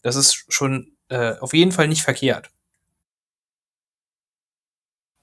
[0.02, 2.50] Das ist schon äh, auf jeden Fall nicht verkehrt.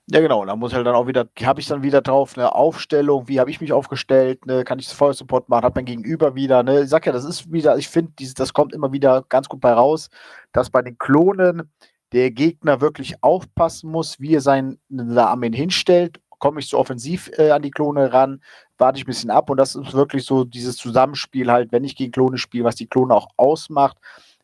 [0.08, 0.46] Ja, genau.
[0.46, 3.50] Da muss halt dann auch wieder, habe ich dann wieder drauf eine Aufstellung, wie habe
[3.50, 4.64] ich mich aufgestellt, ne?
[4.64, 6.82] kann ich das Feuersupport machen, hat mein Gegenüber wieder, ne?
[6.84, 9.74] Ich sag ja, das ist wieder, ich finde, das kommt immer wieder ganz gut bei
[9.74, 10.10] raus,
[10.52, 11.72] dass bei den Klonen
[12.12, 14.80] der Gegner wirklich aufpassen muss, wie er seinen
[15.18, 16.22] Armeen hinstellt.
[16.38, 18.42] Komme ich so offensiv äh, an die Klone ran,
[18.78, 21.96] warte ich ein bisschen ab und das ist wirklich so dieses Zusammenspiel halt, wenn ich
[21.96, 23.98] gegen Klone spiele, was die Klone auch ausmacht.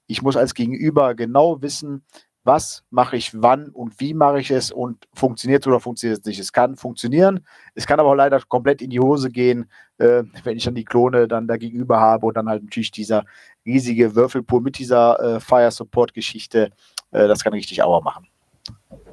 [0.08, 2.04] Ich muss als Gegenüber genau wissen,
[2.44, 6.26] was mache ich wann und wie mache ich es und funktioniert es oder funktioniert es
[6.26, 6.40] nicht.
[6.40, 7.46] Es kann funktionieren,
[7.76, 10.86] es kann aber auch leider komplett in die Hose gehen, äh, wenn ich dann die
[10.86, 13.26] Klone dann da gegenüber habe und dann halt natürlich dieser
[13.66, 16.72] riesige Würfelpool mit dieser äh, Fire Support Geschichte,
[17.12, 18.28] äh, das kann richtig Auer machen.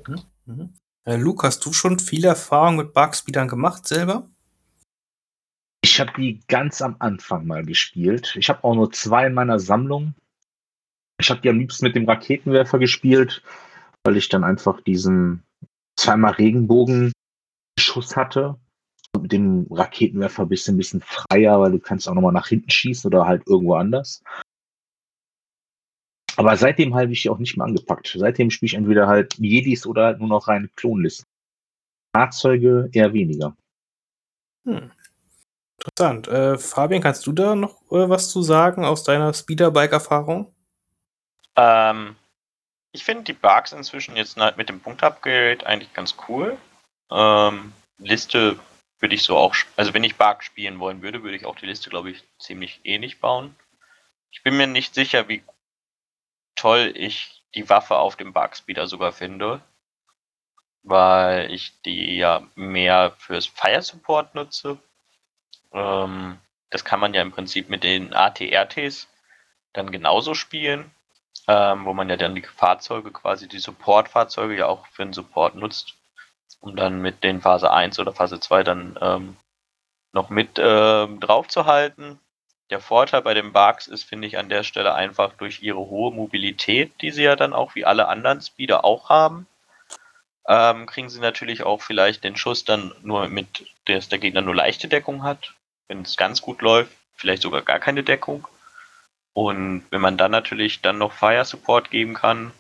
[0.07, 0.21] Mhm.
[0.47, 0.73] Mhm.
[1.05, 4.29] Äh, Luke, hast du schon viel Erfahrung mit Bugspeedern gemacht selber?
[5.83, 8.35] Ich habe die ganz am Anfang mal gespielt.
[8.37, 10.15] Ich habe auch nur zwei in meiner Sammlung.
[11.21, 13.43] Ich habe die am liebsten mit dem Raketenwerfer gespielt,
[14.05, 15.43] weil ich dann einfach diesen
[15.97, 18.57] zweimal Regenbogenschuss hatte.
[19.15, 22.49] Und mit dem Raketenwerfer bist du ein bisschen freier, weil du kannst auch nochmal nach
[22.49, 24.23] hinten schießen oder halt irgendwo anders.
[26.37, 28.15] Aber seitdem habe ich die auch nicht mehr angepackt.
[28.17, 31.27] Seitdem spiele ich entweder halt Jedis oder halt nur noch reine Klonlisten.
[32.15, 33.57] Fahrzeuge eher weniger.
[34.65, 34.93] Hm.
[35.81, 36.29] Interessant.
[36.29, 40.55] Äh, Fabian, kannst du da noch äh, was zu sagen aus deiner Speederbike-Erfahrung?
[41.59, 42.15] Ähm,
[42.93, 46.57] ich finde die Bugs inzwischen jetzt mit dem Punkt-Upgrade eigentlich ganz cool.
[47.11, 48.59] Ähm, Liste
[49.01, 51.67] würde ich so auch, also wenn ich Bug spielen wollen würde, würde ich auch die
[51.67, 53.57] Liste, glaube ich, ziemlich ähnlich bauen.
[54.31, 55.43] Ich bin mir nicht sicher, wie
[56.55, 59.61] toll ich die Waffe auf dem Bugspeeder sogar finde,
[60.83, 64.79] weil ich die ja mehr fürs Fire Support nutze.
[65.73, 66.39] Ähm,
[66.71, 69.09] das kann man ja im Prinzip mit den ATRTs
[69.73, 70.91] dann genauso spielen
[71.49, 75.55] ähm, wo man ja dann die Fahrzeuge, quasi die Support-Fahrzeuge ja auch für den Support
[75.55, 75.95] nutzt,
[76.61, 79.37] um dann mit den Phase 1 oder Phase 2 dann ähm,
[80.13, 82.21] noch mit ähm, drauf zu halten.
[82.71, 86.13] Der Vorteil bei den Bugs ist, finde ich, an der Stelle einfach durch ihre hohe
[86.13, 89.47] Mobilität, die sie ja dann auch wie alle anderen Speeder auch haben,
[90.47, 94.55] ähm, kriegen sie natürlich auch vielleicht den Schuss dann nur mit, dass der Gegner nur
[94.55, 95.55] leichte Deckung hat.
[95.89, 98.47] Wenn es ganz gut läuft, vielleicht sogar gar keine Deckung.
[99.39, 102.51] Und wenn man dann natürlich dann noch Fire Support geben kann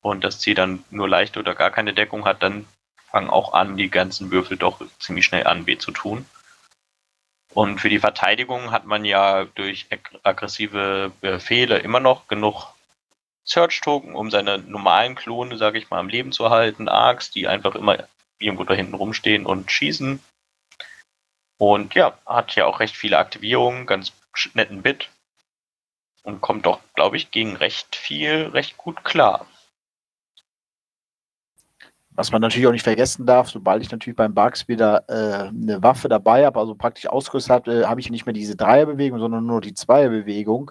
[0.00, 2.66] und das Ziel dann nur leichte oder gar keine Deckung hat, dann
[3.08, 6.26] fangen auch an, die ganzen Würfel doch ziemlich schnell an weh zu tun.
[7.54, 9.86] Und für die Verteidigung hat man ja durch
[10.24, 12.74] aggressive Befehle immer noch genug
[13.44, 16.88] Search-Token, um seine normalen Klone, sage ich mal, am Leben zu halten.
[16.88, 18.08] Arcs, die einfach immer
[18.40, 20.20] irgendwo da hinten rumstehen und schießen.
[21.58, 24.12] Und ja, hat ja auch recht viele Aktivierungen, ganz
[24.54, 25.08] netten Bit.
[26.22, 29.46] Und kommt doch, glaube ich, gegen recht viel, recht gut klar.
[32.14, 35.82] Was man natürlich auch nicht vergessen darf, sobald ich natürlich beim Bugs wieder äh, eine
[35.82, 39.46] Waffe dabei habe, also praktisch ausgerüstet habe, äh, habe ich nicht mehr diese Dreierbewegung, sondern
[39.46, 40.70] nur die Zweierbewegung.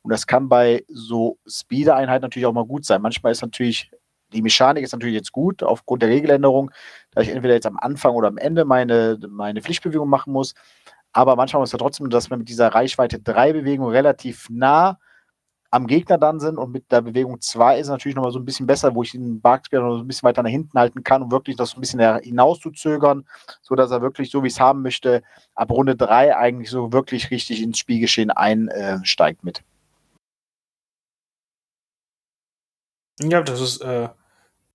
[0.00, 3.02] Und das kann bei so Speeder-Einheiten natürlich auch mal gut sein.
[3.02, 3.90] Manchmal ist natürlich,
[4.32, 6.70] die Mechanik ist natürlich jetzt gut, aufgrund der Regeländerung,
[7.10, 10.54] da ich entweder jetzt am Anfang oder am Ende meine, meine Pflichtbewegung machen muss.
[11.12, 14.98] Aber manchmal ist es ja trotzdem, dass man mit dieser Reichweite 3 Bewegung relativ nah
[15.70, 18.44] am Gegner dann sind und mit der Bewegung 2 ist es natürlich nochmal so ein
[18.44, 21.22] bisschen besser, wo ich den Barkspieler noch so ein bisschen weiter nach hinten halten kann,
[21.22, 23.26] um wirklich das so ein bisschen hinaus zu zögern,
[23.60, 25.22] sodass er wirklich, so wie ich es haben möchte,
[25.54, 29.62] ab Runde 3 eigentlich so wirklich richtig ins Spielgeschehen einsteigt mit.
[33.20, 34.08] Ja, das ist äh,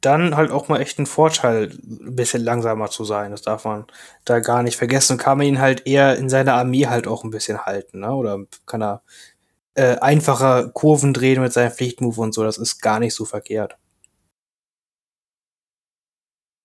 [0.06, 3.32] dann halt auch mal echt ein Vorteil, ein bisschen langsamer zu sein.
[3.32, 3.86] Das darf man
[4.26, 5.18] da gar nicht vergessen.
[5.18, 8.14] Kann man ihn halt eher in seiner Armee halt auch ein bisschen halten, ne?
[8.14, 9.02] Oder kann er
[9.76, 12.44] äh, einfacher Kurven drehen mit seinem Pflichtmove und so.
[12.44, 13.78] Das ist gar nicht so verkehrt.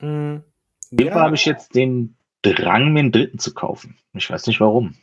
[0.01, 0.43] Hm.
[0.91, 1.15] Ja.
[1.15, 3.99] habe ich jetzt den Drang, mir einen dritten zu kaufen.
[4.15, 4.95] Ich weiß nicht warum.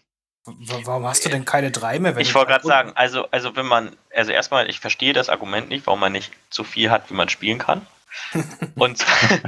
[0.46, 2.16] Warum hast du denn keine drei mehr?
[2.18, 5.88] ich wollte gerade sagen, also, also wenn man, also erstmal, ich verstehe das Argument nicht,
[5.88, 7.86] warum man nicht so viel hat, wie man spielen kann.
[8.76, 9.06] und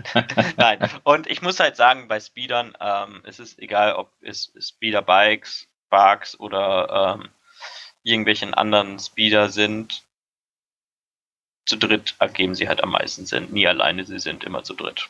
[0.57, 5.67] nein, und ich muss halt sagen, bei Speedern, ähm, es ist egal, ob es Speeder-Bikes,
[5.89, 7.29] Barks oder ähm,
[8.03, 10.03] irgendwelchen anderen Speeder sind,
[11.65, 13.47] zu dritt ergeben sie halt am meisten Sinn.
[13.51, 15.09] Nie alleine, sie sind immer zu dritt.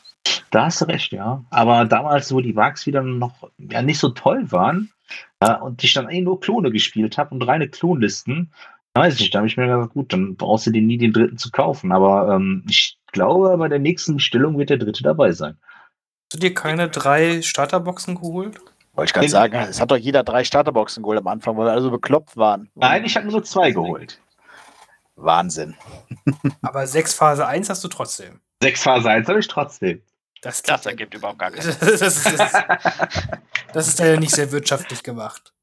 [0.50, 1.44] Da hast du recht, ja.
[1.52, 4.92] Aber damals, wo die Wags wieder noch ja, nicht so toll waren
[5.40, 8.52] äh, und ich dann eigentlich nur Klone gespielt habe und reine Klonlisten,
[8.96, 11.14] weiß ich nicht, da habe ich mir gedacht, gut, dann brauchst du dir nie den
[11.14, 11.92] dritten zu kaufen.
[11.92, 15.58] Aber ähm, ich glaube, bei der nächsten Bestellung wird der dritte dabei sein.
[15.64, 18.60] Hast du dir keine drei Starterboxen geholt?
[18.94, 21.82] Wollte ich gerade sagen, es hat doch jeder drei Starterboxen geholt am Anfang, weil alle
[21.82, 22.70] so bekloppt waren.
[22.76, 24.20] Nein, ich habe nur zwei geholt.
[25.16, 25.76] Wahnsinn.
[26.62, 28.40] Aber sechs Phase 1 hast du trotzdem.
[28.62, 30.02] Sechs Phase 1 habe ich trotzdem.
[30.42, 32.24] Das, das ergibt überhaupt gar das, das,
[33.74, 35.54] das ist ja nicht sehr wirtschaftlich gemacht.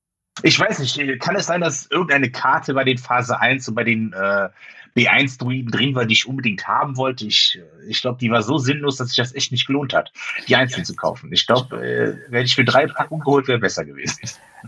[0.42, 3.84] Ich weiß nicht, kann es sein, dass irgendeine Karte bei den Phase 1 und bei
[3.84, 4.48] den äh,
[4.96, 7.26] B1-Druiden drin war, die ich unbedingt haben wollte.
[7.26, 10.12] Ich, äh, ich glaube, die war so sinnlos, dass sich das echt nicht gelohnt hat,
[10.48, 11.32] die einzeln zu kaufen.
[11.32, 14.18] Ich glaube, äh, wenn ich für drei Packungen geholt wäre, besser gewesen.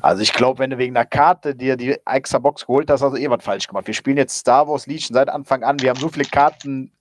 [0.02, 3.12] Also ich glaube, wenn du wegen einer Karte dir die extra Box geholt hast, hast
[3.12, 3.86] du eh was falsch gemacht.
[3.86, 5.80] Wir spielen jetzt Star Wars Legion seit Anfang an.
[5.80, 6.92] Wir haben so viele Karten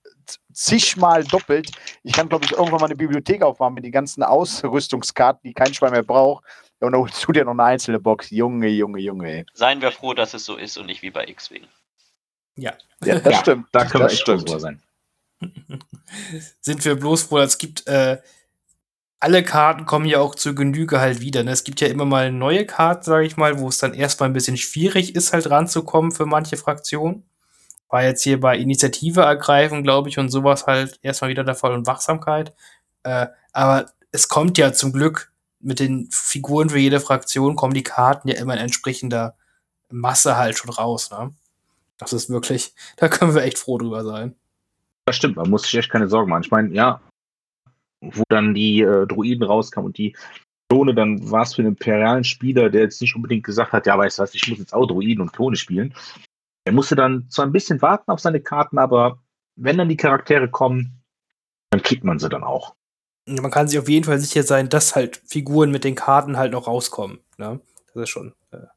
[0.53, 1.71] zigmal doppelt.
[2.03, 5.73] Ich kann, glaube ich, irgendwann mal eine Bibliothek aufmachen mit den ganzen Ausrüstungskarten, die kein
[5.73, 6.43] Schwein mehr braucht.
[6.79, 8.29] Und dann holst du dir noch eine einzelne Box.
[8.29, 9.45] Junge, Junge, Junge.
[9.53, 11.63] Seien wir froh, dass es so ist und nicht wie bei X-Wing.
[12.57, 12.73] Ja.
[13.03, 13.67] ja, das ja, stimmt.
[13.71, 14.81] Da können wir echt stolz sein.
[16.61, 18.17] Sind wir bloß froh, es gibt äh,
[19.19, 21.43] alle Karten kommen ja auch zur Genüge halt wieder.
[21.43, 21.51] Ne?
[21.51, 24.33] Es gibt ja immer mal neue Karten, sage ich mal, wo es dann erstmal ein
[24.33, 27.23] bisschen schwierig ist, halt ranzukommen für manche Fraktionen.
[27.89, 31.73] War jetzt hier bei Initiative ergreifen, glaube ich, und sowas halt erstmal wieder der Fall
[31.73, 32.53] und Wachsamkeit.
[33.03, 37.83] Äh, aber es kommt ja zum Glück mit den Figuren für jede Fraktion kommen die
[37.83, 39.35] Karten ja immer in entsprechender
[39.89, 41.09] Masse halt schon raus.
[41.09, 41.33] Ne?
[41.97, 44.35] Das ist wirklich, da können wir echt froh drüber sein.
[45.05, 46.43] Das stimmt, man muss sich echt keine Sorgen machen.
[46.43, 47.01] Ich meine, ja,
[48.01, 50.15] wo dann die äh, Druiden rauskamen und die
[50.69, 53.97] Klone, dann war es für einen imperialen Spieler, der jetzt nicht unbedingt gesagt hat, ja,
[53.97, 55.93] weißt du was, ich muss jetzt auch Druiden und Klone spielen.
[56.65, 59.19] Er musste dann zwar ein bisschen warten auf seine Karten, aber
[59.55, 61.03] wenn dann die Charaktere kommen,
[61.69, 62.75] dann kriegt man sie dann auch.
[63.27, 66.51] Man kann sich auf jeden Fall sicher sein, dass halt Figuren mit den Karten halt
[66.51, 67.19] noch rauskommen.
[67.37, 67.59] Ne?
[67.93, 68.33] Das ist schon.
[68.51, 68.74] Äh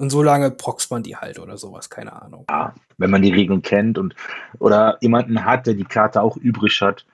[0.00, 2.46] und so lange proxt man die halt oder sowas, keine Ahnung.
[2.48, 4.14] Ja, wenn man die Regeln kennt und
[4.58, 7.04] oder jemanden hat, der die Karte auch übrig hat.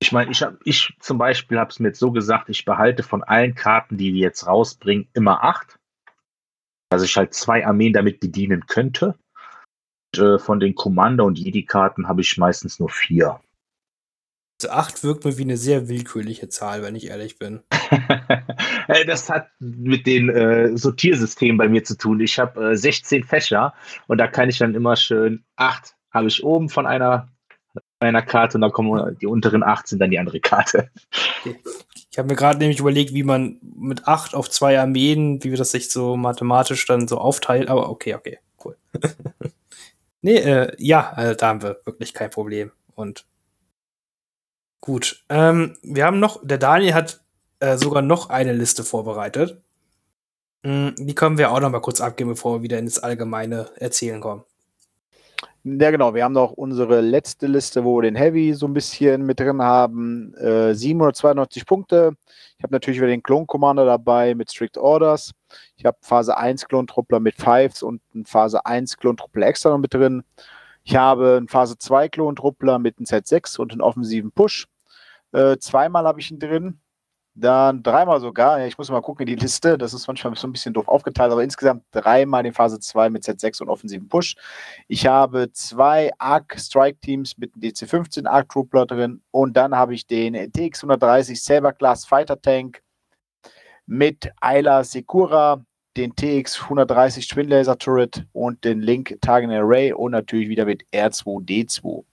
[0.00, 3.02] Ich meine, ich, hab, ich zum Beispiel habe es mir jetzt so gesagt, ich behalte
[3.02, 5.78] von allen Karten, die die jetzt rausbringen, immer acht.
[6.90, 9.18] Dass ich halt zwei Armeen damit bedienen könnte.
[10.14, 13.40] Und, äh, von den Commander- und Jedi-Karten habe ich meistens nur vier.
[14.70, 17.60] 8 wirkt mir wie eine sehr willkürliche Zahl, wenn ich ehrlich bin.
[19.06, 22.20] das hat mit den äh, Sortiersystemen bei mir zu tun.
[22.20, 23.74] Ich habe äh, 16 Fächer
[24.06, 27.28] und da kann ich dann immer schön 8 habe ich oben von einer,
[27.98, 30.90] einer Karte und dann kommen die unteren 8 sind dann die andere Karte.
[31.40, 31.56] Okay.
[32.12, 35.56] Ich habe mir gerade nämlich überlegt, wie man mit 8 auf zwei Armeen, wie wir
[35.56, 38.76] das sich so mathematisch dann so aufteilt, aber okay, okay, cool.
[40.20, 42.70] nee, äh, ja, also da haben wir wirklich kein Problem.
[42.94, 43.24] Und
[44.82, 45.24] Gut.
[45.28, 47.22] Ähm, wir haben noch, der Daniel hat
[47.60, 49.62] äh, sogar noch eine Liste vorbereitet.
[50.64, 54.20] Mhm, die können wir auch noch mal kurz abgeben, bevor wir wieder ins Allgemeine erzählen
[54.20, 54.42] kommen.
[55.62, 56.14] Ja, genau.
[56.14, 59.62] Wir haben noch unsere letzte Liste, wo wir den Heavy so ein bisschen mit drin
[59.62, 60.34] haben.
[60.34, 62.16] Äh, 792 Punkte.
[62.58, 65.30] Ich habe natürlich wieder den Clone Commander dabei mit Strict Orders.
[65.76, 69.70] Ich habe Phase 1 Clone Truppler mit Fives und einen Phase 1 Clone Truppler extra
[69.70, 70.24] noch mit drin.
[70.82, 74.66] Ich habe einen Phase 2 Clone Truppler mit einem Set 6 und einen offensiven Push.
[75.32, 76.80] Äh, zweimal habe ich ihn drin.
[77.34, 78.60] Dann dreimal sogar.
[78.60, 79.78] Ja, ich muss mal gucken in die Liste.
[79.78, 83.24] Das ist manchmal so ein bisschen doof aufgeteilt, aber insgesamt dreimal in Phase 2 mit
[83.24, 84.36] Z6 und offensiven Push.
[84.86, 89.94] Ich habe zwei Arc Strike Teams mit dem DC-15 Arc Troopler drin und dann habe
[89.94, 92.82] ich den TX-130 Saber Class Fighter Tank
[93.86, 95.64] mit Ayla Sekura,
[95.96, 102.04] den TX-130 Twin Laser Turret und den Link Target Array und natürlich wieder mit R2D2.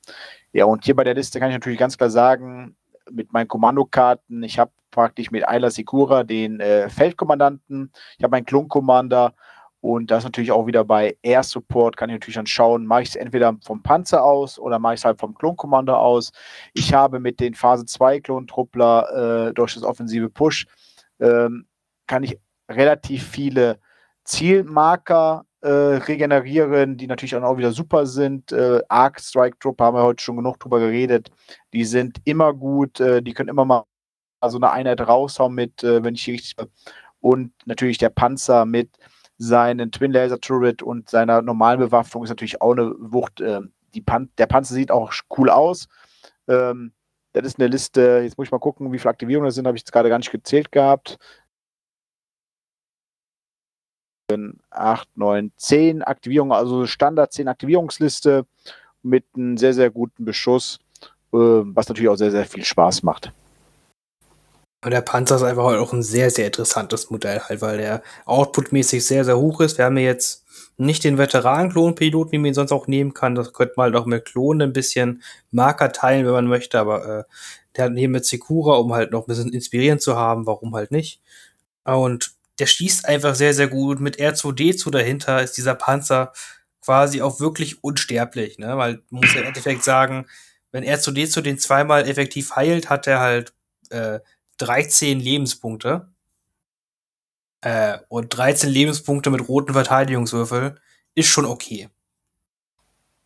[0.54, 2.76] Ja, und hier bei der Liste kann ich natürlich ganz klar sagen,
[3.12, 8.46] mit meinen Kommandokarten, ich habe praktisch mit Ayla Sekura den äh, Feldkommandanten, ich habe meinen
[8.46, 9.34] Klon-Commander
[9.82, 13.10] und das natürlich auch wieder bei Air Support, kann ich natürlich dann schauen, mache ich
[13.10, 16.32] es entweder vom Panzer aus oder mache ich es halt vom Klon-Commander aus.
[16.74, 20.66] Ich habe mit den Phase 2 Klontruppler äh, durch das offensive Push,
[21.20, 21.66] ähm,
[22.08, 22.38] kann ich
[22.70, 23.80] relativ viele
[24.24, 28.52] Zielmarker äh, regenerieren, die natürlich auch wieder super sind.
[28.52, 31.30] Äh, Arc Strike Trooper haben wir heute schon genug drüber geredet.
[31.74, 33.84] Die sind immer gut, äh, die können immer mal
[34.48, 36.56] so eine Einheit raushauen mit, äh, wenn ich richtig.
[37.20, 38.90] Und natürlich der Panzer mit
[39.38, 43.42] seinen Twin Laser Turret und seiner normalen Bewaffnung ist natürlich auch eine Wucht.
[43.42, 43.62] Äh,
[43.94, 45.88] die Pan der Panzer sieht auch cool aus.
[46.48, 46.94] Ähm,
[47.34, 49.78] das ist eine Liste, jetzt muss ich mal gucken, wie viele Aktivierungen das sind, habe
[49.78, 51.18] ich jetzt gerade gar nicht gezählt gehabt.
[54.70, 58.46] 8, 9, 10 Aktivierungen, also Standard 10 Aktivierungsliste
[59.04, 60.80] mit einem sehr, sehr guten Beschuss,
[61.34, 63.32] äh, was natürlich auch sehr, sehr viel Spaß macht.
[64.82, 69.06] Und der Panzer ist einfach auch ein sehr, sehr interessantes Modell halt, weil der outputmäßig
[69.06, 69.78] sehr, sehr hoch ist.
[69.78, 70.46] Wir haben jetzt
[70.78, 73.36] nicht den Veteran-Klonpiloten, wie man ihn sonst auch nehmen kann.
[73.36, 77.06] Das könnte man halt auch mit Klonen ein bisschen Marker teilen, wenn man möchte, aber
[77.06, 77.24] äh,
[77.76, 80.92] der hat neben mit Sekura, um halt noch ein bisschen inspirierend zu haben, warum halt
[80.92, 81.22] nicht.
[81.84, 84.00] Und der schießt einfach sehr, sehr gut.
[84.00, 86.34] Mit R2D2 dahinter ist dieser Panzer
[86.82, 88.78] quasi auch wirklich unsterblich, ne?
[88.78, 90.26] Weil man muss ja im Endeffekt sagen,
[90.72, 93.54] wenn R2D2 den zweimal effektiv heilt, hat er halt
[93.90, 94.20] äh,
[94.58, 96.10] 13 Lebenspunkte.
[97.62, 100.80] Äh, und 13 Lebenspunkte mit roten Verteidigungswürfel
[101.16, 101.90] ist schon okay.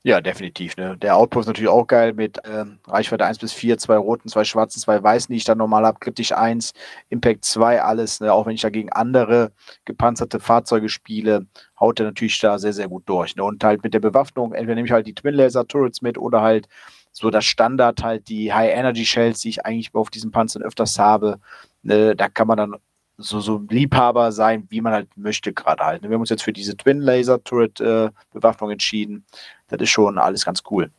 [0.05, 0.75] Ja, definitiv.
[0.75, 0.97] Ne?
[0.97, 4.43] Der Output ist natürlich auch geil mit ähm, Reichweite 1 bis 4, zwei roten, zwei
[4.43, 6.73] schwarzen, zwei weißen, die ich dann normal habe, kritisch 1,
[7.09, 8.19] Impact 2, alles.
[8.19, 8.33] Ne?
[8.33, 9.53] Auch wenn ich dagegen andere
[9.85, 11.47] gepanzerte Fahrzeuge spiele,
[11.79, 13.37] haut er natürlich da sehr, sehr gut durch.
[13.37, 13.45] Ne?
[13.45, 16.41] Und halt mit der Bewaffnung, entweder nehme ich halt die Twin Laser Turrets mit oder
[16.41, 16.67] halt
[17.13, 20.99] so das Standard halt die High Energy Shells, die ich eigentlich auf diesen Panzern öfters
[20.99, 21.39] habe.
[21.81, 22.13] Ne?
[22.13, 22.75] Da kann man dann
[23.23, 26.01] so, so Liebhaber sein, wie man halt möchte gerade halt.
[26.01, 26.09] Ne?
[26.09, 29.25] Wir haben uns jetzt für diese Twin Laser Turret äh, Bewaffnung entschieden.
[29.67, 30.91] Das ist schon alles ganz cool.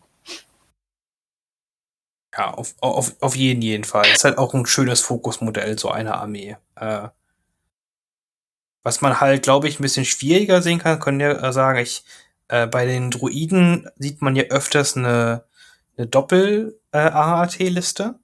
[2.37, 4.07] Ja, auf, auf, auf jeden, jeden Fall.
[4.13, 6.57] Ist halt auch ein schönes Fokusmodell, so eine Armee.
[6.75, 7.09] Äh,
[8.83, 12.05] was man halt, glaube ich, ein bisschen schwieriger sehen kann, können ja sagen, ich,
[12.49, 15.45] äh, bei den Druiden sieht man ja öfters eine,
[15.97, 18.19] eine Doppel-AAT-Liste.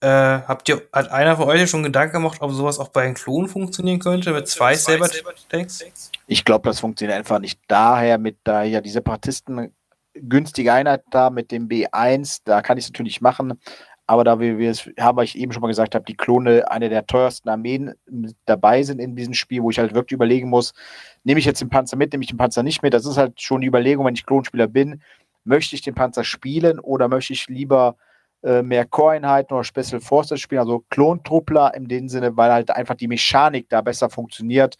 [0.00, 3.14] Äh, habt ihr, hat einer von euch schon Gedanken gemacht, ob sowas auch bei den
[3.14, 5.84] Klonen funktionieren könnte, mit zwei Saber-Tanks?
[6.28, 7.60] Ich glaube, das funktioniert einfach nicht.
[7.66, 9.72] Daher, mit da ja die Separatisten
[10.14, 13.58] günstige Einheit da mit dem B1, da kann ich es natürlich machen.
[14.06, 16.70] Aber da wir, wir es haben, weil ich eben schon mal gesagt habe, die Klone
[16.70, 17.92] eine der teuersten Armeen
[18.46, 20.72] dabei sind in diesem Spiel, wo ich halt wirklich überlegen muss,
[21.24, 22.94] nehme ich jetzt den Panzer mit, nehme ich den Panzer nicht mit.
[22.94, 25.02] Das ist halt schon die Überlegung, wenn ich Klonspieler bin,
[25.44, 27.96] möchte ich den Panzer spielen oder möchte ich lieber
[28.42, 32.94] äh, mehr Core-Einheiten oder Special Forces spielen, also Klontruppler in dem Sinne, weil halt einfach
[32.94, 34.76] die Mechanik da besser funktioniert.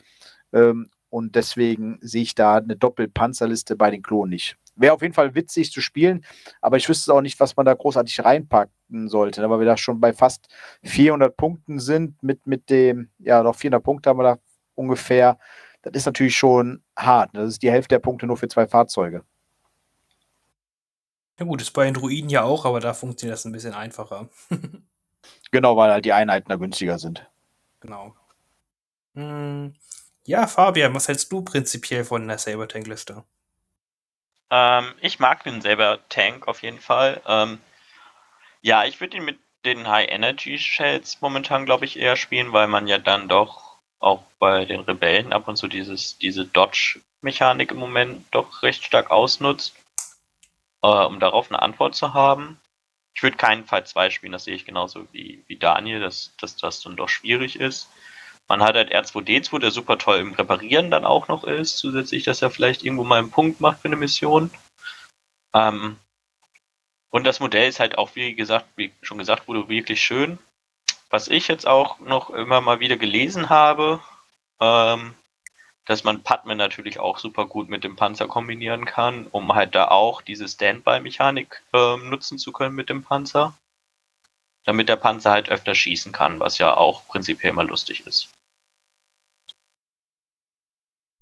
[0.53, 4.57] Ähm, und deswegen sehe ich da eine Doppelpanzerliste bei den Klonen nicht.
[4.77, 6.25] Wäre auf jeden Fall witzig zu spielen,
[6.61, 9.77] aber ich wüsste auch nicht, was man da großartig reinpacken sollte, ne, weil wir da
[9.77, 10.47] schon bei fast
[10.85, 12.23] 400 Punkten sind.
[12.23, 14.39] Mit, mit dem, ja, noch 400 Punkte haben wir da
[14.77, 15.39] ungefähr.
[15.83, 17.35] Das ist natürlich schon hart.
[17.35, 17.41] Ne?
[17.41, 19.25] Das ist die Hälfte der Punkte nur für zwei Fahrzeuge.
[21.39, 24.29] Ja gut, ist bei den Druiden ja auch, aber da funktioniert das ein bisschen einfacher.
[25.53, 27.25] genau, weil halt die Einheiten da günstiger sind.
[27.81, 28.15] Genau.
[29.15, 29.75] Hm,
[30.25, 33.25] ja, Fabian, was hältst du prinzipiell von der Saber-Tank-Liste?
[34.51, 37.23] Ähm, ich mag den Saber-Tank auf jeden Fall.
[37.27, 37.59] Ähm,
[38.61, 42.99] ja, ich würde ihn mit den High-Energy-Shells momentan, glaube ich, eher spielen, weil man ja
[42.99, 48.63] dann doch auch bei den Rebellen ab und zu dieses, diese Dodge-Mechanik im Moment doch
[48.63, 49.75] recht stark ausnutzt
[50.83, 52.61] äh, um darauf eine Antwort zu haben.
[53.15, 56.57] Ich würde keinen Fall 2 spielen, das sehe ich genauso wie, wie Daniel, dass, dass
[56.57, 57.89] das dann doch schwierig ist.
[58.49, 62.41] Man hat halt R2D2, der super toll im Reparieren dann auch noch ist, zusätzlich, dass
[62.41, 64.51] er vielleicht irgendwo mal einen Punkt macht für eine Mission.
[65.53, 65.99] Ähm,
[67.11, 70.39] und das Modell ist halt auch, wie gesagt, wie schon gesagt wurde, wirklich schön.
[71.11, 74.01] Was ich jetzt auch noch immer mal wieder gelesen habe,
[74.61, 75.15] ähm,
[75.89, 79.89] dass man Padman natürlich auch super gut mit dem Panzer kombinieren kann, um halt da
[79.89, 83.55] auch diese Standby-Mechanik ähm, nutzen zu können mit dem Panzer.
[84.65, 88.29] Damit der Panzer halt öfter schießen kann, was ja auch prinzipiell immer lustig ist.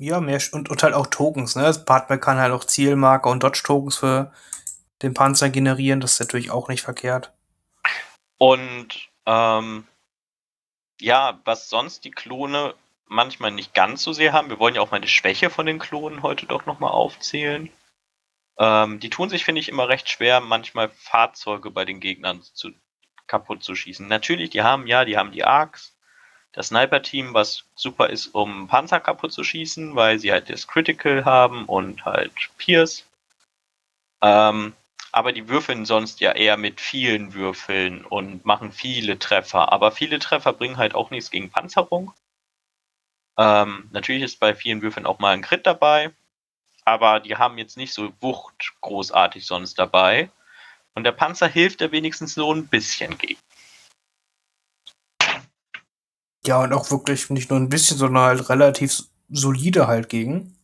[0.01, 1.63] Ja, mehr und, und halt auch Tokens, ne?
[1.63, 4.33] Das Padman kann halt auch Zielmarker und Dodge-Tokens für
[5.01, 7.33] den Panzer generieren, das ist natürlich auch nicht verkehrt.
[8.37, 9.87] Und ähm,
[11.01, 12.75] ja, was sonst die Klone
[13.09, 15.79] manchmal nicht ganz so sehr haben, wir wollen ja auch mal die Schwäche von den
[15.79, 17.71] Klonen heute doch nochmal aufzählen.
[18.59, 22.71] Ähm, die tun sich, finde ich, immer recht schwer, manchmal Fahrzeuge bei den Gegnern zu,
[23.27, 24.07] kaputt zu schießen.
[24.09, 25.97] Natürlich, die haben ja, die haben die Arcs,
[26.53, 31.25] das Sniper-Team, was super ist, um Panzer kaputt zu schießen, weil sie halt das Critical
[31.25, 33.05] haben und halt Pierce.
[34.23, 34.73] Ähm,
[35.13, 39.73] aber die würfeln sonst ja eher mit vielen Würfeln und machen viele Treffer.
[39.73, 42.13] Aber viele Treffer bringen halt auch nichts gegen Panzerung.
[43.39, 46.13] Ähm, natürlich ist bei vielen Würfeln auch mal ein Crit dabei,
[46.85, 50.31] aber die haben jetzt nicht so Wucht großartig sonst dabei.
[50.95, 53.39] Und der Panzer hilft da wenigstens so ein bisschen gegen.
[56.47, 60.57] Ja, und auch wirklich nicht nur ein bisschen, sondern halt relativ solide halt gegen.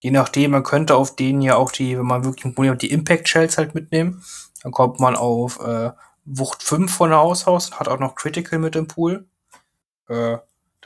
[0.00, 2.82] Je nachdem, man könnte auf denen ja auch die, wenn man wirklich ein Problem hat,
[2.82, 4.24] die Impact Shells halt mitnehmen.
[4.62, 5.90] Dann kommt man auf äh,
[6.24, 9.26] Wucht 5 von der Aushaus hat auch noch Critical mit im Pool.
[10.08, 10.38] Äh,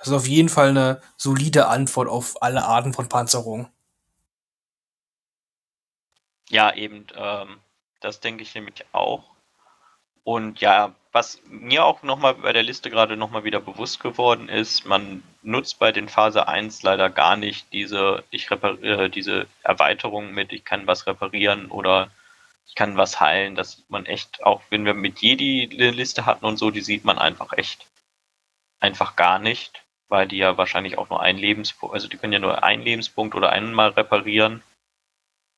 [0.03, 3.70] das ist auf jeden Fall eine solide Antwort auf alle Arten von Panzerung.
[6.49, 7.61] Ja, eben, ähm,
[8.01, 9.23] das denke ich nämlich auch.
[10.24, 14.87] Und ja, was mir auch nochmal bei der Liste gerade nochmal wieder bewusst geworden ist,
[14.87, 20.53] man nutzt bei den Phase 1 leider gar nicht diese, ich repariere, diese Erweiterung mit,
[20.53, 22.11] ich kann was reparieren oder
[22.66, 23.55] ich kann was heilen.
[23.55, 27.05] Das sieht man echt, auch wenn wir mit Jedi Liste hatten und so, die sieht
[27.05, 27.87] man einfach echt
[28.81, 32.39] einfach gar nicht, weil die ja wahrscheinlich auch nur ein Lebenspunkt, also die können ja
[32.39, 34.62] nur einen Lebenspunkt oder einmal reparieren.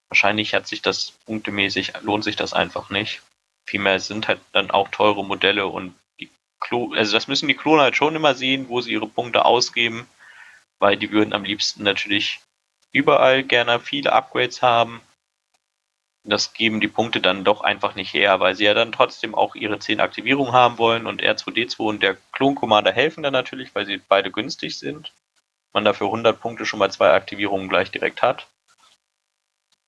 [0.08, 3.20] Wahrscheinlich hat sich das punktemäßig, lohnt sich das einfach nicht.
[3.68, 7.82] Vielmehr sind halt dann auch teure Modelle und die Klo also das müssen die Klone
[7.82, 10.06] halt schon immer sehen, wo sie ihre Punkte ausgeben,
[10.78, 12.38] weil die würden am liebsten natürlich
[12.92, 15.00] überall gerne viele Upgrades haben.
[16.26, 19.54] Das geben die Punkte dann doch einfach nicht her, weil sie ja dann trotzdem auch
[19.54, 23.84] ihre 10 Aktivierungen haben wollen und R2D2 und der Klon Commander helfen dann natürlich, weil
[23.84, 25.12] sie beide günstig sind.
[25.74, 28.46] Man dafür 100 Punkte schon mal zwei Aktivierungen gleich direkt hat.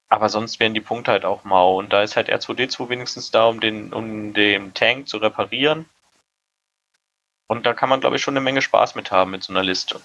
[0.08, 1.78] Aber sonst werden die Punkte halt auch mau.
[1.78, 5.86] Und da ist halt R2D2 wenigstens da, um den, um den Tank zu reparieren.
[7.48, 9.62] Und da kann man, glaube ich, schon eine Menge Spaß mit haben mit so einer
[9.62, 10.00] Liste.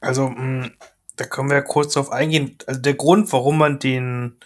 [0.00, 0.72] Also, mm,
[1.16, 2.56] da können wir ja kurz drauf eingehen.
[2.66, 4.38] Also der Grund, warum man den,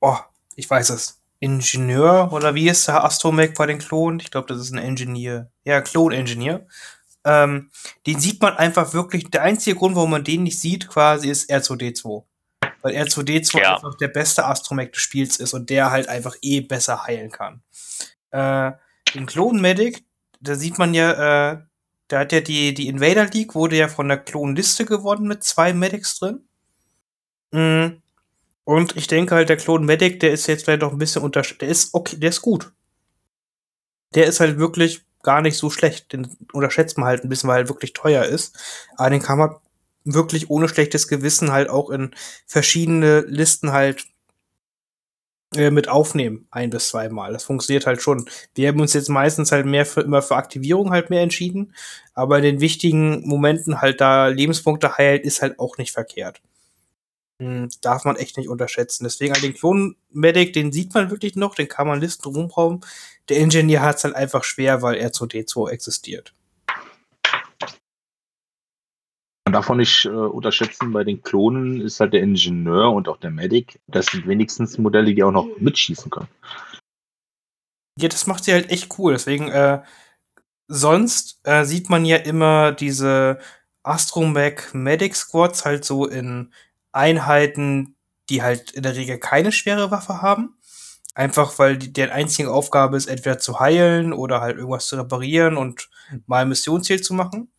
[0.00, 0.18] oh,
[0.56, 4.20] ich weiß es, Ingenieur oder wie ist der Astromech bei den Klonen?
[4.20, 5.50] Ich glaube, das ist ein Engineer.
[5.64, 6.66] Ja, Klon-Engineer.
[7.24, 7.70] Ähm,
[8.06, 9.30] den sieht man einfach wirklich.
[9.30, 12.24] Der einzige Grund, warum man den nicht sieht, quasi, ist R2D2
[12.82, 13.74] weil R2D2 ja.
[13.74, 17.62] einfach der beste Astromech des Spiels ist und der halt einfach eh besser heilen kann.
[18.30, 18.72] Äh,
[19.14, 20.04] den Klon Medic,
[20.40, 21.58] da sieht man ja, äh,
[22.08, 25.72] da hat ja die, die Invader League wurde ja von der Klonliste gewonnen mit zwei
[25.72, 26.48] Medics drin.
[27.52, 28.02] Mhm.
[28.70, 31.42] Und ich denke halt, der Klon Medic, der ist jetzt vielleicht noch ein bisschen unter,
[31.42, 32.70] der ist okay, der ist gut.
[34.14, 36.12] Der ist halt wirklich gar nicht so schlecht.
[36.12, 38.56] Den unterschätzt man halt ein bisschen, weil er wirklich teuer ist.
[38.96, 39.56] Aber den kann man
[40.04, 42.14] wirklich ohne schlechtes Gewissen halt auch in
[42.46, 44.06] verschiedene Listen halt
[45.56, 47.32] äh, mit aufnehmen, ein bis zweimal.
[47.32, 48.30] Das funktioniert halt schon.
[48.54, 51.74] Wir haben uns jetzt meistens halt mehr für immer für Aktivierung halt mehr entschieden,
[52.14, 56.40] aber in den wichtigen Momenten halt da Lebenspunkte heilt, ist halt auch nicht verkehrt.
[57.40, 59.04] Hm, darf man echt nicht unterschätzen.
[59.04, 62.80] Deswegen halt den Klon-Medic, den sieht man wirklich noch, den kann man Listen rumrauben.
[63.30, 66.34] Der Engineer hat es halt einfach schwer, weil R2D2 existiert.
[69.46, 73.16] Man darf auch nicht äh, unterschätzen, bei den Klonen ist halt der Ingenieur und auch
[73.16, 73.80] der Medic.
[73.86, 76.28] Das sind wenigstens Modelle, die auch noch mitschießen können.
[77.98, 79.14] Ja, das macht sie halt echt cool.
[79.14, 79.82] Deswegen, äh,
[80.68, 83.38] sonst äh, sieht man ja immer diese
[83.82, 86.52] Astromech Medic Squads halt so in
[86.92, 87.96] Einheiten,
[88.28, 90.56] die halt in der Regel keine schwere Waffe haben.
[91.14, 95.56] Einfach weil die, deren einzige Aufgabe ist, entweder zu heilen oder halt irgendwas zu reparieren
[95.56, 95.90] und
[96.26, 97.52] mal Missionsziel zu machen.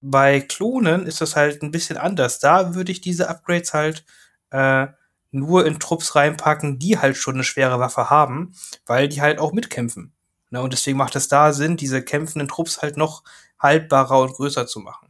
[0.00, 2.38] Bei Klonen ist das halt ein bisschen anders.
[2.38, 4.04] Da würde ich diese Upgrades halt
[4.50, 4.86] äh,
[5.32, 8.54] nur in Trupps reinpacken, die halt schon eine schwere Waffe haben,
[8.86, 10.12] weil die halt auch mitkämpfen.
[10.50, 10.62] Ne?
[10.62, 13.24] Und deswegen macht es da Sinn, diese kämpfenden Trupps halt noch
[13.58, 15.05] haltbarer und größer zu machen.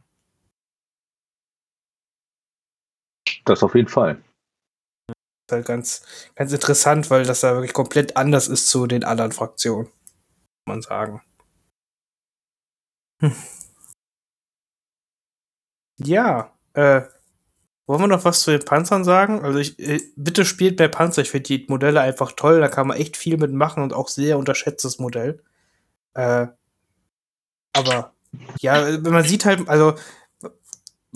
[3.47, 4.21] Das auf jeden Fall.
[5.09, 9.31] ist halt ganz, ganz interessant, weil das da wirklich komplett anders ist zu den anderen
[9.31, 9.93] Fraktionen, muss
[10.65, 11.21] man sagen.
[13.21, 13.33] Hm.
[15.99, 17.01] Ja, äh,
[17.87, 19.41] wollen wir noch was zu den Panzern sagen?
[19.43, 21.21] Also ich, äh, bitte spielt mehr Panzer.
[21.21, 22.59] Ich finde die Modelle einfach toll.
[22.59, 25.41] Da kann man echt viel mitmachen und auch sehr unterschätztes Modell.
[26.13, 26.47] Äh,
[27.73, 28.13] aber
[28.59, 29.95] ja, man sieht halt, also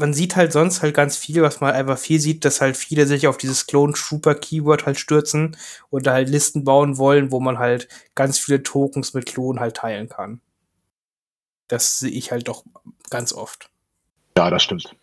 [0.02, 3.06] man sieht halt sonst halt ganz viel, was man einfach viel sieht, dass halt viele
[3.06, 5.56] sich auf dieses Clone Trooper Keyword halt stürzen
[5.90, 9.78] und da halt Listen bauen wollen, wo man halt ganz viele Tokens mit Klonen halt
[9.78, 10.42] teilen kann.
[11.68, 12.66] Das sehe ich halt doch
[13.10, 13.70] ganz oft.
[14.38, 14.94] Ja, das stimmt.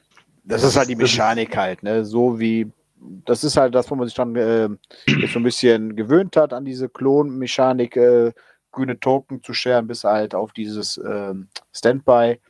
[0.44, 2.04] Das ist halt die Mechanik halt, ne?
[2.04, 4.68] So wie, das ist halt das, wo man sich dann äh,
[5.06, 8.32] jetzt so ein bisschen gewöhnt hat an diese Klon-Mechanik, äh,
[8.72, 11.34] grüne Token zu scheren, bis halt auf dieses äh,
[11.72, 12.40] Standby.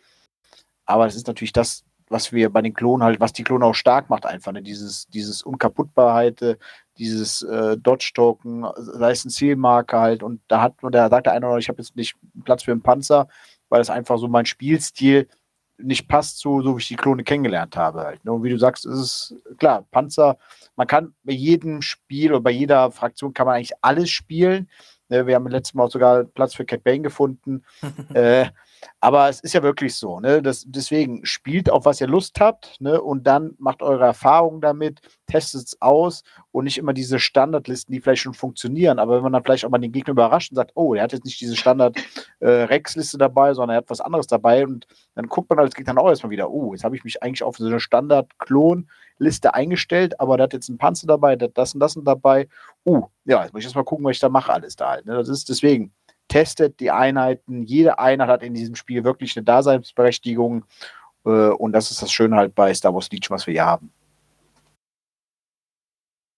[0.84, 3.74] Aber es ist natürlich das, was wir bei den Klonen halt, was die Klone auch
[3.74, 4.62] stark macht, einfach, ne?
[4.62, 6.58] Dieses, dieses Unkaputtbarheit,
[6.98, 11.58] dieses äh, Dodge-Token, sei es ein Zielmarker halt, und da hat, da sagt der eine,
[11.58, 13.28] ich habe jetzt nicht Platz für einen Panzer,
[13.68, 15.28] weil es einfach so mein Spielstil
[15.78, 18.00] nicht passt zu, so wie ich die Klone kennengelernt habe.
[18.00, 18.24] Halt.
[18.24, 18.32] Ne?
[18.32, 20.36] Und wie du sagst, ist es klar, Panzer,
[20.76, 24.68] man kann bei jedem Spiel oder bei jeder Fraktion kann man eigentlich alles spielen.
[25.08, 25.26] Ne?
[25.26, 27.64] Wir haben letztes Mal sogar Platz für Cat Bane gefunden.
[28.14, 28.46] äh,
[29.00, 30.42] aber es ist ja wirklich so, ne?
[30.42, 33.00] Das, deswegen spielt auf was ihr Lust habt, ne?
[33.00, 38.00] Und dann macht eure Erfahrungen damit, testet es aus und nicht immer diese Standardlisten, die
[38.00, 38.98] vielleicht schon funktionieren.
[38.98, 41.12] Aber wenn man dann vielleicht auch mal den Gegner überrascht und sagt, oh, der hat
[41.12, 45.50] jetzt nicht diese Standard-Rex-Liste äh, dabei, sondern er hat was anderes dabei und dann guckt
[45.50, 47.80] man als Gegner auch erstmal wieder, oh, jetzt habe ich mich eigentlich auf so eine
[47.80, 52.04] Standard-Klon-Liste eingestellt, aber der hat jetzt einen Panzer dabei, der hat das und das und
[52.04, 52.48] dabei.
[52.84, 55.06] Uh, ja, jetzt muss ich erstmal gucken, was ich da mache, alles da halt.
[55.06, 55.14] Ne?
[55.14, 55.92] Das ist deswegen
[56.28, 57.64] testet die Einheiten.
[57.64, 60.64] Jede Einheit hat in diesem Spiel wirklich eine Daseinsberechtigung.
[61.24, 63.92] Äh, und das ist das Schöne halt bei Star Wars Legion, was wir hier haben.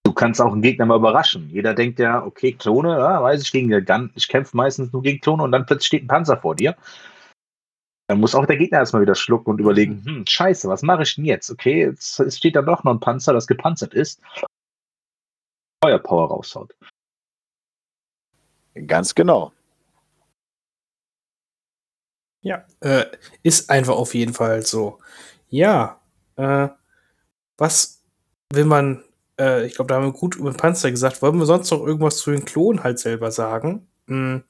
[0.04, 1.48] Du kannst auch einen Gegner mal überraschen.
[1.50, 4.10] Jeder denkt ja, okay, Klone, ja, weiß ich, gegen Gun.
[4.16, 6.76] ich kämpfe meistens nur gegen Klone und dann plötzlich steht ein Panzer vor dir.
[8.08, 11.14] Dann muss auch der Gegner erstmal wieder schlucken und überlegen, hm, scheiße, was mache ich
[11.14, 11.48] denn jetzt?
[11.48, 14.20] Okay, jetzt steht da doch noch ein Panzer, das gepanzert ist.
[15.82, 16.74] Feuerpower raushaut.
[18.86, 19.52] Ganz genau.
[22.42, 23.06] Ja, äh,
[23.42, 24.98] ist einfach auf jeden Fall so.
[25.48, 26.00] Ja,
[26.36, 26.68] äh,
[27.58, 28.02] was
[28.52, 29.04] will man,
[29.38, 31.22] äh, ich glaube, da haben wir gut über den Panzer gesagt.
[31.22, 33.88] Wollen wir sonst noch irgendwas zu den Klonen halt selber sagen?
[34.06, 34.42] Hm,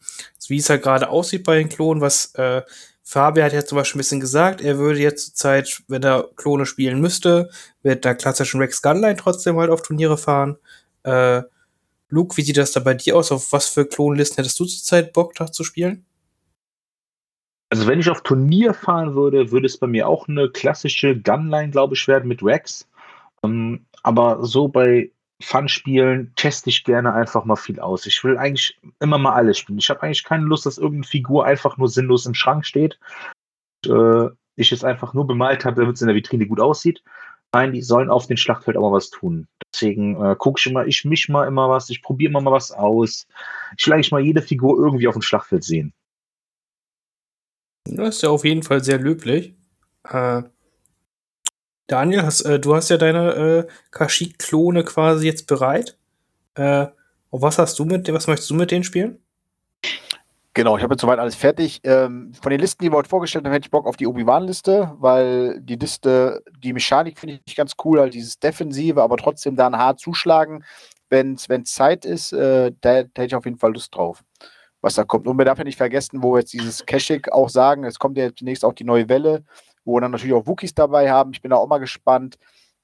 [0.49, 2.63] wie es halt gerade aussieht bei den Klonen, was äh,
[3.03, 6.29] Fabian hat ja zum Beispiel ein bisschen gesagt, er würde jetzt zur Zeit, wenn er
[6.37, 7.51] Klone spielen müsste,
[7.83, 10.59] mit der klassischen Rex Gunline trotzdem halt auf Turniere fahren.
[11.03, 11.43] Äh,
[12.09, 13.33] Luke, wie sieht das da bei dir aus?
[13.33, 16.05] Auf was für Klonlisten hättest du zurzeit Bock da zu spielen?
[17.71, 21.71] Also wenn ich auf Turnier fahren würde, würde es bei mir auch eine klassische Gunline,
[21.71, 22.89] glaube ich, werden mit Rex.
[23.45, 28.07] Ähm, aber so bei Fun-Spielen teste ich gerne einfach mal viel aus.
[28.07, 29.79] Ich will eigentlich immer mal alles spielen.
[29.79, 32.99] Ich habe eigentlich keine Lust, dass irgendeine Figur einfach nur sinnlos im Schrank steht.
[33.87, 37.03] Und, äh, ich es einfach nur bemalt habe, damit es in der Vitrine gut aussieht.
[37.53, 39.49] Nein, die sollen auf dem Schlachtfeld auch mal was tun.
[39.73, 42.71] Deswegen äh, gucke ich immer, ich misch mal immer was, ich probiere immer mal was
[42.71, 43.27] aus.
[43.77, 45.93] Ich will eigentlich mal jede Figur irgendwie auf dem Schlachtfeld sehen.
[47.85, 49.55] Das ist ja auf jeden Fall sehr löblich.
[50.09, 50.43] Äh,
[51.87, 55.97] Daniel, hast, äh, du hast ja deine äh, Kashyyyk-Klone quasi jetzt bereit.
[56.55, 56.87] Äh,
[57.31, 59.19] was hast du mit, was möchtest du mit denen spielen?
[60.53, 61.81] Genau, ich habe jetzt soweit alles fertig.
[61.85, 64.97] Ähm, von den Listen, die wir heute vorgestellt haben, hätte ich Bock auf die Obi-Wan-Liste,
[64.99, 69.77] weil die Liste, die Mechanik finde ich ganz cool, halt dieses Defensive, aber trotzdem dann
[69.79, 70.65] hart zuschlagen,
[71.09, 74.25] wenn es Zeit ist, äh, da, da hätte ich auf jeden Fall Lust drauf
[74.81, 75.27] was da kommt.
[75.27, 78.35] Und man darf ja nicht vergessen, wo jetzt dieses Cashik auch sagen, es kommt ja
[78.35, 79.45] zunächst auch die neue Welle,
[79.85, 81.33] wo wir dann natürlich auch Wookies dabei haben.
[81.33, 82.39] Ich bin da auch mal gespannt,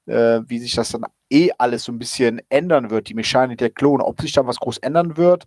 [0.06, 3.70] äh, wie sich das dann eh alles so ein bisschen ändern wird, die Mechanik der
[3.70, 5.47] Klone, ob sich da was groß ändern wird.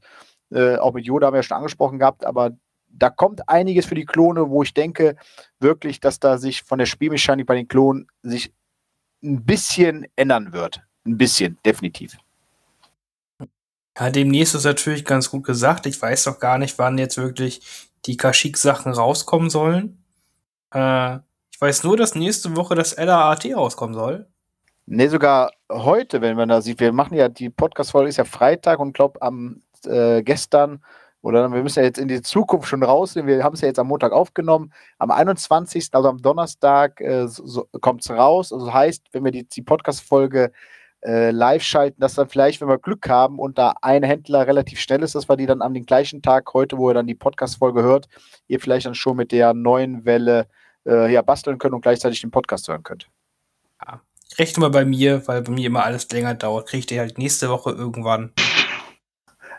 [0.52, 2.52] Äh, auch mit Yoda haben wir ja schon angesprochen gehabt, aber
[2.92, 5.16] da kommt einiges für die Klone, wo ich denke
[5.60, 8.52] wirklich, dass da sich von der Spielmechanik bei den Klonen sich
[9.24, 10.82] ein bisschen ändern wird.
[11.06, 12.18] Ein bisschen, definitiv.
[14.00, 15.86] Ja, demnächst ist natürlich ganz gut gesagt.
[15.86, 20.04] Ich weiß doch gar nicht, wann jetzt wirklich die Kashyyyk-Sachen rauskommen sollen.
[20.74, 21.18] Äh,
[21.52, 24.28] ich weiß nur, dass nächste Woche das LAAT rauskommen soll.
[24.86, 26.80] Ne, sogar heute, wenn man da sieht.
[26.80, 30.82] Wir machen ja, die Podcast-Folge ist ja Freitag und glaube am äh, gestern
[31.22, 33.28] oder wir müssen ja jetzt in die Zukunft schon rausnehmen.
[33.28, 34.72] Wir haben es ja jetzt am Montag aufgenommen.
[34.98, 38.54] Am 21., also am Donnerstag, äh, so, kommt es raus.
[38.54, 40.54] Also heißt, wenn wir die, die Podcast-Folge
[41.02, 44.80] äh, live schalten, dass dann vielleicht, wenn wir Glück haben und da ein Händler relativ
[44.80, 47.16] schnell ist, dass wir die dann an den gleichen Tag heute, wo ihr dann die
[47.16, 48.08] Podcast-Folge hört,
[48.48, 50.48] ihr vielleicht dann schon mit der neuen Welle
[50.86, 53.08] äh, ja, basteln könnt und gleichzeitig den Podcast hören könnt.
[53.86, 54.02] Ja.
[54.38, 56.68] rechne mal bei mir, weil bei mir immer alles länger dauert.
[56.68, 58.34] Kriege ich die halt nächste Woche irgendwann.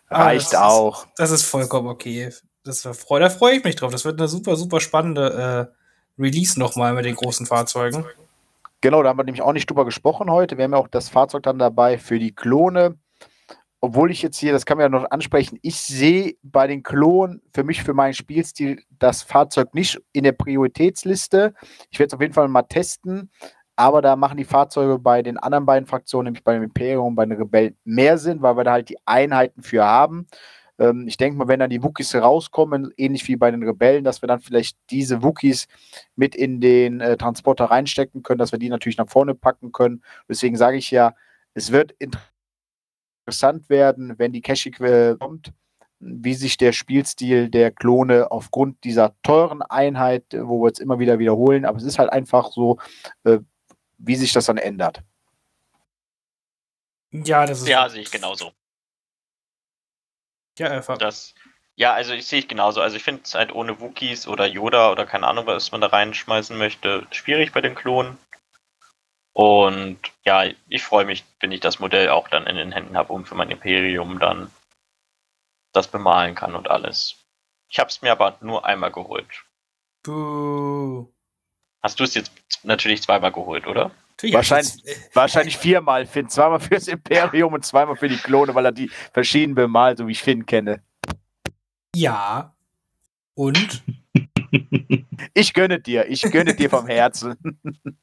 [0.09, 1.05] Ah, Reicht das auch.
[1.05, 2.31] Ist, das ist vollkommen okay.
[2.65, 3.93] Das war, da freue ich mich drauf.
[3.93, 5.71] Das wird eine super, super spannende
[6.19, 8.05] äh, Release nochmal mit den großen Fahrzeugen.
[8.83, 10.57] Genau, da haben wir nämlich auch nicht drüber gesprochen heute.
[10.57, 12.97] Wir haben ja auch das Fahrzeug dann dabei für die Klone.
[13.83, 17.43] Obwohl ich jetzt hier, das kann man ja noch ansprechen, ich sehe bei den Klonen
[17.55, 21.55] für mich, für meinen Spielstil, das Fahrzeug nicht in der Prioritätsliste.
[21.91, 23.31] Ich werde es auf jeden Fall mal testen,
[23.77, 27.15] aber da machen die Fahrzeuge bei den anderen beiden Fraktionen, nämlich bei dem Imperium und
[27.15, 30.27] bei den Rebellen, mehr Sinn, weil wir da halt die Einheiten für haben.
[30.81, 34.23] Ähm, ich denke mal, wenn dann die Wookies rauskommen, ähnlich wie bei den Rebellen, dass
[34.23, 35.69] wir dann vielleicht diese Wookies
[36.17, 40.03] mit in den äh, Transporter reinstecken können, dass wir die natürlich nach vorne packen können.
[40.29, 41.15] Deswegen sage ich ja,
[41.55, 41.95] es wird
[43.27, 45.53] interessant werden, wenn die Cache kommt,
[45.99, 51.19] wie sich der Spielstil der Klone aufgrund dieser teuren Einheit, wo wir es immer wieder
[51.19, 52.79] wiederholen, aber es ist halt einfach so,
[53.25, 53.39] äh,
[53.99, 55.03] wie sich das dann ändert.
[57.13, 57.69] Ja, das ist.
[57.69, 58.53] Ja, sehe ich genauso.
[60.61, 60.99] Ja, einfach.
[60.99, 61.35] Das,
[61.75, 62.83] ja, also ich sehe ich genauso.
[62.83, 65.87] Also ich finde es halt ohne Wookies oder Yoda oder keine Ahnung, was man da
[65.87, 68.19] reinschmeißen möchte, schwierig bei den Klonen.
[69.33, 73.11] Und ja, ich freue mich, wenn ich das Modell auch dann in den Händen habe,
[73.11, 74.51] um für mein Imperium dann
[75.73, 77.17] das bemalen kann und alles.
[77.71, 79.45] Ich habe es mir aber nur einmal geholt.
[80.03, 81.09] Buh.
[81.83, 82.33] Hast du es jetzt
[82.65, 83.93] natürlich zweimal geholt, oder?
[84.23, 86.29] Natürlich, Wahrscheinlich, das- wahrscheinlich viermal Finn.
[86.29, 90.13] Zweimal fürs Imperium und zweimal für die Klone, weil er die verschieden bemalt, so wie
[90.13, 90.83] ich Finn kenne.
[91.95, 92.55] Ja.
[93.35, 93.83] Und?
[95.35, 97.37] Ich gönne dir, ich gönne dir vom Herzen.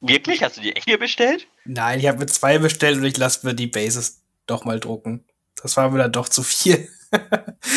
[0.00, 0.42] Wirklich?
[0.42, 1.46] Hast du die echt hier bestellt?
[1.64, 5.24] Nein, ich habe mir zwei bestellt und ich lasse mir die Bases doch mal drucken.
[5.62, 6.88] Das war mir dann doch zu viel.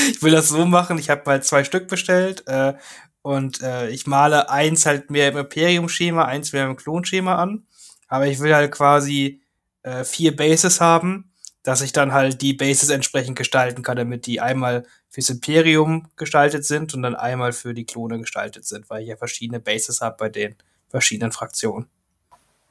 [0.09, 2.73] ich will das so machen, ich habe mal zwei Stück bestellt äh,
[3.21, 7.65] und äh, ich male eins halt mehr im Imperium-Schema, eins mehr im Klonschema an.
[8.11, 9.41] Aber ich will halt quasi
[9.83, 11.31] äh, vier Bases haben,
[11.63, 16.65] dass ich dann halt die Bases entsprechend gestalten kann, damit die einmal fürs Imperium gestaltet
[16.65, 20.17] sind und dann einmal für die Klone gestaltet sind, weil ich ja verschiedene Bases habe
[20.19, 20.55] bei den
[20.89, 21.87] verschiedenen Fraktionen.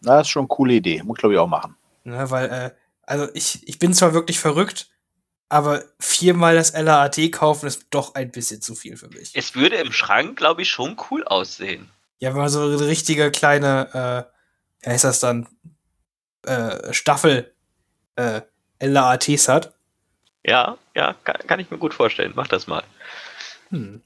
[0.03, 1.03] Na, Das ist schon eine coole Idee.
[1.03, 1.75] Muss, glaube ich, auch machen.
[2.05, 2.71] Ne, weil, äh,
[3.05, 4.91] also ich, ich bin zwar wirklich verrückt,
[5.49, 9.31] aber viermal das LAAT kaufen ist doch ein bisschen zu viel für mich.
[9.35, 11.89] Es würde im Schrank, glaube ich, schon cool aussehen.
[12.19, 14.40] Ja, wenn man so eine richtige kleine, äh,
[14.85, 15.49] heißt das dann,
[16.47, 17.53] äh, Staffel
[18.17, 18.41] äh,
[18.81, 19.75] LAATs hat.
[20.45, 22.33] Ja, ja, kann, kann ich mir gut vorstellen.
[22.35, 22.83] Mach das mal.
[23.71, 24.03] Hm.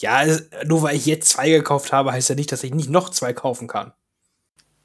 [0.00, 0.22] Ja,
[0.64, 3.32] nur weil ich jetzt zwei gekauft habe, heißt ja nicht, dass ich nicht noch zwei
[3.32, 3.92] kaufen kann.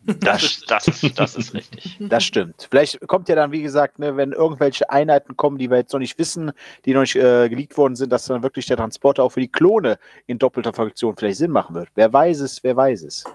[0.01, 1.97] Das ist, das ist, das ist richtig.
[1.99, 2.67] Das stimmt.
[2.69, 5.99] Vielleicht kommt ja dann, wie gesagt, ne, wenn irgendwelche Einheiten kommen, die wir jetzt noch
[5.99, 6.51] nicht wissen,
[6.85, 9.51] die noch nicht äh, geleakt worden sind, dass dann wirklich der Transporter auch für die
[9.51, 11.89] Klone in doppelter Fraktion vielleicht Sinn machen wird.
[11.95, 13.25] Wer weiß es, wer weiß es.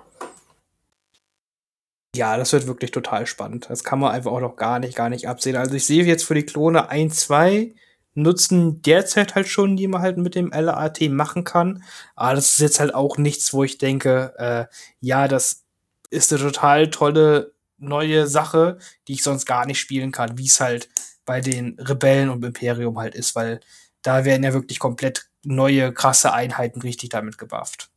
[2.15, 3.67] Ja, das wird wirklich total spannend.
[3.69, 5.57] Das kann man einfach auch noch gar nicht, gar nicht absehen.
[5.57, 7.75] Also ich sehe jetzt für die Klone ein, zwei
[8.15, 11.83] nutzen derzeit halt schon, die man halt mit dem LAT machen kann.
[12.15, 14.67] Aber das ist jetzt halt auch nichts, wo ich denke, äh,
[15.01, 15.65] ja, das
[16.11, 18.79] ist eine total tolle neue Sache,
[19.09, 20.89] die ich sonst gar nicht spielen kann, wie es halt
[21.27, 23.61] bei den Rebellen und Imperium halt ist, weil
[24.03, 27.91] da werden ja wirklich komplett neue, krasse Einheiten richtig damit gebufft.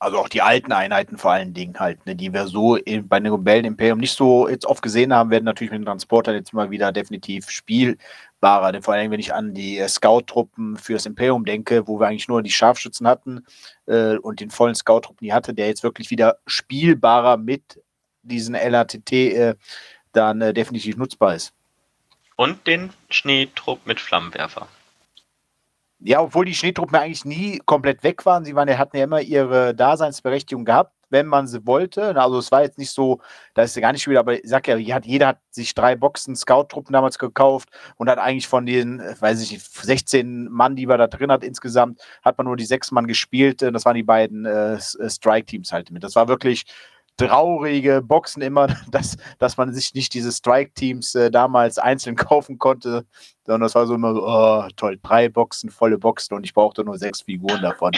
[0.00, 3.18] Also auch die alten Einheiten vor allen Dingen halt, ne, die wir so in, bei
[3.18, 6.52] den Rebellen Imperium nicht so jetzt oft gesehen haben, werden natürlich mit den Transportern jetzt
[6.52, 8.70] mal wieder definitiv spielbarer.
[8.72, 12.28] Denn vor allem, wenn ich an die äh, Scout-Truppen fürs Imperium denke, wo wir eigentlich
[12.28, 13.44] nur die Scharfschützen hatten
[13.86, 17.82] äh, und den vollen Scout-Truppen, die hatte, der jetzt wirklich wieder spielbarer mit
[18.22, 19.54] diesen LATT äh,
[20.12, 21.52] dann äh, definitiv nutzbar ist.
[22.36, 24.68] Und den Schneetrupp mit Flammenwerfer.
[26.00, 28.44] Ja, obwohl die Schneetruppen eigentlich nie komplett weg waren.
[28.44, 32.14] Sie waren, hatten ja immer ihre Daseinsberechtigung gehabt, wenn man sie wollte.
[32.16, 33.20] Also es war jetzt nicht so,
[33.54, 36.36] da ist ja gar nicht wieder, aber ich sag ja, jeder hat, sich drei Boxen
[36.36, 40.98] Scout-Truppen damals gekauft und hat eigentlich von den, weiß ich nicht, 16 Mann, die wir
[40.98, 43.60] da drin hat insgesamt, hat man nur die sechs Mann gespielt.
[43.60, 46.04] Das waren die beiden äh, Strike-Teams halt mit.
[46.04, 46.64] Das war wirklich
[47.18, 53.04] traurige Boxen immer, dass, dass man sich nicht diese Strike-Teams äh, damals einzeln kaufen konnte,
[53.44, 56.84] sondern das war so immer so, oh, toll, drei Boxen, volle Boxen und ich brauchte
[56.84, 57.92] nur sechs Figuren davon.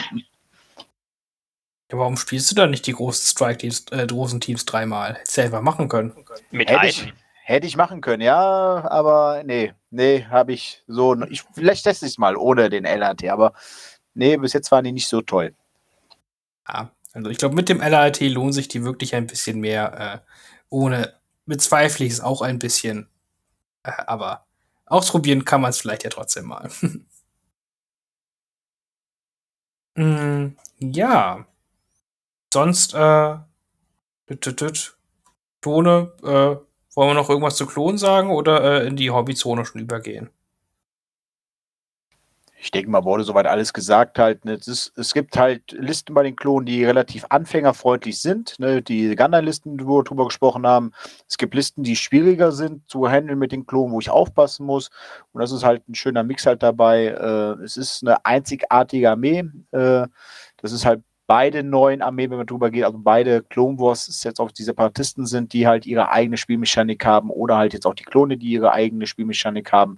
[1.91, 5.15] Ja, warum spielst du da nicht die großen Strike-Teams, äh, großen Teams dreimal?
[5.15, 6.13] Hättest du ja einfach machen können.
[6.51, 7.13] Mit Hätte ich-.
[7.43, 12.13] Hätte ich machen können, ja, aber nee, nee, habe ich so, ich, vielleicht teste ich
[12.13, 13.53] es mal ohne den LAT, aber
[14.13, 15.53] nee, bis jetzt waren die nicht so toll.
[16.67, 20.23] Ja, also ich glaube, mit dem LAT lohnt sich die wirklich ein bisschen mehr.
[20.23, 20.31] Äh,
[20.69, 21.13] ohne
[21.45, 23.09] bezweifle ich es auch ein bisschen.
[23.83, 24.45] Äh, aber
[24.85, 26.69] ausprobieren kann man es vielleicht ja trotzdem mal.
[29.95, 31.45] mm, ja.
[32.53, 33.37] Sonst, äh,
[34.27, 34.97] tüt, tüt,
[35.65, 35.69] äh,
[36.93, 40.29] wollen wir noch irgendwas zu Klonen sagen oder äh, in die Hobbyzone schon übergehen?
[42.63, 44.45] Ich denke mal, wurde soweit alles gesagt halt.
[44.45, 44.53] Ne?
[44.53, 48.59] Es, ist, es, gibt halt Listen bei den Klonen, die relativ anfängerfreundlich sind.
[48.59, 48.83] Ne?
[48.83, 50.91] Die Gundam-Listen, wo wir drüber gesprochen haben.
[51.27, 54.91] Es gibt Listen, die schwieriger sind zu handeln mit den Klonen, wo ich aufpassen muss.
[55.31, 57.07] Und das ist halt ein schöner Mix halt dabei.
[57.07, 59.43] Äh, es ist eine einzigartige Armee.
[59.71, 60.05] Äh,
[60.57, 61.01] das ist halt
[61.31, 65.25] beide neuen Armeen, wenn man drüber geht, also beide Clone Wars jetzt auch die Separatisten
[65.25, 68.73] sind, die halt ihre eigene Spielmechanik haben oder halt jetzt auch die Klone, die ihre
[68.73, 69.97] eigene Spielmechanik haben,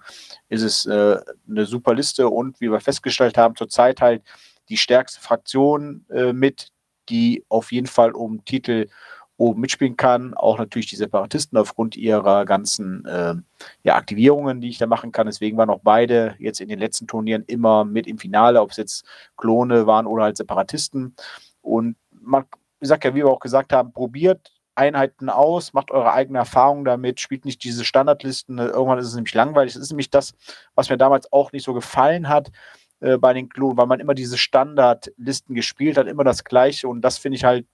[0.50, 1.18] ist es äh,
[1.50, 2.30] eine super Liste.
[2.30, 4.22] Und wie wir festgestellt haben, zurzeit halt
[4.70, 6.68] die stärkste Fraktion äh, mit,
[7.10, 8.90] die auf jeden Fall um Titel
[9.38, 10.34] oben mitspielen kann.
[10.34, 13.36] Auch natürlich die Separatisten aufgrund ihrer ganzen äh,
[13.84, 15.28] ja, Aktivierungen, die ich da machen kann.
[15.28, 18.78] Deswegen waren auch beide jetzt in den letzten Turnieren immer mit im Finale, ob es
[18.78, 19.06] jetzt
[19.38, 21.16] Klone waren oder halt Separatisten.
[21.62, 22.46] Und man,
[22.80, 27.20] gesagt, ja, wie wir auch gesagt haben, probiert Einheiten aus, macht eure eigene Erfahrung damit,
[27.20, 28.58] spielt nicht diese Standardlisten.
[28.58, 29.74] Irgendwann ist es nämlich langweilig.
[29.74, 30.34] Das ist nämlich das,
[30.76, 32.52] was mir damals auch nicht so gefallen hat
[33.00, 36.88] äh, bei den Klonen, weil man immer diese Standardlisten gespielt hat, immer das Gleiche.
[36.88, 37.68] Und das finde ich halt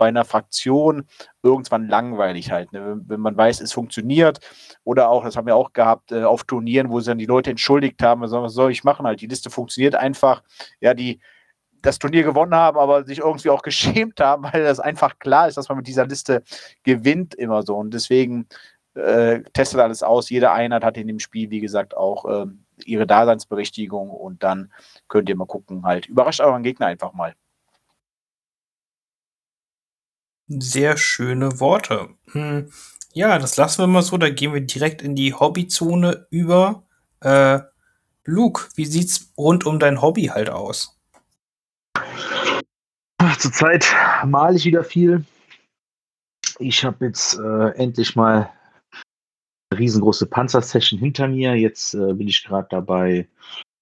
[0.00, 1.04] bei einer Fraktion
[1.42, 2.72] irgendwann langweilig halt.
[2.72, 2.98] Ne?
[3.06, 4.40] Wenn man weiß, es funktioniert.
[4.82, 7.50] Oder auch, das haben wir auch gehabt, äh, auf Turnieren, wo sie dann die Leute
[7.50, 9.20] entschuldigt haben, was soll ich machen halt.
[9.20, 10.42] Die Liste funktioniert einfach.
[10.80, 11.20] Ja, die
[11.82, 15.58] das Turnier gewonnen haben, aber sich irgendwie auch geschämt haben, weil das einfach klar ist,
[15.58, 16.42] dass man mit dieser Liste
[16.82, 17.76] gewinnt immer so.
[17.76, 18.46] Und deswegen
[18.94, 20.30] äh, testet alles aus.
[20.30, 22.46] Jede Einheit hat in dem Spiel, wie gesagt, auch äh,
[22.86, 24.72] ihre Daseinsberechtigung und dann
[25.08, 26.06] könnt ihr mal gucken, halt.
[26.06, 27.34] Überrascht euren Gegner einfach mal.
[30.58, 32.08] Sehr schöne Worte.
[32.32, 32.72] Hm,
[33.12, 34.16] ja, das lassen wir mal so.
[34.18, 36.82] Da gehen wir direkt in die Hobbyzone über.
[37.20, 37.60] Äh,
[38.24, 40.98] Luke, wie sieht's rund um dein Hobby halt aus?
[43.38, 43.86] Zurzeit
[44.26, 45.24] male ich wieder viel.
[46.58, 48.50] Ich habe jetzt äh, endlich mal
[49.70, 51.54] eine riesengroße Panzersession hinter mir.
[51.54, 53.28] Jetzt äh, bin ich gerade dabei, ein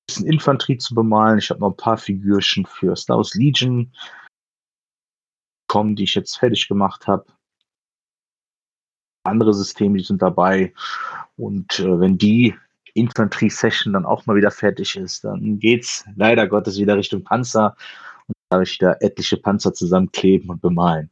[0.07, 1.39] bisschen Infanterie zu bemalen.
[1.39, 3.91] Ich habe noch ein paar Figürchen für Star Wars Legion
[5.69, 7.27] kommen, die ich jetzt fertig gemacht habe.
[9.25, 10.73] Andere Systeme, die sind dabei.
[11.37, 12.55] Und äh, wenn die
[12.95, 17.77] Infanterie-Session dann auch mal wieder fertig ist, dann geht es leider Gottes wieder Richtung Panzer.
[18.27, 21.11] Und da habe ich wieder etliche Panzer zusammenkleben und bemalen.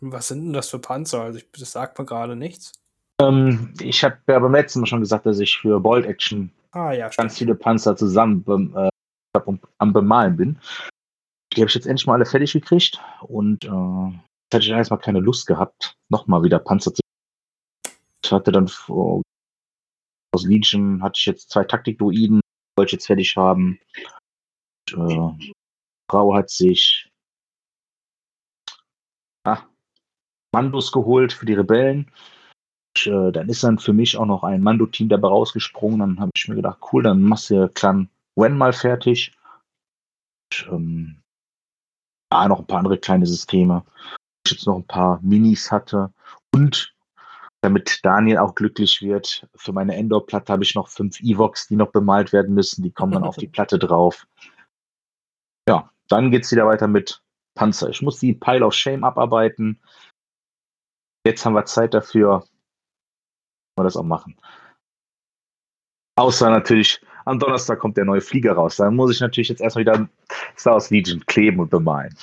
[0.00, 1.22] Was sind denn das für Panzer?
[1.22, 2.72] Also ich, das sagt mir gerade nichts.
[3.20, 6.92] Ähm, ich habe ja beim letzten Mal schon gesagt, dass ich für Bold Action ah,
[6.92, 8.90] ja, ganz viele Panzer zusammen äh,
[9.78, 10.58] am Bemalen bin.
[11.54, 15.20] Die habe ich jetzt endlich mal alle fertig gekriegt und äh, hatte ich erstmal keine
[15.20, 17.00] Lust gehabt, nochmal wieder Panzer zu.
[18.24, 19.22] Ich hatte dann vor,
[20.34, 22.40] aus Legion hatte ich jetzt zwei Taktikdruiden,
[22.76, 23.78] wollte ich jetzt fertig haben.
[24.92, 25.52] Und, äh,
[26.10, 27.08] Frau hat sich
[29.46, 29.62] ah,
[30.52, 32.10] Mandos geholt für die Rebellen.
[32.96, 36.00] Und, äh, dann ist dann für mich auch noch ein Mando-Team dabei rausgesprungen.
[36.00, 39.36] Dann habe ich mir gedacht, cool, dann machst du Clan Wen mal fertig.
[40.50, 41.23] Und, ähm,
[42.34, 43.84] ja, noch ein paar andere kleine Systeme.
[44.44, 46.12] Ich jetzt noch ein paar Minis hatte.
[46.52, 46.92] Und
[47.62, 51.92] damit Daniel auch glücklich wird, für meine Endor-Platte habe ich noch fünf Evox, die noch
[51.92, 52.82] bemalt werden müssen.
[52.82, 54.26] Die kommen dann auf die Platte drauf.
[55.68, 57.22] Ja, dann geht es wieder weiter mit
[57.54, 57.88] Panzer.
[57.88, 59.80] Ich muss die Pile of Shame abarbeiten.
[61.26, 62.44] Jetzt haben wir Zeit dafür.
[63.76, 64.36] Wir das auch machen.
[66.16, 68.76] Außer natürlich am Donnerstag kommt der neue Flieger raus.
[68.76, 70.08] Dann muss ich natürlich jetzt erstmal wieder
[70.56, 72.14] Star Wars Legion kleben und bemalen.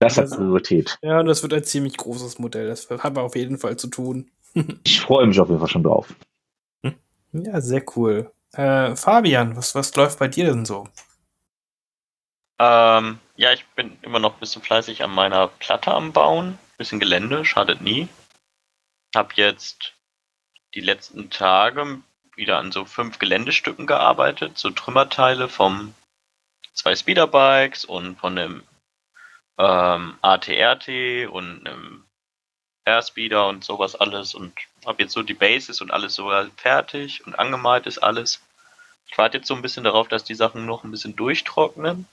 [0.00, 0.98] Das hat Priorität.
[1.02, 2.68] Ja, das wird ein ziemlich großes Modell.
[2.68, 4.30] Das haben wir auf jeden Fall zu tun.
[4.84, 6.14] ich freue mich auf jeden Fall schon drauf.
[7.32, 8.30] Ja, sehr cool.
[8.52, 10.88] Äh, Fabian, was, was läuft bei dir denn so?
[12.58, 16.58] Ähm, ja, ich bin immer noch ein bisschen fleißig an meiner Platte am Bauen.
[16.76, 18.08] Bisschen Gelände, schadet nie.
[19.14, 19.94] Hab jetzt
[20.74, 22.00] die letzten Tage
[22.38, 25.94] wieder an so fünf Geländestücken gearbeitet, so Trümmerteile vom
[26.72, 28.62] zwei Speederbikes und von einem
[29.58, 32.04] ähm, ATRT und einem
[32.86, 34.54] Airspeeder und sowas alles und
[34.86, 38.40] habe jetzt so die Bases und alles so fertig und angemalt ist alles.
[39.10, 42.06] Ich warte jetzt so ein bisschen darauf, dass die Sachen noch ein bisschen durchtrocknen,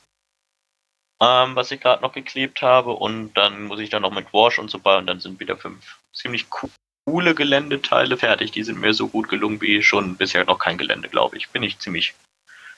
[1.21, 4.59] ähm, was ich gerade noch geklebt habe und dann muss ich dann noch mit Wash
[4.59, 6.69] und so bei und dann sind wieder fünf ziemlich cool
[7.05, 8.51] coole Geländeteile fertig.
[8.51, 11.49] Die sind mir so gut gelungen wie schon bisher noch kein Gelände, glaube ich.
[11.49, 12.15] Bin ich ziemlich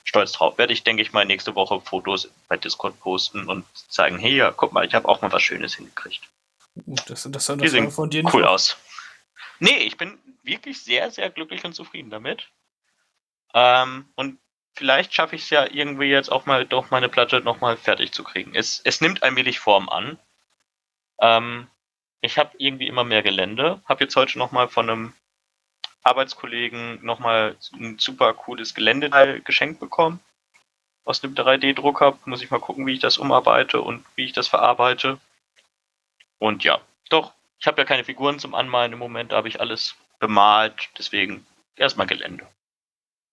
[0.04, 0.58] stolz drauf.
[0.58, 4.50] Werde ich, denke ich mal, nächste Woche Fotos bei Discord posten und zeigen, hey, ja,
[4.50, 6.22] guck mal, ich habe auch mal was Schönes hingekriegt.
[6.74, 8.76] Das, das, das Die sehen von dir cool aus.
[9.58, 12.48] Nee, ich bin wirklich sehr, sehr glücklich und zufrieden damit.
[13.54, 14.38] Ähm, und
[14.74, 18.22] vielleicht schaffe ich es ja irgendwie jetzt auch mal doch meine Platte nochmal fertig zu
[18.22, 18.54] kriegen.
[18.54, 20.18] Es, es nimmt allmählich Form an.
[21.20, 21.66] Ähm,
[22.20, 23.80] ich habe irgendwie immer mehr Gelände.
[23.84, 25.12] Habe jetzt heute nochmal von einem
[26.02, 30.20] Arbeitskollegen nochmal ein super cooles Geländeteil geschenkt bekommen.
[31.04, 32.18] Aus einem 3D-Drucker.
[32.24, 35.18] Muss ich mal gucken, wie ich das umarbeite und wie ich das verarbeite.
[36.38, 36.80] Und ja,
[37.10, 40.88] doch, ich habe ja keine Figuren zum Anmalen im Moment, da habe ich alles bemalt.
[40.96, 41.46] Deswegen
[41.76, 42.46] erstmal Gelände.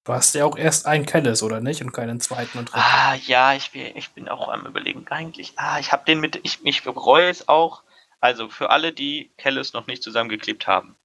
[0.06, 1.82] Du hast ja auch erst einen Kellis, oder nicht?
[1.82, 2.80] Und keinen zweiten und dritten.
[2.80, 5.08] Ah, ja, ich bin, ich bin auch am überlegen.
[5.10, 7.82] Eigentlich, ah, ich habe den mit, ich, ich bereue es auch.
[8.26, 10.96] Also für alle, die Kellis noch nicht zusammengeklebt haben.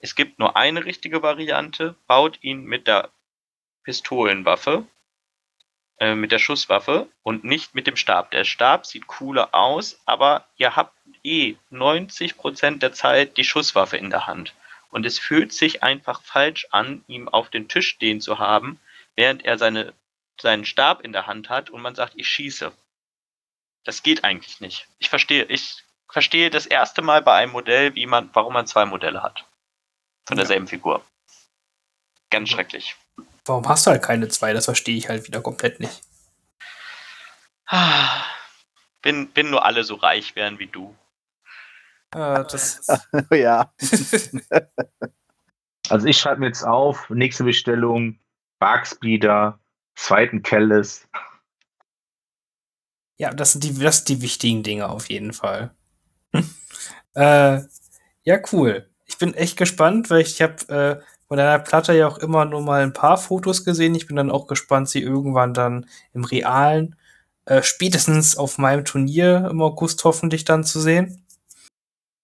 [0.00, 1.94] Es gibt nur eine richtige Variante.
[2.08, 3.10] Baut ihn mit der
[3.84, 4.84] Pistolenwaffe,
[6.00, 8.32] äh, mit der Schusswaffe und nicht mit dem Stab.
[8.32, 14.10] Der Stab sieht cooler aus, aber ihr habt eh 90% der Zeit die Schusswaffe in
[14.10, 14.52] der Hand.
[14.90, 18.80] Und es fühlt sich einfach falsch an, ihm auf den Tisch stehen zu haben,
[19.14, 19.94] während er seine,
[20.40, 22.72] seinen Stab in der Hand hat und man sagt, ich schieße.
[23.84, 24.88] Das geht eigentlich nicht.
[24.98, 28.84] Ich verstehe, ich verstehe das erste Mal bei einem Modell, wie man, warum man zwei
[28.84, 29.46] Modelle hat.
[30.26, 30.70] Von derselben ja.
[30.70, 31.04] Figur.
[32.30, 32.96] Ganz schrecklich.
[33.44, 34.52] Warum hast du halt keine zwei?
[34.52, 36.02] Das verstehe ich halt wieder komplett nicht.
[39.02, 40.96] Bin, bin nur alle so reich wären wie du.
[42.14, 42.86] Äh, das
[43.32, 43.74] ja.
[45.88, 48.20] also ich schreibe mir jetzt auf, nächste Bestellung,
[48.60, 49.58] Barkspeeder,
[49.96, 51.08] zweiten Kellis.
[53.18, 55.74] Ja, das sind, die, das sind die wichtigen Dinge auf jeden Fall.
[57.14, 57.60] äh,
[58.24, 58.88] ja, cool.
[59.06, 62.62] Ich bin echt gespannt, weil ich, habe äh, von deiner Platte ja auch immer nur
[62.62, 63.94] mal ein paar Fotos gesehen.
[63.94, 66.96] Ich bin dann auch gespannt, sie irgendwann dann im Realen,
[67.44, 71.26] äh, spätestens auf meinem Turnier im August hoffentlich dann zu sehen.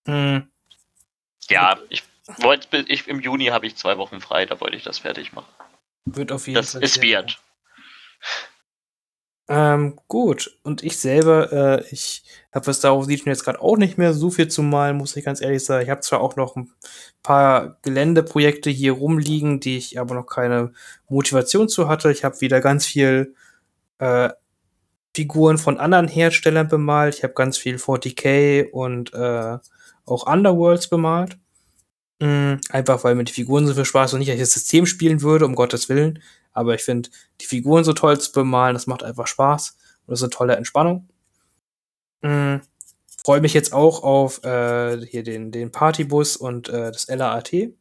[0.07, 0.49] Hm.
[1.51, 2.03] Ja, ich
[2.39, 5.49] wollte, ich, im Juni habe ich zwei Wochen frei, da wollte ich das fertig machen.
[6.05, 6.81] Wird auf jeden das Fall.
[6.81, 7.39] Das ist wert.
[9.51, 10.59] Ähm, gut.
[10.63, 12.23] Und ich selber, äh, ich
[12.53, 15.25] habe es darauf sieht jetzt gerade auch nicht mehr so viel zu malen, muss ich
[15.25, 15.83] ganz ehrlich sagen.
[15.85, 16.71] Ich habe zwar auch noch ein
[17.23, 20.73] paar Geländeprojekte hier rumliegen, die ich aber noch keine
[21.09, 22.13] Motivation zu hatte.
[22.13, 23.35] Ich habe wieder ganz viel
[23.99, 24.31] äh,
[25.15, 27.17] Figuren von anderen Herstellern bemalt.
[27.17, 29.59] Ich habe ganz viel 40k und äh,
[30.05, 31.39] auch Underworlds bemalt.
[32.21, 34.87] Mhm, einfach weil mir die Figuren so viel Spaß und nicht, dass ich das System
[34.87, 36.21] spielen würde, um Gottes Willen.
[36.53, 37.11] Aber ich finde
[37.41, 39.77] die Figuren so toll zu bemalen, das macht einfach Spaß.
[40.07, 41.09] Und das ist eine tolle Entspannung.
[42.23, 42.63] Mhm.
[43.25, 47.75] Freue mich jetzt auch auf äh, hier den, den Partybus und äh, das LAAT.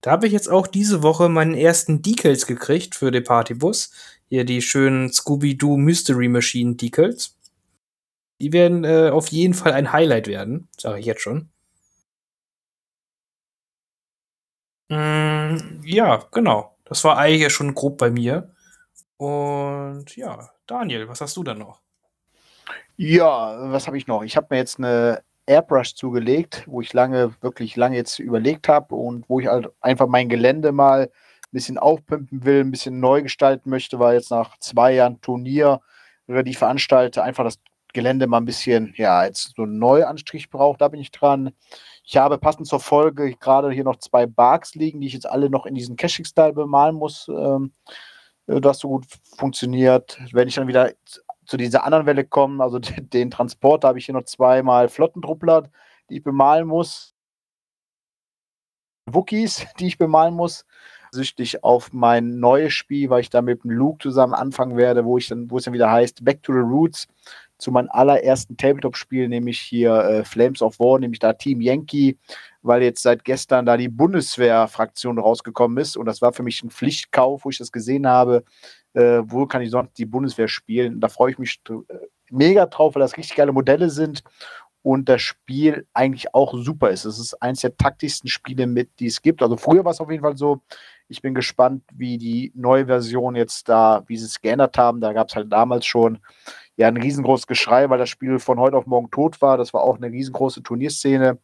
[0.00, 3.90] Da habe ich jetzt auch diese Woche meinen ersten Decals gekriegt für den Partybus.
[4.28, 7.36] Hier die schönen Scooby-Doo Mystery Machine Decals.
[8.40, 11.48] Die werden äh, auf jeden Fall ein Highlight werden, sage ich jetzt schon.
[14.88, 16.75] Mm, ja, genau.
[16.86, 18.54] Das war eigentlich schon grob bei mir.
[19.18, 21.80] Und ja, Daniel, was hast du dann noch?
[22.96, 24.22] Ja, was habe ich noch?
[24.22, 28.94] Ich habe mir jetzt eine Airbrush zugelegt, wo ich lange, wirklich lange jetzt überlegt habe
[28.94, 31.10] und wo ich halt einfach mein Gelände mal ein
[31.52, 35.80] bisschen aufpimpen will, ein bisschen neu gestalten möchte, weil jetzt nach zwei Jahren Turnier,
[36.26, 37.58] die ich veranstalte, einfach das
[37.92, 41.52] Gelände mal ein bisschen, ja, jetzt so einen Neuanstrich braucht, da bin ich dran.
[42.08, 45.50] Ich habe passend zur Folge gerade hier noch zwei Barks liegen, die ich jetzt alle
[45.50, 47.72] noch in diesen Caching-Style bemalen muss, ähm,
[48.46, 49.06] äh, das so gut
[49.36, 50.20] funktioniert.
[50.32, 50.92] Wenn ich dann wieder
[51.46, 55.68] zu dieser anderen Welle komme, also den Transport, da habe ich hier noch zweimal Flottentruppler,
[56.08, 57.16] die ich bemalen muss.
[59.06, 60.64] Wookies, die ich bemalen muss
[61.10, 65.18] süchtig auf mein neues Spiel, weil ich da mit dem Luke zusammen anfangen werde, wo
[65.18, 67.08] ich dann, wo es dann wieder heißt, Back to the Roots,
[67.58, 72.18] zu meinem allerersten Tabletop-Spiel, nämlich hier äh, Flames of War, nämlich da Team Yankee,
[72.62, 76.70] weil jetzt seit gestern da die Bundeswehr-Fraktion rausgekommen ist und das war für mich ein
[76.70, 78.44] Pflichtkauf, wo ich das gesehen habe,
[78.94, 81.00] äh, wo kann ich sonst die Bundeswehr spielen.
[81.00, 81.74] Da freue ich mich äh,
[82.30, 84.22] mega drauf, weil das richtig geile Modelle sind
[84.86, 87.04] und das Spiel eigentlich auch super ist.
[87.06, 89.42] Es ist eines der taktischsten Spiele mit, die es gibt.
[89.42, 90.62] Also früher war es auf jeden Fall so,
[91.08, 95.00] ich bin gespannt, wie die neue Version jetzt da, wie sie es geändert haben.
[95.00, 96.18] Da gab es halt damals schon
[96.76, 99.56] ja ein riesengroßes Geschrei, weil das Spiel von heute auf morgen tot war.
[99.56, 101.38] Das war auch eine riesengroße Turnierszene.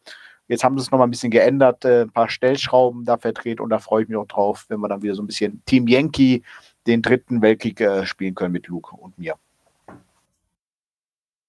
[0.47, 3.69] Jetzt haben sie es nochmal ein bisschen geändert, äh, ein paar Stellschrauben da verdreht und
[3.69, 6.43] da freue ich mich auch drauf, wenn wir dann wieder so ein bisschen Team Yankee
[6.85, 9.35] den dritten Weltkrieg äh, spielen können mit Luke und mir.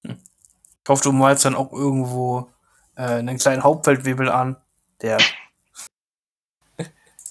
[0.04, 2.48] Ich hoffe, du malst dann auch irgendwo
[2.94, 4.56] äh, einen kleinen Hauptfeldwebel an,
[5.02, 5.18] der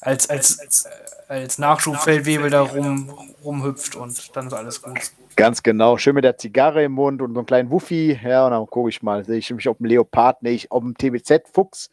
[0.01, 0.87] als, als, als,
[1.29, 3.09] als Nachschubfeldwebel da rum,
[3.43, 4.99] rumhüpft und dann ist alles gut.
[5.35, 5.97] Ganz genau.
[5.97, 8.19] Schön mit der Zigarre im Mund und so einen kleinen Wuffi.
[8.23, 9.25] Ja, und dann gucke ich mal.
[9.25, 11.89] Sehe ich mich auf dem Leopard, nee, ich auf dem TBZ-Fuchs.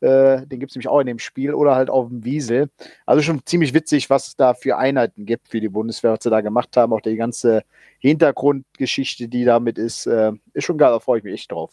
[0.00, 2.70] Äh, den gibt es nämlich auch in dem Spiel oder halt auf dem Wiesel.
[3.04, 6.30] Also schon ziemlich witzig, was es da für Einheiten gibt für die Bundeswehr, was sie
[6.30, 6.92] da gemacht haben.
[6.92, 7.64] Auch die ganze
[7.98, 10.92] Hintergrundgeschichte, die damit ist, äh, ist schon geil.
[10.92, 11.72] Da freue ich mich echt drauf.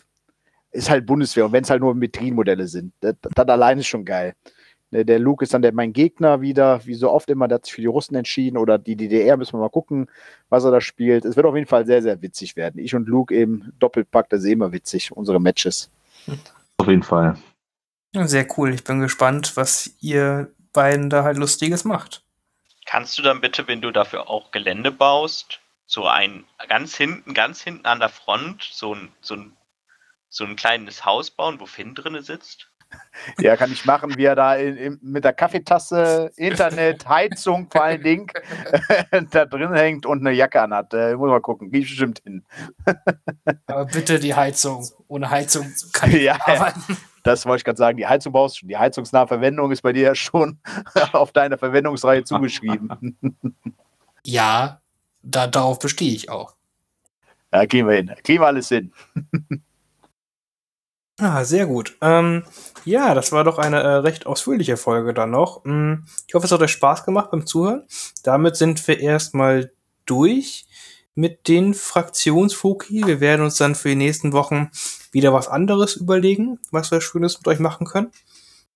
[0.71, 1.45] ist halt Bundeswehr.
[1.45, 4.33] Und wenn es halt nur Metrinmodelle sind, das, das allein ist schon geil.
[4.91, 7.65] Ne, Der Luke ist dann der, mein Gegner wieder, wie so oft immer, der hat
[7.65, 10.09] sich für die Russen entschieden oder die DDR, müssen wir mal gucken,
[10.49, 11.25] was er da spielt.
[11.25, 12.79] Es wird auf jeden Fall sehr, sehr witzig werden.
[12.79, 15.89] Ich und Luke im Doppelpack, das ist immer witzig, unsere Matches.
[16.77, 17.37] Auf jeden Fall.
[18.13, 18.73] Sehr cool.
[18.73, 22.23] Ich bin gespannt, was ihr beiden da halt Lustiges macht.
[22.85, 27.61] Kannst du dann bitte, wenn du dafür auch Gelände baust, so ein ganz hinten, ganz
[27.61, 29.53] hinten an der Front, so ein, so ein,
[30.29, 32.70] so ein kleines Haus bauen, wo Finn drinne sitzt?
[33.39, 37.83] Ja, kann ich machen, wie er da in, in, mit der Kaffeetasse, Internet, Heizung vor
[37.83, 38.27] allen Dingen
[39.31, 40.93] da drin hängt und eine Jacke anhat.
[40.93, 42.43] Äh, muss mal gucken, ich bestimmt hin.
[43.67, 44.87] Aber bitte die Heizung.
[45.07, 46.55] Ohne Heizung kann ich Ja, nicht ja.
[46.55, 46.97] arbeiten.
[47.23, 47.97] Das wollte ich gerade sagen.
[47.97, 48.69] Die Heizung brauchst du schon.
[48.69, 50.59] Die heizungsnahe Verwendung ist bei dir ja schon
[51.11, 53.17] auf deiner Verwendungsreihe zugeschrieben.
[54.25, 54.81] Ja,
[55.21, 56.55] da, darauf bestehe ich auch.
[57.51, 58.11] Da gehen wir hin.
[58.23, 58.93] Kriegen wir alles hin.
[61.23, 61.97] Ah, sehr gut.
[62.01, 62.43] Ähm,
[62.83, 65.63] ja, das war doch eine äh, recht ausführliche Folge dann noch.
[65.65, 67.85] Mm, Ich hoffe, es hat euch Spaß gemacht beim Zuhören.
[68.23, 69.71] Damit sind wir erstmal
[70.05, 70.65] durch
[71.13, 73.05] mit den Fraktionsfoki.
[73.05, 74.71] Wir werden uns dann für die nächsten Wochen
[75.11, 78.11] wieder was anderes überlegen, was wir Schönes mit euch machen können.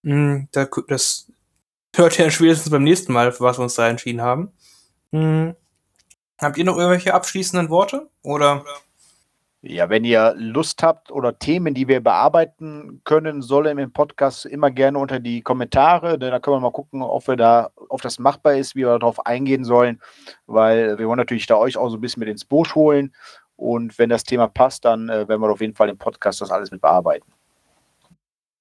[0.04, 1.32] Mm, da- Das
[1.96, 4.52] hört ihr spätestens beim nächsten Mal, was wir uns da entschieden haben.
[5.12, 5.52] Mm,
[6.38, 8.10] Habt ihr noch irgendwelche abschließenden Worte?
[8.22, 8.66] Oder?
[9.68, 14.70] Ja, wenn ihr Lust habt oder Themen, die wir bearbeiten können sollen im Podcast, immer
[14.70, 16.20] gerne unter die Kommentare.
[16.20, 19.26] Da können wir mal gucken, ob wir da, ob das machbar ist, wie wir darauf
[19.26, 20.00] eingehen sollen.
[20.46, 23.16] Weil wir wollen natürlich da euch auch so ein bisschen mit ins Boot holen.
[23.56, 26.52] Und wenn das Thema passt, dann äh, werden wir auf jeden Fall im Podcast das
[26.52, 27.26] alles mit bearbeiten.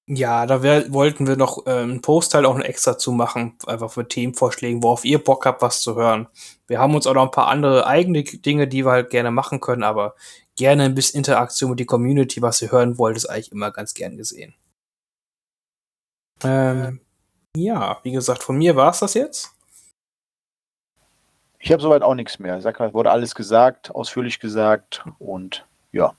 [0.07, 3.95] Ja, da wär, wollten wir noch ähm, einen Postteil auch noch extra zu machen, einfach
[3.95, 6.27] mit Themenvorschlägen, worauf ihr Bock habt, was zu hören.
[6.67, 9.61] Wir haben uns auch noch ein paar andere eigene Dinge, die wir halt gerne machen
[9.61, 10.13] können, aber
[10.55, 13.93] gerne ein bisschen Interaktion mit der Community, was ihr hören wollt, ist eigentlich immer ganz
[13.93, 14.55] gern gesehen.
[16.43, 17.01] Ähm,
[17.55, 19.51] ja, wie gesagt, von mir war's das jetzt.
[21.59, 22.57] Ich habe soweit auch nichts mehr.
[22.57, 25.03] Ich sag mal, wurde alles gesagt, ausführlich gesagt.
[25.17, 26.15] Und ja,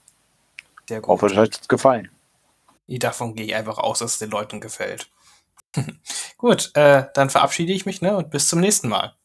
[0.89, 1.07] Sehr gut.
[1.07, 2.11] hoffe, euch hat es gefallen.
[2.87, 5.09] Davon gehe ich einfach aus, dass es den Leuten gefällt.
[6.37, 9.15] gut, äh, dann verabschiede ich mich, ne, und bis zum nächsten Mal.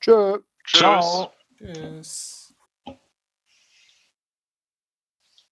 [0.00, 0.38] Tschö.
[0.64, 0.80] Tschüss.
[0.80, 1.32] Ciao.
[1.58, 2.33] Tschüss.